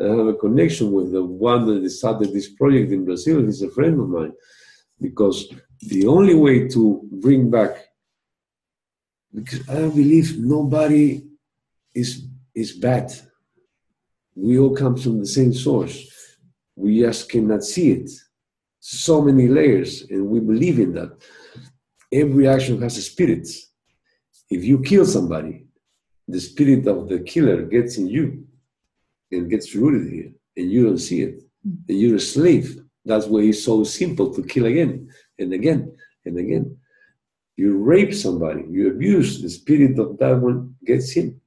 I 0.00 0.04
have 0.04 0.26
a 0.26 0.34
connection 0.34 0.92
with 0.92 1.12
the 1.12 1.24
one 1.24 1.66
that 1.66 1.90
started 1.90 2.32
this 2.32 2.50
project 2.50 2.92
in 2.92 3.04
Brazil. 3.04 3.44
He's 3.44 3.62
a 3.62 3.70
friend 3.70 4.00
of 4.00 4.08
mine 4.08 4.32
because 5.00 5.52
the 5.80 6.06
only 6.06 6.34
way 6.34 6.68
to 6.68 7.00
bring 7.10 7.50
back, 7.50 7.76
because 9.34 9.68
I 9.68 9.88
believe 9.88 10.38
nobody 10.38 11.24
is 11.94 12.26
is 12.54 12.72
bad. 12.72 13.12
We 14.34 14.58
all 14.58 14.74
come 14.74 14.96
from 14.96 15.18
the 15.18 15.26
same 15.26 15.52
source 15.52 16.08
we 16.78 17.00
just 17.00 17.28
cannot 17.28 17.64
see 17.64 17.90
it. 17.90 18.10
So 18.78 19.20
many 19.20 19.48
layers, 19.48 20.02
and 20.08 20.28
we 20.28 20.38
believe 20.38 20.78
in 20.78 20.94
that. 20.94 21.10
Every 22.12 22.46
action 22.48 22.80
has 22.82 22.96
a 22.96 23.02
spirit. 23.02 23.48
If 24.48 24.64
you 24.64 24.80
kill 24.80 25.04
somebody, 25.04 25.66
the 26.28 26.40
spirit 26.40 26.86
of 26.86 27.08
the 27.08 27.20
killer 27.20 27.62
gets 27.62 27.98
in 27.98 28.06
you 28.06 28.44
and 29.32 29.50
gets 29.50 29.74
rooted 29.74 30.12
here, 30.12 30.30
and 30.56 30.70
you 30.70 30.84
don't 30.84 30.98
see 30.98 31.22
it. 31.22 31.42
Hmm. 31.64 31.74
And 31.88 32.00
you're 32.00 32.16
a 32.16 32.20
slave. 32.20 32.80
That's 33.04 33.26
why 33.26 33.40
it's 33.40 33.64
so 33.64 33.84
simple 33.84 34.32
to 34.34 34.42
kill 34.42 34.66
again 34.66 35.08
and 35.38 35.52
again 35.52 35.96
and 36.24 36.38
again. 36.38 36.76
You 37.56 37.76
rape 37.78 38.14
somebody, 38.14 38.64
you 38.70 38.90
abuse, 38.90 39.42
the 39.42 39.50
spirit 39.50 39.98
of 39.98 40.18
that 40.18 40.38
one 40.38 40.76
gets 40.84 41.16
in 41.16 41.40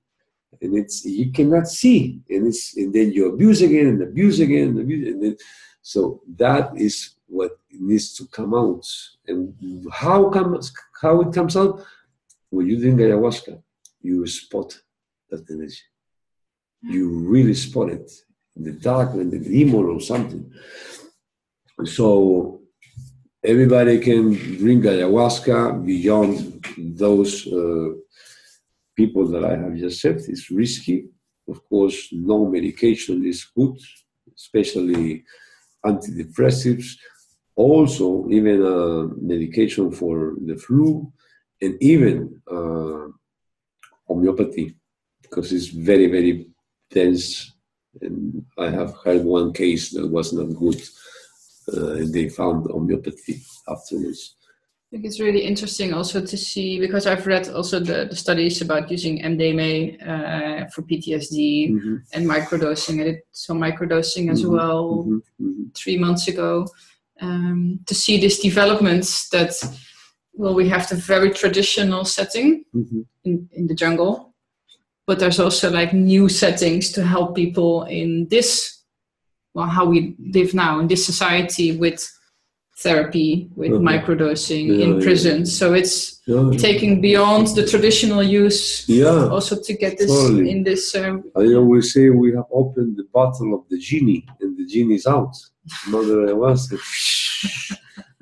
and 0.61 0.77
it's 0.77 1.05
you 1.05 1.31
cannot 1.31 1.67
see, 1.67 2.19
and 2.29 2.47
it's 2.47 2.77
and 2.77 2.93
then 2.93 3.11
you 3.11 3.33
abuse 3.33 3.61
again 3.61 3.87
and 3.87 4.01
abuse 4.01 4.39
again 4.39 4.69
and 4.69 4.79
abuse, 4.79 5.07
and 5.07 5.23
then 5.23 5.37
so 5.81 6.21
that 6.37 6.71
is 6.77 7.15
what 7.27 7.57
needs 7.71 8.13
to 8.15 8.27
come 8.27 8.53
out. 8.53 8.85
And 9.27 9.53
how 9.91 10.29
comes 10.29 10.71
how 11.01 11.21
it 11.21 11.33
comes 11.33 11.57
out 11.57 11.83
when 12.49 12.67
you 12.67 12.79
drink 12.79 12.99
ayahuasca, 12.99 13.61
you 14.01 14.25
spot 14.27 14.77
that 15.29 15.49
energy. 15.49 15.81
You 16.81 17.09
really 17.33 17.53
spot 17.53 17.89
it 17.89 18.11
in 18.55 18.63
the 18.63 18.73
dark, 18.73 19.13
in 19.13 19.29
the 19.29 19.39
demon 19.39 19.85
or 19.85 19.99
something. 19.99 20.51
So 21.85 22.61
everybody 23.43 23.99
can 23.99 24.33
drink 24.33 24.83
ayahuasca 24.85 25.85
beyond 25.85 26.65
those. 26.77 27.47
Uh, 27.47 27.93
people 28.95 29.25
that 29.33 29.43
I 29.43 29.55
have 29.63 29.75
just 29.75 30.01
said 30.01 30.17
is 30.35 30.49
risky. 30.51 30.97
Of 31.47 31.57
course, 31.69 32.09
no 32.11 32.37
medication 32.45 33.25
is 33.25 33.39
good, 33.57 33.77
especially 34.41 35.23
antidepressives. 35.85 36.87
Also, 37.55 38.27
even 38.29 38.57
a 38.65 39.07
medication 39.33 39.91
for 39.91 40.35
the 40.47 40.57
flu, 40.65 41.11
and 41.61 41.73
even 41.93 42.41
uh, 42.57 43.07
homeopathy, 44.13 44.75
because 45.21 45.51
it's 45.53 45.67
very, 45.67 46.07
very 46.07 46.47
dense. 46.89 47.53
And 48.01 48.45
I 48.57 48.69
have 48.69 48.93
heard 49.03 49.23
one 49.23 49.53
case 49.53 49.91
that 49.91 50.07
was 50.07 50.33
not 50.33 50.55
good, 50.55 50.81
uh, 51.73 51.93
and 51.99 52.13
they 52.13 52.29
found 52.29 52.69
homeopathy 52.69 53.41
afterwards. 53.67 54.35
I 54.91 54.97
think 54.97 55.05
it's 55.05 55.21
really 55.21 55.45
interesting 55.45 55.93
also 55.93 56.19
to 56.19 56.37
see 56.37 56.77
because 56.77 57.07
I've 57.07 57.25
read 57.25 57.47
also 57.47 57.79
the, 57.79 58.07
the 58.09 58.15
studies 58.15 58.61
about 58.61 58.91
using 58.91 59.21
MDMA 59.21 59.73
uh, 60.05 60.67
for 60.67 60.81
PTSD 60.81 61.71
mm-hmm. 61.71 61.95
and 62.11 62.29
microdosing. 62.29 62.99
I 62.99 63.03
did 63.05 63.19
some 63.31 63.61
microdosing 63.61 64.29
as 64.29 64.41
mm-hmm. 64.41 64.51
well 64.51 65.05
mm-hmm. 65.05 65.15
mm-hmm. 65.15 65.63
three 65.73 65.97
months 65.97 66.27
ago 66.27 66.67
um, 67.21 67.79
to 67.85 67.95
see 67.95 68.19
these 68.19 68.39
developments 68.39 69.29
that, 69.29 69.53
well, 70.41 70.55
we 70.55 70.67
have 70.69 70.89
the 70.89 70.95
very 70.95 71.29
traditional 71.29 72.03
setting 72.03 72.65
mm-hmm. 72.75 73.01
in, 73.25 73.47
in 73.51 73.67
the 73.67 73.75
jungle, 73.75 74.33
but 75.05 75.19
there's 75.19 75.39
also 75.39 75.69
like 75.69 75.93
new 75.93 76.27
settings 76.27 76.91
to 76.93 77.05
help 77.05 77.35
people 77.35 77.83
in 77.83 78.27
this, 78.29 78.81
well, 79.53 79.67
how 79.67 79.85
we 79.85 80.15
live 80.33 80.55
now 80.55 80.79
in 80.79 80.87
this 80.87 81.05
society 81.05 81.77
with 81.77 82.01
therapy 82.79 83.51
with 83.55 83.71
uh-huh. 83.71 83.81
microdosing 83.81 84.65
yeah, 84.65 84.85
in 84.85 84.99
prison. 84.99 85.39
Yeah. 85.39 85.45
So 85.59 85.73
it's 85.73 86.19
taking 86.57 87.01
beyond 87.01 87.47
the 87.49 87.67
traditional 87.67 88.23
use. 88.23 88.89
Yeah. 88.89 89.27
Also 89.27 89.61
to 89.61 89.73
get 89.77 89.99
this 89.99 90.09
totally. 90.09 90.49
in 90.49 90.63
this. 90.63 90.95
Um, 90.95 91.23
I 91.35 91.53
always 91.53 91.93
say 91.93 92.09
we 92.09 92.33
have 92.33 92.49
opened 92.51 92.97
the 92.97 93.07
bottle 93.13 93.53
of 93.53 93.69
the 93.69 93.77
genie, 93.77 94.25
and 94.39 94.57
the 94.57 94.65
genie 94.65 94.95
is 94.95 95.05
out. 95.05 95.35
Mother 95.87 96.25
Ayahuasca. 96.25 96.79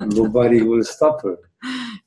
Nobody 0.00 0.60
will 0.60 0.84
stop 0.84 1.22
her. 1.22 1.38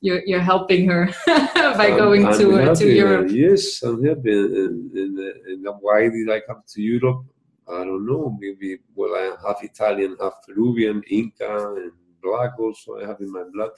You're, 0.00 0.22
you're 0.26 0.40
helping 0.40 0.88
her 0.88 1.08
by 1.26 1.88
I'm, 1.88 1.96
going 1.96 2.26
I'm 2.26 2.38
to 2.38 2.70
uh, 2.70 2.74
to 2.74 2.92
Europe. 2.92 3.30
yes, 3.30 3.82
I'm 3.82 4.04
happy. 4.04 4.32
And, 4.32 4.92
and, 4.92 5.18
and, 5.18 5.66
why 5.80 6.08
did 6.08 6.30
I 6.30 6.40
come 6.40 6.62
to 6.66 6.82
Europe? 6.82 7.24
I 7.68 7.84
don't 7.84 8.06
know. 8.06 8.36
Maybe 8.38 8.78
well, 8.94 9.14
I'm 9.14 9.36
half 9.44 9.62
Italian, 9.64 10.16
half 10.20 10.34
Peruvian, 10.46 11.02
Inca, 11.08 11.74
and 11.76 11.92
black 12.22 12.58
also 12.58 13.00
I 13.00 13.06
have 13.06 13.20
in 13.20 13.32
my 13.32 13.44
blood. 13.52 13.70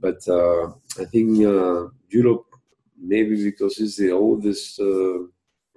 But 0.00 0.26
uh, 0.28 0.68
I 1.00 1.04
think 1.04 1.44
uh, 1.44 1.88
Europe, 2.08 2.46
maybe 2.96 3.42
because 3.44 3.78
it's 3.78 3.96
the 3.96 4.12
oldest 4.12 4.80
uh, 4.80 5.18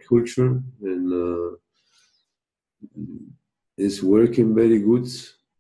culture 0.07 0.61
and 0.81 1.13
uh, 1.13 1.55
it's 3.77 4.03
working 4.03 4.53
very 4.53 4.79
good. 4.79 5.07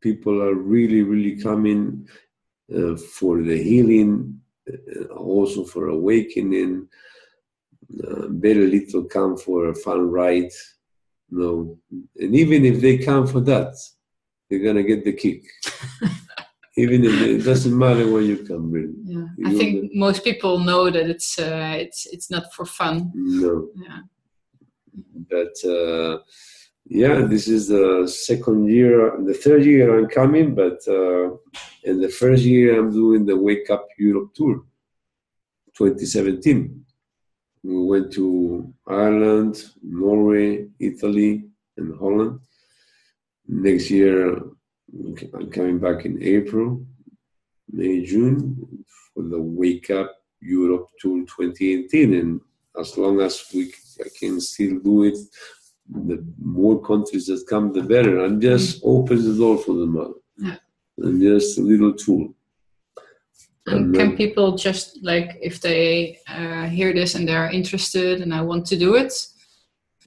People 0.01 0.41
are 0.41 0.55
really, 0.55 1.01
really 1.01 1.41
coming 1.41 2.07
uh, 2.75 2.95
for 2.95 3.41
the 3.41 3.61
healing, 3.61 4.39
uh, 4.71 5.13
also 5.13 5.63
for 5.63 5.87
awakening. 5.87 6.87
very 8.29 8.67
little 8.67 9.03
come 9.03 9.35
for 9.37 9.69
a 9.69 9.75
fun 9.75 10.09
ride. 10.09 10.51
No, 11.29 11.77
and 12.17 12.35
even 12.35 12.65
if 12.65 12.81
they 12.81 12.97
come 12.97 13.25
for 13.27 13.41
that, 13.41 13.73
they're 14.49 14.65
gonna 14.67 14.83
get 14.83 15.03
the 15.03 15.13
kick. 15.13 15.43
Even 16.77 17.03
if 17.03 17.21
it 17.21 17.43
doesn't 17.43 17.77
matter 17.77 18.09
where 18.09 18.21
you 18.21 18.37
come 18.37 18.71
from. 18.71 18.95
Yeah, 19.03 19.27
you 19.37 19.47
I 19.47 19.59
think 19.59 19.91
most 19.93 20.23
people 20.23 20.59
know 20.59 20.89
that 20.89 21.09
it's 21.09 21.37
uh, 21.37 21.75
it's 21.77 22.05
it's 22.05 22.29
not 22.31 22.53
for 22.53 22.65
fun. 22.65 23.11
No. 23.13 23.69
Yeah. 23.75 23.99
But 25.29 25.69
uh, 25.69 26.19
yeah, 26.85 27.21
this 27.21 27.47
is 27.47 27.67
the 27.67 28.07
second 28.07 28.67
year, 28.69 29.17
the 29.25 29.33
third 29.33 29.65
year 29.65 29.97
I'm 29.97 30.07
coming, 30.07 30.55
but 30.55 30.79
uh, 30.87 31.31
in 31.83 32.01
the 32.01 32.09
first 32.09 32.43
year 32.43 32.79
I'm 32.79 32.91
doing 32.91 33.25
the 33.25 33.37
Wake 33.37 33.69
Up 33.69 33.87
Europe 33.97 34.33
tour, 34.33 34.63
2017. 35.77 36.85
We 37.63 37.85
went 37.85 38.11
to 38.13 38.73
Ireland, 38.87 39.63
Norway, 39.83 40.67
Italy, 40.79 41.45
and 41.77 41.97
Holland 41.97 42.39
next 43.51 43.91
year 43.91 44.37
I'm 45.33 45.51
coming 45.51 45.79
back 45.79 46.05
in 46.05 46.21
April, 46.23 46.85
May, 47.71 48.03
June 48.03 48.85
for 49.13 49.23
the 49.23 49.39
Wake 49.39 49.89
Up 49.89 50.15
Europe 50.41 50.87
Tour 50.99 51.21
2018. 51.21 52.13
And 52.13 52.41
as 52.79 52.97
long 52.97 53.21
as 53.21 53.45
we 53.53 53.73
I 54.03 54.07
can 54.17 54.41
still 54.41 54.79
do 54.79 55.03
it, 55.03 55.17
the 55.91 56.25
more 56.41 56.81
countries 56.81 57.27
that 57.27 57.45
come, 57.47 57.73
the 57.73 57.81
better. 57.81 58.25
And 58.25 58.41
just 58.41 58.81
open 58.83 59.23
the 59.23 59.37
door 59.37 59.57
for 59.57 59.73
the 59.73 59.85
mother. 59.85 60.19
Yeah. 60.37 60.55
And 60.97 61.21
just 61.21 61.57
a 61.57 61.61
little 61.61 61.93
tool. 61.93 62.33
And, 63.67 63.85
and 63.85 63.95
can 63.95 64.17
people 64.17 64.57
just 64.57 65.03
like 65.03 65.37
if 65.41 65.61
they 65.61 66.19
uh, 66.27 66.65
hear 66.65 66.93
this 66.93 67.15
and 67.15 67.27
they're 67.27 67.49
interested 67.49 68.21
and 68.21 68.33
I 68.33 68.41
want 68.41 68.65
to 68.67 68.77
do 68.77 68.95
it? 68.95 69.13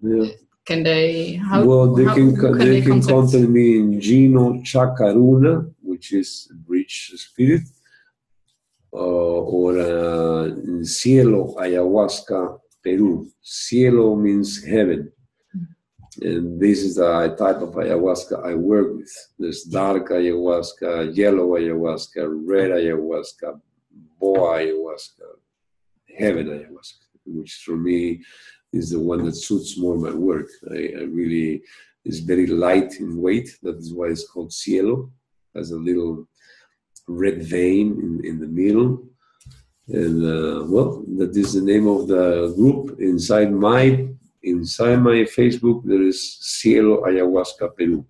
Yeah 0.02 0.26
can 0.64 0.82
they 0.82 1.34
how, 1.34 1.64
well 1.64 1.94
they 1.94 2.04
how, 2.04 2.14
can, 2.14 2.36
can 2.36 2.58
they, 2.58 2.68
they 2.68 2.80
can 2.80 3.02
contact? 3.02 3.32
contact 3.32 3.48
me 3.48 3.78
in 3.78 4.00
gino 4.00 4.54
chacaruna 4.62 5.70
which 5.82 6.12
is 6.12 6.50
bridge 6.66 7.12
spirit 7.16 7.62
uh, 8.92 8.96
or 8.96 9.78
uh, 9.78 10.44
in 10.44 10.84
cielo 10.84 11.54
ayahuasca 11.58 12.58
peru 12.82 13.28
cielo 13.42 14.16
means 14.16 14.64
heaven 14.64 15.12
and 16.22 16.60
this 16.60 16.82
is 16.82 16.96
the 16.96 17.34
type 17.38 17.56
of 17.56 17.74
ayahuasca 17.74 18.44
I 18.44 18.54
work 18.54 18.94
with. 18.96 19.12
There's 19.38 19.62
dark 19.64 20.10
ayahuasca, 20.10 21.16
yellow 21.16 21.48
ayahuasca, 21.58 22.22
red 22.46 22.70
ayahuasca, 22.70 23.60
boa 24.18 24.58
ayahuasca, 24.58 25.26
heaven 26.18 26.46
ayahuasca, 26.48 27.06
which 27.26 27.62
for 27.64 27.76
me 27.76 28.22
is 28.72 28.90
the 28.90 29.00
one 29.00 29.24
that 29.24 29.36
suits 29.36 29.78
more 29.78 29.96
my 29.96 30.12
work. 30.12 30.48
I, 30.70 30.92
I 30.98 31.02
really 31.04 31.62
is 32.04 32.20
very 32.20 32.46
light 32.46 33.00
in 33.00 33.20
weight. 33.20 33.48
That 33.62 33.76
is 33.76 33.92
why 33.92 34.08
it's 34.08 34.28
called 34.28 34.52
cielo. 34.52 35.10
Has 35.54 35.70
a 35.70 35.76
little 35.76 36.28
red 37.08 37.42
vein 37.42 37.98
in, 38.00 38.24
in 38.24 38.40
the 38.40 38.46
middle. 38.46 39.04
And 39.88 40.24
uh, 40.24 40.64
well, 40.66 41.04
that 41.18 41.36
is 41.36 41.54
the 41.54 41.60
name 41.60 41.86
of 41.86 42.08
the 42.08 42.52
group. 42.56 42.98
Inside 43.00 43.52
my 43.52 44.08
inside 44.44 44.96
my 44.96 45.24
Facebook, 45.38 45.82
there 45.84 46.02
is 46.02 46.38
Cielo 46.40 47.02
Ayahuasca 47.04 47.76
Peru. 47.76 48.04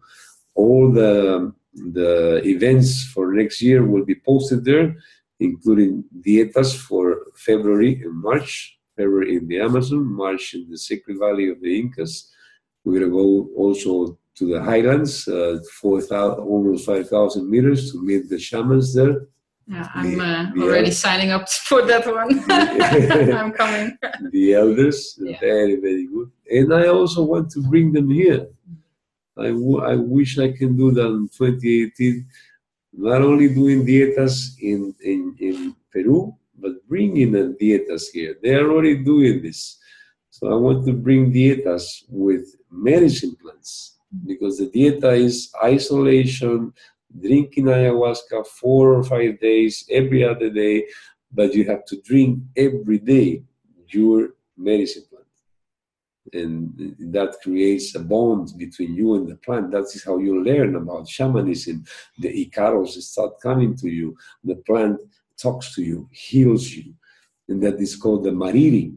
All 0.54 0.92
the 0.92 1.52
the 1.74 2.40
events 2.44 3.04
for 3.04 3.32
next 3.32 3.60
year 3.60 3.84
will 3.84 4.04
be 4.04 4.14
posted 4.14 4.64
there, 4.64 4.96
including 5.40 6.04
dietas 6.20 6.76
for 6.76 7.04
February 7.34 8.00
and 8.04 8.14
March 8.14 8.78
February 8.96 9.36
in 9.36 9.48
the 9.48 9.60
Amazon, 9.60 10.04
March 10.04 10.54
in 10.54 10.70
the 10.70 10.78
Sacred 10.78 11.18
Valley 11.18 11.48
of 11.50 11.60
the 11.60 11.78
Incas. 11.78 12.30
We're 12.84 13.00
going 13.00 13.10
to 13.10 13.16
go 13.16 13.48
also 13.56 14.18
to 14.36 14.46
the 14.52 14.62
highlands, 14.62 15.26
uh, 15.28 15.58
4,000, 15.80 16.44
almost 16.44 16.86
5,000 16.86 17.48
meters 17.48 17.92
to 17.92 18.02
meet 18.02 18.28
the 18.28 18.38
shamans 18.38 18.94
there. 18.94 19.28
Yeah, 19.66 19.88
I'm 19.94 20.20
uh, 20.20 20.50
the 20.54 20.62
already 20.62 20.78
elders. 20.86 20.98
signing 20.98 21.30
up 21.30 21.48
for 21.68 21.82
that 21.82 22.06
one. 22.06 22.44
I'm 23.32 23.52
coming. 23.52 23.96
the 24.30 24.54
elders, 24.54 25.18
yeah. 25.20 25.38
very, 25.40 25.76
very 25.76 26.06
good. 26.06 26.30
And 26.50 26.74
I 26.74 26.88
also 26.88 27.22
want 27.22 27.50
to 27.52 27.62
bring 27.62 27.92
them 27.92 28.10
here. 28.10 28.46
I, 29.36 29.48
I 29.48 29.96
wish 29.96 30.38
I 30.38 30.52
can 30.52 30.76
do 30.76 30.92
that 30.92 31.06
in 31.06 31.28
2018. 31.28 32.26
Not 32.92 33.22
only 33.22 33.52
doing 33.52 33.84
dietas 33.84 34.56
in, 34.60 34.94
in, 35.02 35.34
in 35.40 35.74
Peru, 35.90 36.36
but 36.58 36.86
bringing 36.88 37.32
the 37.32 37.56
dietas 37.60 38.04
here. 38.12 38.36
They 38.42 38.54
are 38.54 38.70
already 38.70 39.02
doing 39.02 39.42
this. 39.42 39.78
So 40.30 40.52
I 40.52 40.54
want 40.56 40.86
to 40.86 40.92
bring 40.92 41.32
dietas 41.32 42.04
with 42.08 42.54
medicine 42.70 43.36
plants 43.40 43.98
because 44.26 44.58
the 44.58 44.66
dieta 44.66 45.16
is 45.16 45.50
isolation, 45.62 46.72
drinking 47.20 47.66
ayahuasca 47.66 48.46
four 48.46 48.94
or 48.94 49.04
five 49.04 49.40
days, 49.40 49.84
every 49.90 50.24
other 50.24 50.50
day, 50.50 50.86
but 51.32 51.54
you 51.54 51.64
have 51.64 51.84
to 51.86 52.00
drink 52.02 52.40
every 52.56 52.98
day 52.98 53.42
your 53.88 54.30
medicine 54.56 55.04
plant. 55.10 55.24
And 56.32 56.96
that 57.12 57.36
creates 57.42 57.94
a 57.94 58.00
bond 58.00 58.52
between 58.56 58.94
you 58.94 59.14
and 59.14 59.28
the 59.28 59.36
plant. 59.36 59.70
That 59.70 59.84
is 59.84 60.04
how 60.04 60.18
you 60.18 60.42
learn 60.42 60.74
about 60.74 61.08
shamanism. 61.08 61.84
The 62.18 62.46
Icaros 62.46 62.90
start 63.02 63.40
coming 63.40 63.76
to 63.76 63.88
you. 63.88 64.16
The 64.42 64.56
plant 64.56 65.00
talks 65.36 65.74
to 65.74 65.82
you, 65.82 66.08
heals 66.10 66.70
you. 66.70 66.94
And 67.48 67.62
that 67.62 67.80
is 67.80 67.94
called 67.96 68.24
the 68.24 68.30
mariri. 68.30 68.96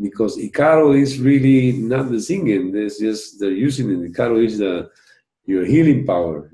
Because 0.00 0.36
Icaro 0.36 1.00
is 1.00 1.20
really 1.20 1.72
not 1.72 2.10
the 2.10 2.20
singing, 2.20 2.72
there's 2.72 2.98
just 2.98 3.38
they're 3.38 3.50
using 3.50 3.90
it. 3.90 4.12
Icaro 4.12 4.44
is 4.44 4.58
the 4.58 4.90
your 5.46 5.64
healing 5.64 6.04
power. 6.04 6.50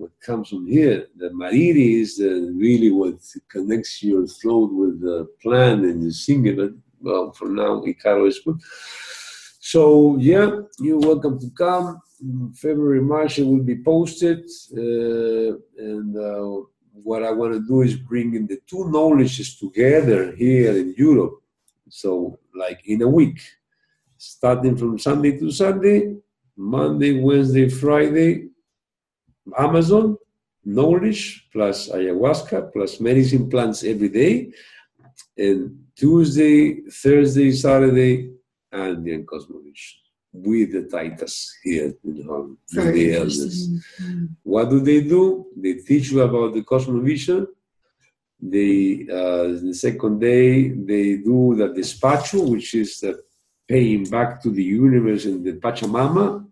What 0.00 0.10
comes 0.20 0.48
from 0.48 0.66
here. 0.66 1.06
The 1.16 1.28
mariri 1.28 2.00
is 2.00 2.16
the, 2.16 2.52
really 2.56 2.90
what 2.90 3.18
connects 3.50 4.02
your 4.02 4.26
throat 4.26 4.70
with 4.72 5.00
the 5.00 5.28
plan 5.42 5.84
and 5.84 6.02
you 6.02 6.10
sing 6.10 6.46
it. 6.46 6.56
But 6.56 6.72
well, 7.00 7.32
for 7.32 7.48
now, 7.48 7.82
Icaro 7.82 8.26
is 8.28 8.40
good. 8.44 8.60
So 9.60 10.16
yeah, 10.18 10.50
you're 10.78 10.98
welcome 10.98 11.38
to 11.38 11.50
come. 11.50 12.00
February, 12.54 13.02
March, 13.02 13.38
it 13.38 13.44
will 13.44 13.62
be 13.62 13.82
posted. 13.82 14.40
Uh, 14.76 15.56
and 15.78 16.16
uh, 16.16 16.64
what 16.92 17.22
I 17.22 17.30
want 17.30 17.52
to 17.54 17.66
do 17.66 17.82
is 17.82 17.96
bringing 17.96 18.46
the 18.46 18.58
two 18.66 18.90
knowledges 18.90 19.58
together 19.58 20.34
here 20.34 20.76
in 20.76 20.94
Europe. 20.96 21.34
So, 21.88 22.38
like 22.54 22.80
in 22.86 23.02
a 23.02 23.08
week, 23.08 23.40
starting 24.16 24.76
from 24.76 24.98
Sunday 24.98 25.38
to 25.38 25.50
Sunday, 25.50 26.14
Monday, 26.60 27.18
Wednesday, 27.20 27.68
Friday, 27.68 28.48
Amazon, 29.56 30.16
knowledge 30.64 31.48
plus 31.52 31.88
ayahuasca 31.88 32.70
plus 32.72 33.00
medicine 33.00 33.48
plants 33.48 33.82
every 33.82 34.10
day, 34.10 34.52
and 35.38 35.78
Tuesday, 35.96 36.82
Thursday, 37.02 37.50
Saturday, 37.52 38.30
and 38.72 38.98
Andean 38.98 39.24
Cosmovision 39.24 39.96
with 40.32 40.72
the 40.72 40.82
Taitas 40.82 41.48
here 41.64 41.94
in 42.04 42.22
Holland, 42.24 42.58
with 42.76 42.94
the 42.94 43.14
elders. 43.14 43.68
Mm-hmm. 43.68 44.26
What 44.42 44.70
do 44.70 44.80
they 44.80 45.00
do? 45.00 45.46
They 45.56 45.74
teach 45.74 46.10
you 46.10 46.20
about 46.20 46.54
the 46.54 46.62
cosmovision, 46.62 47.46
they 48.40 49.06
uh, 49.10 49.60
the 49.66 49.74
second 49.74 50.20
day 50.20 50.68
they 50.68 51.16
do 51.16 51.54
the 51.56 51.68
despacho, 51.68 52.48
which 52.48 52.74
is 52.74 53.00
the 53.00 53.22
paying 53.68 54.04
back 54.04 54.42
to 54.42 54.50
the 54.50 54.62
universe 54.62 55.24
and 55.26 55.44
the 55.44 55.52
Pachamama 55.52 56.46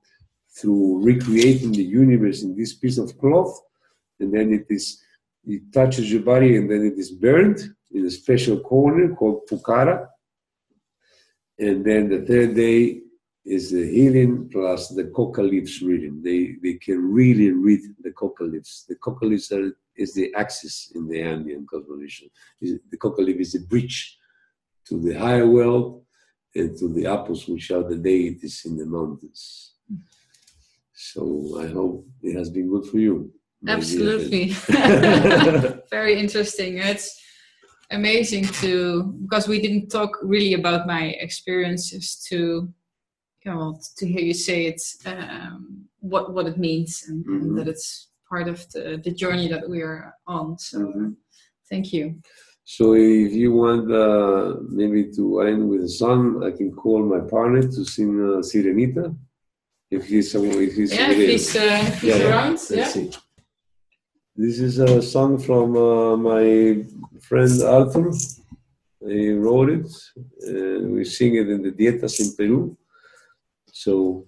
through 0.57 1.03
recreating 1.03 1.72
the 1.72 1.82
universe 1.82 2.42
in 2.42 2.57
this 2.57 2.74
piece 2.74 2.99
of 2.99 3.16
cloth, 3.18 3.61
and 4.20 4.32
then 4.32 4.53
it 4.53 4.66
is 4.68 5.03
it 5.44 5.72
touches 5.72 6.12
your 6.12 6.22
body 6.22 6.57
and 6.57 6.70
then 6.70 6.84
it 6.84 6.99
is 6.99 7.11
burned 7.11 7.59
in 7.92 8.05
a 8.05 8.11
special 8.11 8.61
corner 8.61 9.14
called 9.14 9.46
Pukara. 9.51 10.07
And 11.59 11.84
then 11.84 12.09
the 12.11 12.24
third 12.26 12.55
day 12.55 13.01
is 13.44 13.70
the 13.70 13.90
healing 13.90 14.49
plus 14.53 14.88
the 14.90 15.05
coca 15.05 15.42
leaves 15.42 15.80
reading. 15.80 16.20
They 16.22 16.57
they 16.62 16.74
can 16.74 17.12
really 17.12 17.51
read 17.51 17.80
the 18.03 18.12
coca 18.12 18.44
leaves. 18.44 18.84
The 18.88 18.96
coca 18.96 19.24
leaves 19.24 19.51
are, 19.53 19.72
is 19.96 20.14
the 20.14 20.32
axis 20.34 20.92
in 20.94 21.09
the 21.09 21.22
Andean 21.22 21.66
cosmology. 21.66 22.30
The 22.61 22.99
coca 22.99 23.22
leaf 23.22 23.40
is 23.40 23.53
the 23.53 23.61
bridge 23.61 24.18
to 24.86 25.01
the 25.01 25.14
higher 25.14 25.46
world 25.46 26.05
and 26.55 26.76
to 26.78 26.88
the 26.88 27.05
apus, 27.05 27.49
which 27.49 27.70
are 27.70 27.82
the 27.82 27.96
deities 27.96 28.62
in 28.66 28.76
the 28.76 28.86
mountains. 28.86 29.72
So 30.99 31.61
I 31.61 31.68
hope 31.68 32.07
it 32.22 32.36
has 32.36 32.51
been 32.51 32.68
good 32.68 32.86
for 32.86 32.99
you. 32.99 33.32
Absolutely. 33.66 34.46
Very 35.90 36.18
interesting. 36.18 36.78
It's 36.78 37.18
amazing 37.90 38.44
to 38.62 39.05
because 39.22 39.49
we 39.49 39.61
didn't 39.61 39.88
talk 39.88 40.11
really 40.22 40.55
about 40.55 40.86
my 40.86 41.07
experiences 41.20 42.22
to 42.28 42.68
you 43.44 43.53
know 43.53 43.78
to 43.96 44.07
hear 44.07 44.20
you 44.20 44.34
say 44.34 44.66
it 44.66 44.82
um, 45.07 45.84
what 46.01 46.34
what 46.34 46.46
it 46.46 46.59
means 46.59 47.05
and, 47.09 47.24
mm-hmm. 47.24 47.42
and, 47.42 47.59
that 47.59 47.68
it's 47.68 48.09
part 48.28 48.49
of 48.49 48.70
the, 48.72 49.01
the 49.03 49.11
journey 49.11 49.49
that 49.49 49.68
we 49.68 49.80
are 49.80 50.14
on 50.26 50.59
so 50.59 50.80
mm-hmm. 50.80 51.11
thank 51.70 51.92
you 51.92 52.20
so 52.64 52.92
if 52.94 53.32
you 53.32 53.53
want 53.53 53.90
uh, 53.90 54.57
maybe 54.68 55.11
to 55.11 55.40
end 55.40 55.66
with 55.66 55.82
a 55.82 55.88
song 55.88 56.44
i 56.44 56.51
can 56.51 56.70
call 56.72 57.03
my 57.03 57.20
partner 57.20 57.62
to 57.62 57.84
sing 57.84 58.20
uh, 58.20 58.42
sirenita 58.42 59.14
if 59.91 60.07
he's 60.07 60.34
if 60.34 60.74
he's 60.74 60.95
yeah 60.95 61.11
if 61.11 61.16
he's, 61.16 61.57
uh, 61.57 61.61
if 61.61 62.01
he's 62.01 62.18
yeah, 62.18 62.28
around 62.28 62.59
yeah, 62.70 62.76
yeah. 62.76 62.86
See. 62.86 63.11
this 64.36 64.61
is 64.61 64.78
a 64.78 65.01
song 65.01 65.39
from 65.39 65.76
uh, 65.76 66.16
my 66.16 66.84
friend 67.20 67.62
arthur 67.62 68.11
he 69.07 69.30
wrote 69.30 69.70
it 69.70 69.91
we 70.95 71.05
sing 71.05 71.34
it 71.36 71.49
in 71.49 71.62
the 71.62 71.72
dietas 71.72 72.20
in 72.20 72.28
peru 72.36 72.76
so 73.72 74.26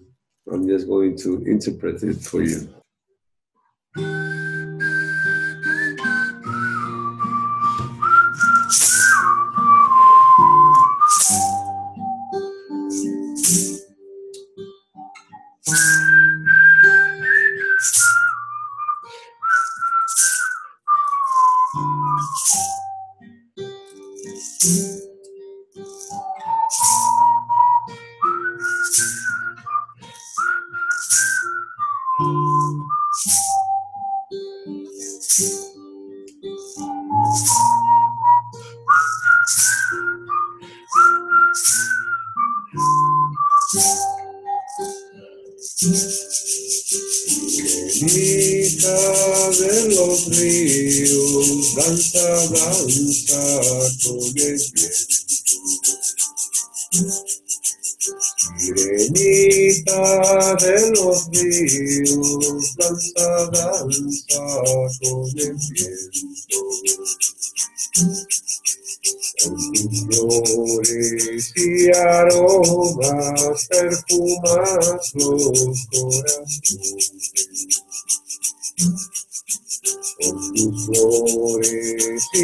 I'm 0.51 0.67
just 0.67 0.87
going 0.87 1.17
to 1.19 1.43
interpret 1.45 2.01
it 2.03 2.21
for 2.21 2.41
you. 2.41 2.73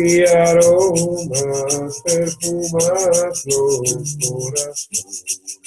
mi 0.07 0.23
aroma 0.23 1.91
perfumas 2.05 3.45
los 3.45 4.17
corazones. 4.21 5.57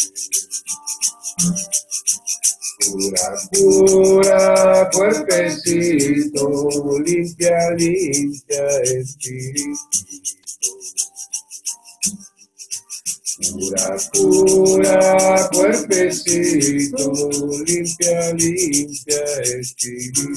Pura, 2.81 3.27
pura, 3.53 4.91
cuerpecito, 4.93 6.45
limpia, 7.05 7.71
limpia, 7.77 8.65
espíritu. 8.83 9.79
Pura, 13.53 13.97
pura, 14.13 15.49
cuerpecito, 15.53 17.13
limpia, 17.67 18.33
limpia, 18.33 19.23
espíritu. 19.59 20.29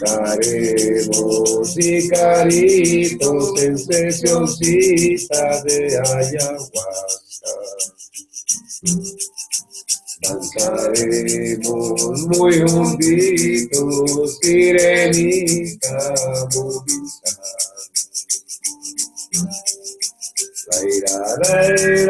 Cantaremos 0.00 1.76
y 1.76 2.08
caritos 2.08 3.62
en 3.62 3.78
sesioncita 3.78 5.62
de 5.62 5.98
ayahuasca. 5.98 6.80
Danzaremos 10.22 12.00
muy 12.28 12.60
juntitos, 12.62 14.38
sirenita 14.40 16.14
movilizada. 16.54 17.60
La 20.70 20.78
ira, 20.88 21.14
la 21.42 21.58
ira, 21.76 22.06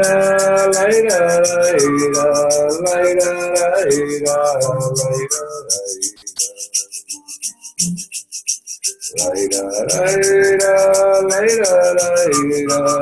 la 0.70 0.84
ira, 0.90 1.18
la 1.40 1.68
ira, 1.70 2.24
la 2.82 2.94
ira, 3.10 3.34
la 3.40 3.88
ira, 3.90 4.38
la 9.16 9.36
ira, 9.36 9.62
la 11.22 11.38
ira. 11.46 11.80
La 12.66 13.00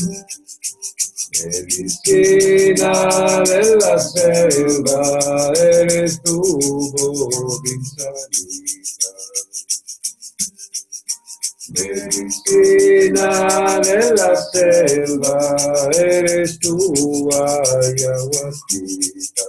En 0.00 1.66
esquina 1.66 3.42
de 3.42 3.76
la 3.76 3.98
selva 3.98 5.52
eres 5.58 6.22
tú, 6.22 6.40
Bobinsanita. 6.92 8.12
En 11.74 12.08
esquina 12.28 13.80
de 13.80 14.14
la 14.14 14.36
selva 14.52 15.56
eres 15.96 16.60
tú, 16.60 16.78
ayahuasquita. 17.32 19.48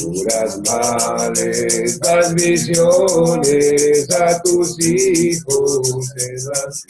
Puras 0.00 0.60
males, 0.64 1.98
las 2.00 2.34
visiones 2.34 4.10
a 4.10 4.40
tus 4.42 4.78
hijos 4.80 6.12
en 6.16 6.44
las 6.44 6.84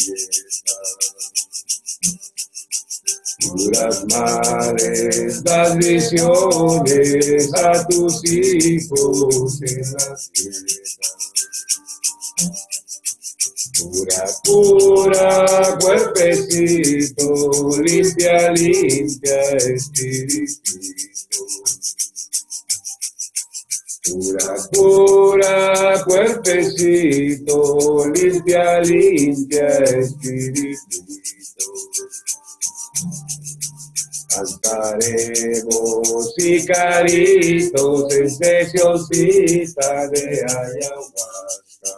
Puras 3.38 4.04
males, 4.06 5.42
las 5.44 5.76
visiones 5.78 7.54
a 7.54 7.86
tus 7.86 8.24
hijos 8.24 9.62
en 9.62 9.92
las 9.92 10.30
Pura, 13.78 14.24
pura, 14.44 15.78
cuerpecito, 15.80 17.24
limpia, 17.80 18.50
limpia, 18.50 19.40
espiritito. 19.52 20.72
Pura, 24.08 24.56
pura, 24.72 26.02
cuerpecito, 26.04 28.06
limpia, 28.14 28.80
limpia, 28.80 29.68
espíritu. 29.84 31.04
Cantaremos 34.34 36.34
y 36.38 36.64
caritos 36.64 38.14
en 38.14 38.30
sesioncita 38.30 40.08
de 40.08 40.46
ayahuasca. 40.46 41.92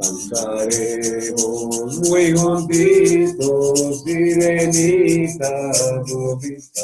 Cantaremos 0.00 1.98
muy 2.08 2.32
juntitos, 2.32 4.02
sirenita, 4.02 5.52
bobita. 6.08 6.82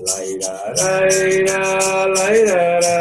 La 0.00 0.24
ira, 0.24 0.72
la 0.74 2.36
ira, 2.36 2.80
la 2.80 2.98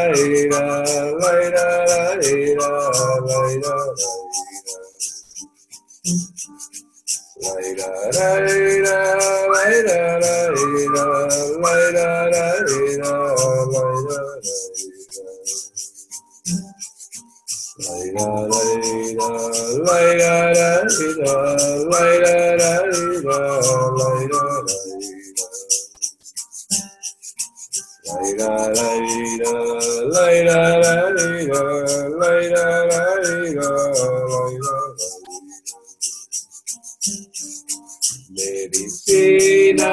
Medicina 38.29 39.91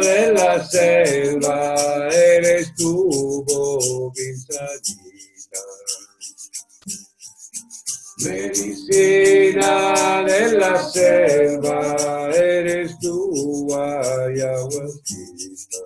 de 0.00 0.32
la 0.32 0.64
selva, 0.64 1.74
eres 2.12 2.74
tu 2.76 3.44
bobinsadita. 3.46 5.60
Medicina 8.18 10.24
de 10.24 10.58
la 10.58 10.90
selva, 10.90 11.96
eres 12.34 12.98
tu 13.00 13.74
ayahuasquita. 13.74 15.78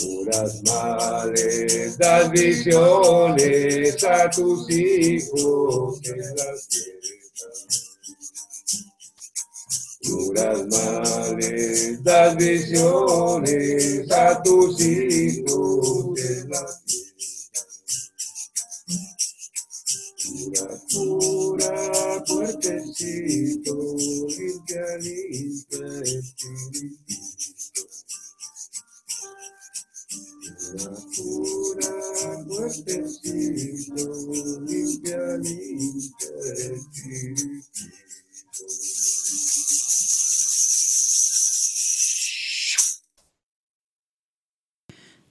Puras 0.00 0.62
males, 0.62 1.98
das 1.98 2.30
visiones 2.30 4.02
a 4.04 4.30
tus 4.30 4.70
hijos 4.70 6.00
en 6.04 6.36
la 6.36 6.54
tierra. 6.70 7.50
Puras 10.02 10.66
males, 10.68 12.02
das 12.02 12.36
visiones 12.36 14.10
a 14.10 14.42
tus 14.42 14.80
hijos 14.80 16.18
en 16.18 16.48
la 16.48 16.66
tierra. 16.86 17.10
Pura, 20.22 20.66
pura, 20.90 22.24
fuertecito, 22.26 23.74
limpia, 24.28 24.96
limpia, 24.98 26.02
espíritu. 26.04 27.29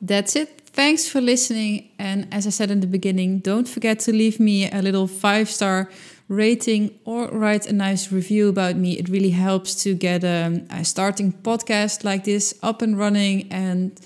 That's 0.02 0.36
it. 0.36 0.62
Thanks 0.68 1.08
for 1.10 1.20
listening. 1.20 1.90
And 2.00 2.28
as 2.32 2.48
I 2.48 2.52
said 2.52 2.72
in 2.72 2.80
the 2.80 2.88
beginning, 2.88 3.40
don't 3.40 3.68
forget 3.68 4.00
to 4.02 4.14
leave 4.14 4.40
me 4.40 4.70
a 4.72 4.82
little 4.82 5.08
five 5.08 5.50
star 5.50 5.90
rating 6.30 6.98
or 7.06 7.28
write 7.28 7.66
a 7.66 7.74
nice 7.74 8.12
review 8.12 8.48
about 8.50 8.78
me. 8.78 8.94
It 8.94 9.10
really 9.10 9.32
helps 9.32 9.76
to 9.84 9.94
get 9.96 10.24
a, 10.24 10.64
a 10.70 10.86
starting 10.86 11.34
podcast 11.34 12.04
like 12.04 12.24
this 12.24 12.58
up 12.64 12.82
and 12.82 12.98
running 12.98 13.52
and 13.52 14.00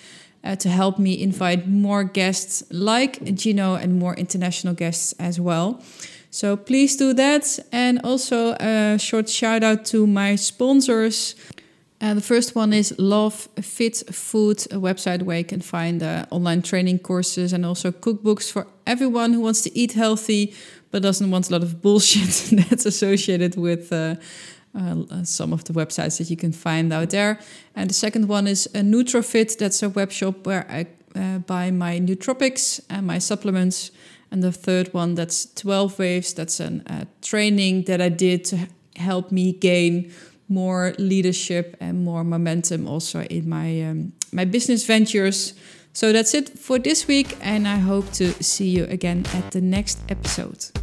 uh, 0.43 0.55
to 0.57 0.69
help 0.69 0.99
me 0.99 1.21
invite 1.21 1.67
more 1.67 2.03
guests 2.03 2.63
like 2.71 3.23
Gino 3.35 3.75
and 3.75 3.99
more 3.99 4.13
international 4.15 4.73
guests 4.73 5.13
as 5.19 5.39
well. 5.39 5.81
So 6.31 6.57
please 6.57 6.97
do 6.97 7.13
that. 7.13 7.59
And 7.71 8.01
also 8.03 8.55
a 8.59 8.97
short 8.99 9.29
shout 9.29 9.63
out 9.63 9.85
to 9.85 10.07
my 10.07 10.35
sponsors. 10.35 11.35
Uh, 12.01 12.15
the 12.15 12.21
first 12.21 12.55
one 12.55 12.73
is 12.73 12.93
Love 12.97 13.47
Fit 13.61 14.03
Food, 14.11 14.59
a 14.71 14.77
website 14.77 15.21
where 15.21 15.37
you 15.37 15.45
can 15.45 15.61
find 15.61 16.03
uh, 16.03 16.25
online 16.31 16.61
training 16.61 16.99
courses 16.99 17.53
and 17.53 17.65
also 17.65 17.91
cookbooks 17.91 18.51
for 18.51 18.67
everyone 18.85 19.31
who 19.31 19.39
wants 19.39 19.61
to 19.61 19.77
eat 19.77 19.93
healthy 19.93 20.53
but 20.93 21.01
doesn't 21.01 21.31
want 21.31 21.49
a 21.49 21.51
lot 21.51 21.63
of 21.63 21.81
bullshit 21.81 22.49
that's 22.69 22.85
associated 22.85 23.55
with 23.55 23.91
uh, 23.91 24.15
uh, 24.75 25.23
some 25.23 25.53
of 25.53 25.63
the 25.65 25.73
websites 25.73 26.17
that 26.17 26.29
you 26.29 26.37
can 26.37 26.51
find 26.51 26.91
out 26.91 27.11
there. 27.11 27.39
And 27.75 27.89
the 27.89 27.93
second 27.93 28.27
one 28.27 28.47
is 28.47 28.65
a 28.67 28.79
Nutrofit, 28.79 29.57
that's 29.57 29.83
a 29.83 29.89
web 29.89 30.11
shop 30.11 30.45
where 30.45 30.65
I 30.69 30.87
uh, 31.15 31.39
buy 31.39 31.71
my 31.71 31.99
nootropics 31.99 32.79
and 32.89 33.05
my 33.05 33.19
supplements. 33.19 33.91
And 34.31 34.41
the 34.41 34.51
third 34.51 34.93
one, 34.93 35.13
that's 35.15 35.45
12 35.53 35.99
Waves, 35.99 36.33
that's 36.33 36.59
a 36.59 36.81
uh, 36.87 37.05
training 37.21 37.83
that 37.83 38.01
I 38.01 38.09
did 38.09 38.45
to 38.45 38.67
help 38.95 39.31
me 39.31 39.53
gain 39.53 40.11
more 40.47 40.93
leadership 40.97 41.77
and 41.79 42.03
more 42.03 42.23
momentum 42.23 42.87
also 42.87 43.21
in 43.21 43.47
my 43.47 43.81
um, 43.83 44.13
my 44.31 44.45
business 44.45 44.85
ventures. 44.85 45.53
So 45.93 46.11
that's 46.11 46.33
it 46.33 46.57
for 46.57 46.79
this 46.79 47.07
week, 47.07 47.37
and 47.41 47.67
I 47.67 47.77
hope 47.77 48.11
to 48.13 48.33
see 48.43 48.69
you 48.69 48.85
again 48.85 49.25
at 49.35 49.51
the 49.51 49.61
next 49.61 49.99
episode. 50.09 50.82